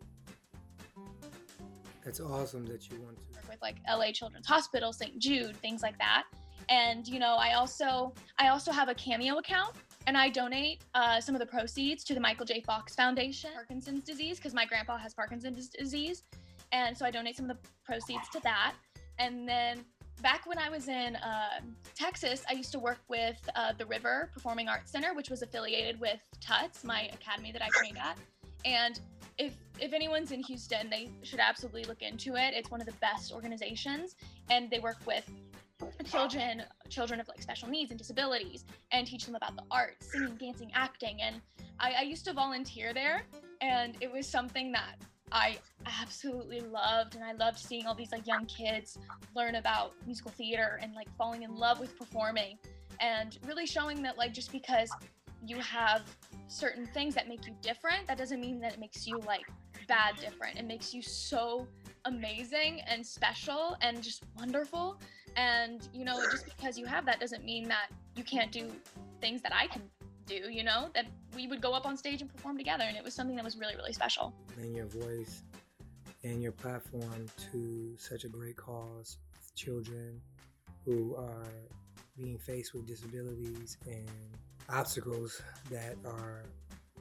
That's 2.05 2.19
awesome 2.19 2.67
that 2.67 2.91
you 2.91 3.01
want 3.01 3.19
to 3.21 3.36
with 3.57 3.63
like 3.63 3.77
LA 3.89 4.13
Children's 4.13 4.47
Hospital, 4.47 4.93
St. 4.93 5.19
Jude, 5.19 5.57
things 5.57 5.83
like 5.83 5.99
that. 5.99 6.25
And 6.69 7.07
you 7.07 7.19
know, 7.19 7.37
I 7.37 7.55
also 7.55 8.13
I 8.39 8.49
also 8.49 8.73
have 8.73 8.89
a 8.89 8.95
Cameo 8.95 9.39
account, 9.39 9.77
and 10.07 10.17
I 10.17 10.29
donate 10.29 10.83
uh, 10.95 11.21
some 11.21 11.35
of 11.35 11.39
the 11.41 11.47
proceeds 11.47 12.05
to 12.05 12.15
the 12.15 12.21
Michael 12.21 12.45
J. 12.45 12.61
Fox 12.61 12.95
Foundation, 12.95 13.51
Parkinson's 13.55 14.05
disease, 14.05 14.39
because 14.39 14.53
my 14.53 14.67
grandpa 14.67 14.99
has 14.99 15.15
Parkinson's 15.15 15.69
disease, 15.69 16.25
and 16.73 16.97
so 16.97 17.07
I 17.07 17.11
donate 17.11 17.37
some 17.37 17.49
of 17.49 17.57
the 17.57 17.69
proceeds 17.85 18.29
to 18.31 18.41
that. 18.41 18.75
And 19.19 19.49
then 19.49 19.85
back 20.23 20.47
when 20.47 20.59
I 20.59 20.69
was 20.69 20.89
in 20.89 21.17
uh, 21.17 21.61
Texas, 21.95 22.43
I 22.51 22.55
used 22.55 22.73
to 22.73 22.79
work 22.79 23.01
with 23.09 23.37
uh, 23.55 23.73
the 23.79 23.87
River 23.87 24.31
Performing 24.35 24.69
Arts 24.69 24.91
Center, 24.91 25.15
which 25.15 25.31
was 25.31 25.43
affiliated 25.43 26.01
with 26.01 26.19
Tuts, 26.41 26.85
my 26.85 27.09
academy 27.13 27.53
that 27.53 27.63
I 27.63 27.69
trained 27.69 27.99
at. 27.99 28.19
And 28.65 28.99
if 29.39 29.55
if 29.79 29.93
anyone's 29.93 30.33
in 30.33 30.41
Houston, 30.45 30.89
they 30.91 31.09
should 31.23 31.41
absolutely 31.41 31.85
look 31.85 32.03
into 32.03 32.37
it. 32.37 32.55
It's 32.55 32.71
one 32.71 32.81
of 32.81 32.87
the 32.87 32.95
best 32.95 33.33
organizations, 33.33 34.17
and 34.51 34.71
they 34.71 34.79
work 34.79 34.99
with 35.07 35.31
children 36.05 36.63
children 36.89 37.21
of 37.21 37.29
like 37.29 37.43
special 37.43 37.69
needs 37.69 37.91
and 37.91 37.99
disabilities 37.99 38.65
and 38.93 39.07
teach 39.07 39.27
them 39.27 39.35
about 39.35 39.55
the 39.57 39.63
arts 39.71 40.11
singing 40.11 40.35
dancing 40.37 40.71
acting 40.75 41.21
and 41.21 41.41
I, 41.79 41.97
I 41.99 42.03
used 42.03 42.25
to 42.25 42.33
volunteer 42.33 42.95
there 42.95 43.25
and 43.61 43.95
it 44.01 44.11
was 44.11 44.27
something 44.27 44.73
that 44.73 44.97
I 45.33 45.59
absolutely 46.01 46.61
loved 46.61 47.17
and 47.17 47.25
I 47.25 47.33
loved 47.33 47.59
seeing 47.59 47.87
all 47.87 47.95
these 47.95 48.13
like 48.13 48.27
young 48.27 48.47
kids 48.47 48.99
learn 49.35 49.57
about 49.57 49.93
musical 50.07 50.31
theater 50.31 50.79
and 50.81 50.95
like 50.95 51.09
falling 51.19 51.43
in 51.43 51.55
love 51.55 51.81
with 51.81 51.99
performing 51.99 52.59
and 53.01 53.37
really 53.45 53.67
showing 53.67 54.03
that 54.03 54.17
like 54.17 54.33
just 54.33 54.53
because 54.53 54.89
you 55.45 55.59
have 55.59 56.03
certain 56.49 56.87
things 56.87 57.15
that 57.15 57.29
make 57.29 57.47
you 57.47 57.55
different 57.61 58.07
that 58.07 58.17
doesn't 58.17 58.41
mean 58.41 58.61
that 58.61 58.73
it 58.75 58.79
makes 58.79 59.07
you 59.07 59.19
like 59.27 59.45
bad 59.89 60.15
different 60.21 60.57
it 60.57 60.65
makes 60.65 60.95
you 60.95 61.03
so 61.03 61.67
amazing 62.05 62.81
and 62.89 63.05
special 63.05 63.77
and 63.81 64.03
just 64.03 64.23
wonderful 64.39 65.01
and 65.37 65.89
you 65.93 66.05
know 66.05 66.21
just 66.31 66.45
because 66.45 66.79
you 66.79 66.87
have 66.87 67.05
that 67.05 67.21
doesn't 67.21 67.45
mean 67.45 67.67
that 67.69 67.89
you 68.17 68.25
can't 68.25 68.51
do 68.51 68.71
things 69.21 69.43
that 69.43 69.53
I 69.55 69.67
can 69.67 69.83
do, 70.27 70.51
you 70.51 70.65
know, 70.65 70.89
that 70.95 71.07
we 71.35 71.47
would 71.47 71.61
go 71.61 71.73
up 71.73 71.87
on 71.87 71.97
stage 71.97 72.21
and 72.21 72.33
perform 72.33 72.59
together. 72.59 72.85
And 72.85 72.97
it 72.97 73.05
was 73.05 73.15
something 73.15 73.37
that 73.37 73.45
was 73.45 73.57
really, 73.57 73.77
really 73.77 73.93
special. 73.93 74.35
And 74.59 74.75
your 74.75 74.87
voice 74.87 75.43
and 76.25 76.43
your 76.43 76.53
platform 76.53 77.27
to 77.53 77.95
such 77.99 78.25
a 78.25 78.29
great 78.29 78.57
cause 78.57 79.19
children 79.55 80.21
who 80.85 81.17
are 81.17 81.53
being 82.17 82.39
faced 82.39 82.75
with 82.75 82.87
disabilities 82.87 83.79
and 83.87 84.09
obstacles 84.69 85.41
that 85.71 85.97
are 86.05 86.45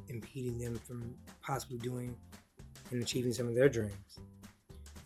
impeding 0.08 0.58
them 0.58 0.75
from 0.75 1.15
possibly 1.41 1.78
doing 1.78 2.15
and 2.91 3.01
achieving 3.01 3.34
some 3.34 3.47
of 3.47 3.56
their 3.56 3.69
dreams. 3.69 4.19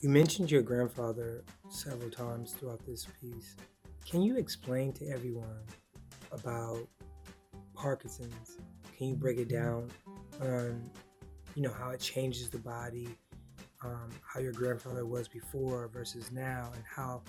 You 0.02 0.10
mentioned 0.10 0.50
your 0.50 0.62
grandfather 0.62 1.43
several 1.69 2.10
times 2.10 2.54
throughout 2.54 2.86
this 2.86 3.08
piece. 3.19 3.56
Can 4.10 4.22
you 4.22 4.38
explain 4.38 4.93
to 4.93 5.08
everyone 5.10 5.63
about 6.32 6.88
Parkinson's, 7.74 8.58
can 8.98 9.08
you 9.08 9.15
break 9.15 9.38
it 9.38 9.50
down 9.50 9.89
on, 10.41 10.89
you 11.56 11.62
know, 11.62 11.72
how 11.72 11.89
it 11.89 12.00
changes 12.00 12.50
the 12.50 12.58
body, 12.60 13.10
um, 13.84 14.10
how 14.26 14.39
your 14.39 14.54
grandfather 14.54 15.06
was 15.06 15.28
before 15.28 15.88
versus 15.88 16.32
now, 16.32 16.72
and 16.76 16.84
how 16.84 17.22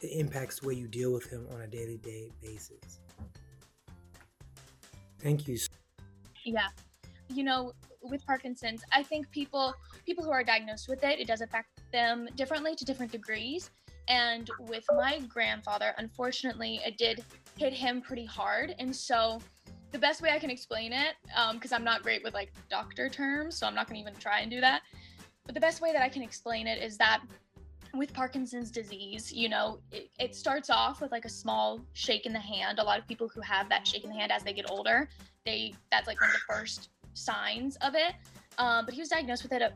it 0.00 0.08
impacts 0.08 0.60
the 0.60 0.68
way 0.68 0.74
you 0.74 0.88
deal 0.88 1.12
with 1.12 1.28
him 1.30 1.46
on 1.52 1.62
a 1.62 1.66
daily 1.66 1.98
day 1.98 2.30
basis? 2.42 2.99
Thank 5.22 5.46
you. 5.46 5.58
Yeah. 6.44 6.68
You 7.28 7.44
know, 7.44 7.72
with 8.02 8.26
Parkinson's, 8.26 8.82
I 8.92 9.02
think 9.02 9.30
people 9.30 9.74
people 10.06 10.24
who 10.24 10.30
are 10.30 10.42
diagnosed 10.42 10.88
with 10.88 11.04
it, 11.04 11.20
it 11.20 11.26
does 11.26 11.40
affect 11.40 11.68
them 11.92 12.28
differently 12.36 12.74
to 12.74 12.84
different 12.84 13.12
degrees. 13.12 13.70
And 14.08 14.50
with 14.58 14.84
my 14.90 15.20
grandfather, 15.28 15.94
unfortunately, 15.98 16.80
it 16.84 16.98
did 16.98 17.24
hit 17.56 17.72
him 17.72 18.00
pretty 18.00 18.24
hard. 18.24 18.74
And 18.78 18.94
so 18.94 19.38
the 19.92 19.98
best 19.98 20.22
way 20.22 20.30
I 20.30 20.38
can 20.38 20.50
explain 20.50 20.92
it, 20.92 21.14
because 21.52 21.72
um, 21.72 21.78
I'm 21.78 21.84
not 21.84 22.02
great 22.02 22.24
with 22.24 22.34
like 22.34 22.52
doctor 22.68 23.08
terms, 23.08 23.56
so 23.56 23.66
I'm 23.66 23.74
not 23.74 23.86
going 23.86 24.02
to 24.02 24.08
even 24.08 24.18
try 24.18 24.40
and 24.40 24.50
do 24.50 24.60
that. 24.60 24.82
But 25.44 25.54
the 25.54 25.60
best 25.60 25.80
way 25.80 25.92
that 25.92 26.02
I 26.02 26.08
can 26.08 26.22
explain 26.22 26.66
it 26.66 26.82
is 26.82 26.96
that 26.98 27.20
with 27.94 28.12
Parkinson's 28.12 28.70
disease, 28.70 29.32
you 29.32 29.48
know, 29.48 29.80
it, 29.92 30.10
it, 30.18 30.34
starts 30.34 30.70
off 30.70 31.00
with 31.00 31.10
like 31.10 31.24
a 31.24 31.28
small 31.28 31.80
shake 31.92 32.26
in 32.26 32.32
the 32.32 32.40
hand. 32.40 32.78
A 32.78 32.82
lot 32.82 32.98
of 32.98 33.06
people 33.06 33.28
who 33.28 33.40
have 33.40 33.68
that 33.68 33.86
shake 33.86 34.04
in 34.04 34.10
the 34.10 34.16
hand 34.16 34.32
as 34.32 34.42
they 34.42 34.52
get 34.52 34.70
older, 34.70 35.08
they 35.44 35.74
that's 35.90 36.06
like 36.06 36.20
one 36.20 36.30
of 36.30 36.34
the 36.34 36.54
first 36.54 36.90
signs 37.14 37.76
of 37.76 37.94
it. 37.94 38.14
Um, 38.58 38.84
but 38.84 38.94
he 38.94 39.00
was 39.00 39.08
diagnosed 39.08 39.42
with 39.42 39.52
it 39.52 39.62
uh, 39.62 39.70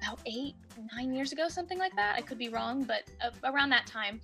about 0.00 0.20
eight, 0.26 0.54
nine 0.96 1.12
years 1.12 1.32
ago, 1.32 1.48
something 1.48 1.78
like 1.78 1.94
that. 1.96 2.14
I 2.16 2.22
could 2.22 2.38
be 2.38 2.48
wrong, 2.48 2.82
but 2.84 3.02
uh, 3.22 3.30
around 3.44 3.70
that 3.70 3.86
time. 3.86 4.20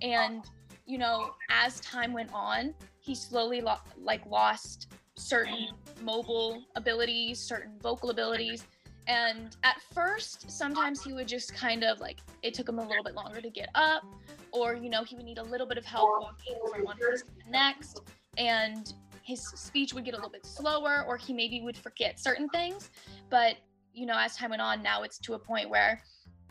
And 0.00 0.44
you 0.86 0.96
know, 0.96 1.34
as 1.50 1.80
time 1.80 2.12
went 2.12 2.30
on, 2.32 2.74
he 3.00 3.14
slowly 3.14 3.60
lo- 3.60 3.76
like 4.00 4.24
lost 4.26 4.92
certain 5.16 5.68
mobile 6.02 6.62
abilities, 6.76 7.40
certain 7.40 7.72
vocal 7.82 8.10
abilities. 8.10 8.64
And 9.08 9.56
at 9.64 9.80
first, 9.94 10.50
sometimes 10.50 11.02
he 11.02 11.14
would 11.14 11.26
just 11.26 11.54
kind 11.54 11.82
of 11.82 11.98
like 11.98 12.18
it 12.42 12.52
took 12.52 12.68
him 12.68 12.78
a 12.78 12.86
little 12.86 13.02
bit 13.02 13.14
longer 13.14 13.40
to 13.40 13.50
get 13.50 13.70
up, 13.74 14.04
or 14.52 14.74
you 14.74 14.90
know, 14.90 15.02
he 15.02 15.16
would 15.16 15.24
need 15.24 15.38
a 15.38 15.42
little 15.42 15.66
bit 15.66 15.78
of 15.78 15.84
help 15.86 16.10
walking 16.20 16.58
from 16.70 16.84
one 16.84 16.98
place 16.98 17.22
to 17.22 17.44
the 17.44 17.50
next. 17.50 18.02
And 18.36 18.92
his 19.22 19.42
speech 19.42 19.94
would 19.94 20.04
get 20.04 20.12
a 20.12 20.16
little 20.16 20.30
bit 20.30 20.44
slower, 20.44 21.04
or 21.08 21.16
he 21.16 21.32
maybe 21.32 21.62
would 21.62 21.76
forget 21.76 22.20
certain 22.20 22.50
things. 22.50 22.90
But 23.30 23.56
you 23.94 24.04
know, 24.04 24.18
as 24.18 24.36
time 24.36 24.50
went 24.50 24.62
on, 24.62 24.82
now 24.82 25.02
it's 25.02 25.18
to 25.20 25.34
a 25.34 25.38
point 25.38 25.70
where 25.70 26.02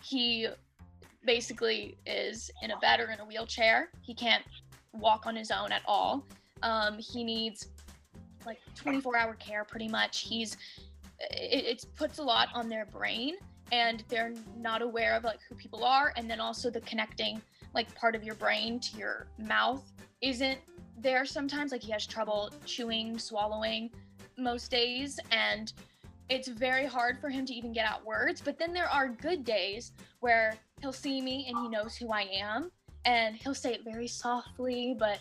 he 0.04 0.48
basically 1.24 1.98
is 2.08 2.50
in 2.63 2.72
a 2.72 2.78
bed 2.80 3.00
or 3.00 3.12
in 3.12 3.20
a 3.20 3.26
wheelchair. 3.26 3.89
He 4.02 4.15
can't 4.15 4.43
walk 4.93 5.28
on 5.28 5.36
his 5.36 5.52
own 5.52 5.72
at 5.72 5.84
all. 5.86 6.26
Um, 6.63 6.98
he 6.98 7.24
needs 7.24 7.67
like 8.48 8.60
24 8.76 9.15
hour 9.15 9.34
care 9.36 9.63
pretty 9.63 9.88
much. 9.88 10.22
He's 10.22 10.58
it, 11.20 11.66
it 11.66 11.86
puts 11.96 12.20
a 12.20 12.24
lot 12.24 12.50
on 12.54 12.70
their 12.70 12.86
brain 12.86 13.36
and 13.72 14.04
they're 14.08 14.34
not 14.58 14.82
aware 14.82 15.16
of 15.16 15.24
like 15.24 15.40
who 15.48 15.56
people 15.56 15.84
are. 15.84 16.14
And 16.16 16.30
then 16.30 16.40
also 16.40 16.70
the 16.70 16.82
connecting 16.82 17.42
like 17.74 17.94
part 17.96 18.16
of 18.16 18.24
your 18.24 18.36
brain 18.36 18.80
to 18.80 18.98
your 18.98 19.28
mouth 19.38 19.84
isn't 20.22 20.60
there 20.98 21.26
sometimes. 21.26 21.72
Like 21.72 21.84
he 21.84 21.92
has 21.92 22.06
trouble 22.06 22.52
chewing 22.65 23.20
swallowing 23.20 23.90
most 24.38 24.72
days. 24.72 25.20
And 25.32 25.74
it's 26.30 26.48
very 26.48 26.86
hard 26.86 27.20
for 27.20 27.30
him 27.30 27.46
to 27.46 27.54
even 27.54 27.74
get 27.74 27.86
out 27.86 28.06
words. 28.06 28.42
But 28.44 28.58
then 28.58 28.74
there 28.74 28.90
are 28.90 29.10
good 29.10 29.44
days 29.44 29.92
where 30.20 30.56
he'll 30.82 30.94
see 30.94 31.22
me 31.22 31.46
and 31.50 31.58
he 31.60 31.70
knows 31.70 31.96
who 31.96 32.12
I 32.12 32.28
am. 32.34 32.72
And 33.06 33.36
he'll 33.36 33.56
say 33.56 33.74
it 33.74 33.84
very 33.84 34.08
softly 34.08 34.96
but 34.98 35.20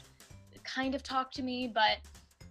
kind 0.64 0.94
of 0.94 1.02
talk 1.02 1.30
to 1.32 1.42
me. 1.42 1.70
But 1.72 1.98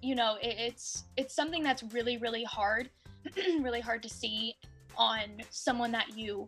you 0.02 0.14
know 0.14 0.38
it, 0.42 0.56
it's 0.60 1.06
it's 1.18 1.34
something 1.34 1.64
that's 1.64 1.82
really 1.84 2.18
really 2.18 2.44
hard 2.44 2.90
really 3.62 3.82
hard 3.82 4.02
to 4.04 4.10
see 4.10 4.56
on 4.98 5.24
someone 5.50 5.92
that 5.92 6.18
you 6.18 6.48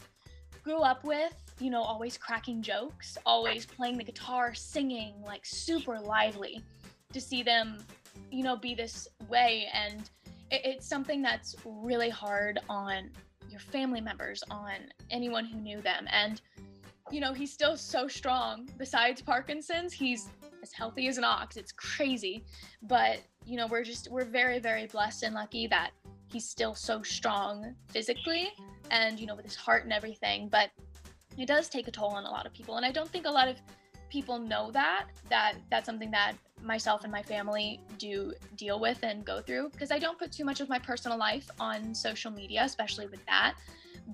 grew 0.64 0.80
up 0.80 1.04
with 1.04 1.34
you 1.60 1.70
know 1.70 1.82
always 1.82 2.18
cracking 2.18 2.62
jokes 2.62 3.18
always 3.26 3.66
playing 3.66 3.98
the 3.98 4.04
guitar 4.04 4.54
singing 4.54 5.14
like 5.26 5.46
super 5.46 6.00
lively 6.00 6.62
to 7.14 7.22
see 7.22 7.42
them 7.42 7.78
you 8.32 8.44
know 8.44 8.56
be 8.56 8.76
this 8.76 9.08
way 9.30 9.68
and 9.74 10.10
it, 10.52 10.62
it's 10.64 10.88
something 10.88 11.22
that's 11.22 11.56
really 11.66 12.10
hard 12.10 12.60
on 12.70 13.10
your 13.50 13.60
family 13.60 14.02
members 14.02 14.44
on 14.52 14.74
anyone 15.10 15.46
who 15.46 15.58
knew 15.60 15.82
them 15.82 16.06
and 16.12 16.42
you 17.12 17.20
know, 17.20 17.34
he's 17.34 17.52
still 17.52 17.78
so 17.78 18.08
strong. 18.08 18.70
Besides 18.78 19.22
Parkinson's, 19.22 19.94
he's 19.94 20.30
as 20.62 20.72
healthy 20.72 21.08
as 21.08 21.18
an 21.18 21.24
ox. 21.24 21.58
It's 21.58 21.72
crazy. 21.72 22.44
But, 22.84 23.20
you 23.46 23.58
know, 23.58 23.68
we're 23.68 23.84
just, 23.84 24.12
we're 24.12 24.26
very, 24.26 24.60
very 24.60 24.88
blessed 24.88 25.24
and 25.24 25.34
lucky 25.34 25.68
that 25.68 25.92
he's 26.32 26.48
still 26.48 26.76
so 26.76 27.02
strong 27.02 27.74
physically 27.88 28.50
and, 28.92 29.20
you 29.20 29.26
know, 29.26 29.36
with 29.36 29.46
his 29.46 29.56
heart 29.56 29.84
and 29.84 29.94
everything. 29.94 30.50
But 30.50 30.70
it 31.38 31.48
does 31.48 31.70
take 31.70 31.88
a 31.88 31.92
toll 31.92 32.10
on 32.10 32.26
a 32.26 32.30
lot 32.30 32.46
of 32.46 32.54
people. 32.54 32.78
And 32.78 32.86
I 32.86 32.92
don't 32.92 33.10
think 33.10 33.26
a 33.26 33.32
lot 33.32 33.48
of 33.48 33.58
people 34.10 34.40
know 34.40 34.72
that, 34.72 35.08
that 35.30 35.54
that's 35.70 35.86
something 35.86 36.12
that 36.12 36.34
myself 36.64 37.04
and 37.04 37.12
my 37.12 37.22
family 37.22 37.80
do 37.98 38.34
deal 38.56 38.80
with 38.80 39.04
and 39.04 39.24
go 39.24 39.42
through 39.42 39.70
because 39.70 39.92
I 39.92 40.00
don't 40.00 40.18
put 40.18 40.32
too 40.32 40.44
much 40.44 40.60
of 40.60 40.70
my 40.70 40.80
personal 40.80 41.18
life 41.18 41.50
on 41.60 41.94
social 41.94 42.32
media, 42.32 42.64
especially 42.64 43.08
with 43.08 43.24
that. 43.26 43.56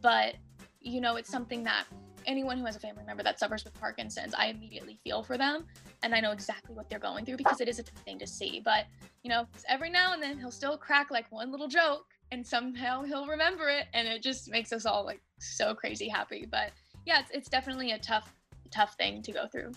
But, 0.02 0.36
you 0.82 1.00
know, 1.00 1.16
it's 1.16 1.30
something 1.30 1.64
that 1.64 1.86
anyone 2.26 2.58
who 2.58 2.66
has 2.66 2.76
a 2.76 2.80
family 2.80 3.04
member 3.06 3.24
that 3.24 3.40
suffers 3.40 3.64
with 3.64 3.74
Parkinson's, 3.80 4.34
I 4.34 4.48
immediately 4.48 5.00
feel 5.04 5.24
for 5.24 5.38
them 5.38 5.66
and 6.02 6.14
I 6.14 6.20
know 6.20 6.32
exactly 6.32 6.76
what 6.76 6.90
they're 6.90 7.00
going 7.00 7.26
through 7.26 7.38
because 7.38 7.62
it 7.62 7.68
is 7.68 7.80
a 7.80 7.84
thing 7.84 8.20
to 8.20 8.28
see. 8.28 8.62
But, 8.64 8.86
you 9.24 9.30
know, 9.30 9.48
every 9.68 9.90
now 9.90 10.14
and 10.14 10.22
then 10.22 10.38
he'll 10.38 10.52
still 10.52 10.78
crack 10.78 11.12
like 11.12 11.32
one 11.32 11.52
little 11.52 11.68
joke 11.68 12.06
and 12.32 12.46
somehow 12.46 13.04
he'll 13.04 13.28
remember 13.28 13.70
it 13.70 13.88
and 13.94 14.08
it 14.08 14.22
just 14.22 14.50
makes 14.50 14.74
us 14.74 14.86
all 14.86 15.06
like 15.06 15.22
so 15.40 15.74
crazy 15.74 16.08
happy. 16.08 16.48
But 16.50 16.72
yeah, 17.06 17.20
it's, 17.20 17.32
it's 17.32 17.50
definitely 17.50 17.92
a 17.92 18.00
tough, 18.00 18.34
tough 18.72 18.96
thing 18.96 19.22
to 19.22 19.32
go 19.32 19.48
through. 19.48 19.72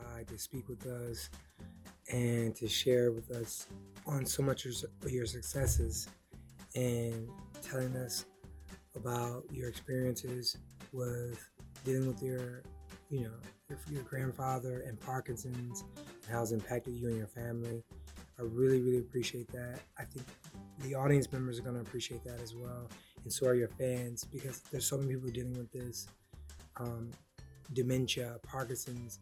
Uh, 0.00 0.24
to 0.26 0.38
speak 0.38 0.68
with 0.68 0.86
us 0.86 1.30
and 2.12 2.54
to 2.56 2.68
share 2.68 3.12
with 3.12 3.30
us 3.30 3.66
on 4.06 4.26
so 4.26 4.42
much 4.42 4.66
of 4.66 5.10
your 5.10 5.26
successes 5.26 6.08
and 6.74 7.28
telling 7.62 7.96
us 7.96 8.26
about 8.96 9.44
your 9.50 9.68
experiences 9.68 10.56
with 10.92 11.48
dealing 11.84 12.06
with 12.06 12.22
your, 12.22 12.62
you 13.10 13.22
know, 13.22 13.32
your, 13.68 13.78
your 13.90 14.02
grandfather 14.02 14.84
and 14.86 14.98
Parkinson's 15.00 15.84
and 16.04 16.34
how 16.34 16.42
it's 16.42 16.52
impacted 16.52 16.94
you 16.94 17.08
and 17.08 17.16
your 17.18 17.26
family. 17.26 17.82
I 18.38 18.42
really, 18.42 18.80
really 18.80 18.98
appreciate 18.98 19.50
that. 19.52 19.80
I 19.98 20.04
think 20.04 20.26
the 20.80 20.94
audience 20.94 21.30
members 21.32 21.58
are 21.58 21.62
going 21.62 21.74
to 21.76 21.80
appreciate 21.80 22.24
that 22.24 22.40
as 22.40 22.54
well, 22.54 22.88
and 23.24 23.32
so 23.32 23.46
are 23.46 23.54
your 23.54 23.68
fans 23.68 24.24
because 24.24 24.60
there's 24.70 24.86
so 24.86 24.96
many 24.96 25.14
people 25.14 25.30
dealing 25.30 25.56
with 25.56 25.70
this 25.70 26.08
um, 26.78 27.10
dementia, 27.72 28.38
Parkinson's, 28.42 29.20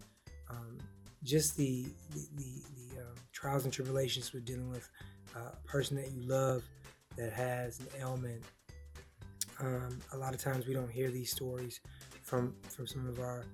um, 0.49 0.79
just 1.23 1.57
the 1.57 1.85
the, 2.15 2.27
the, 2.37 2.63
the 2.77 3.01
um, 3.01 3.15
trials 3.33 3.65
and 3.65 3.73
tribulations 3.73 4.33
with 4.33 4.45
dealing 4.45 4.71
with 4.71 4.89
uh, 5.37 5.51
a 5.53 5.69
person 5.69 5.97
that 5.97 6.11
you 6.13 6.23
love 6.23 6.63
that 7.17 7.33
has 7.33 7.81
an 7.81 7.87
ailment. 8.01 8.43
Um, 9.61 9.99
a 10.13 10.17
lot 10.17 10.33
of 10.33 10.41
times 10.41 10.67
we 10.67 10.73
don't 10.73 10.91
hear 10.91 11.11
these 11.11 11.31
stories 11.31 11.81
from 12.31 12.55
from 12.69 12.87
some 12.87 13.09
of 13.09 13.19
our 13.19 13.45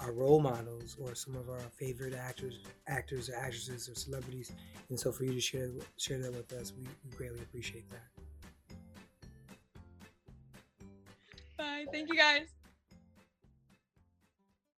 our 0.00 0.12
role 0.12 0.40
models 0.40 0.96
or 1.00 1.14
some 1.14 1.36
of 1.36 1.48
our 1.48 1.60
favorite 1.78 2.14
actors, 2.14 2.60
actors 2.88 3.28
or 3.28 3.36
actresses 3.36 3.88
or 3.88 3.94
celebrities. 3.94 4.50
And 4.88 4.98
so 4.98 5.12
for 5.12 5.24
you 5.24 5.34
to 5.34 5.40
share 5.40 5.68
share 5.96 6.18
that 6.18 6.32
with 6.32 6.52
us, 6.54 6.72
we, 6.76 6.82
we 7.04 7.16
greatly 7.16 7.40
appreciate 7.40 7.84
that. 7.90 8.78
Bye. 11.56 11.84
Thank 11.92 12.08
you 12.08 12.16
guys. 12.16 12.59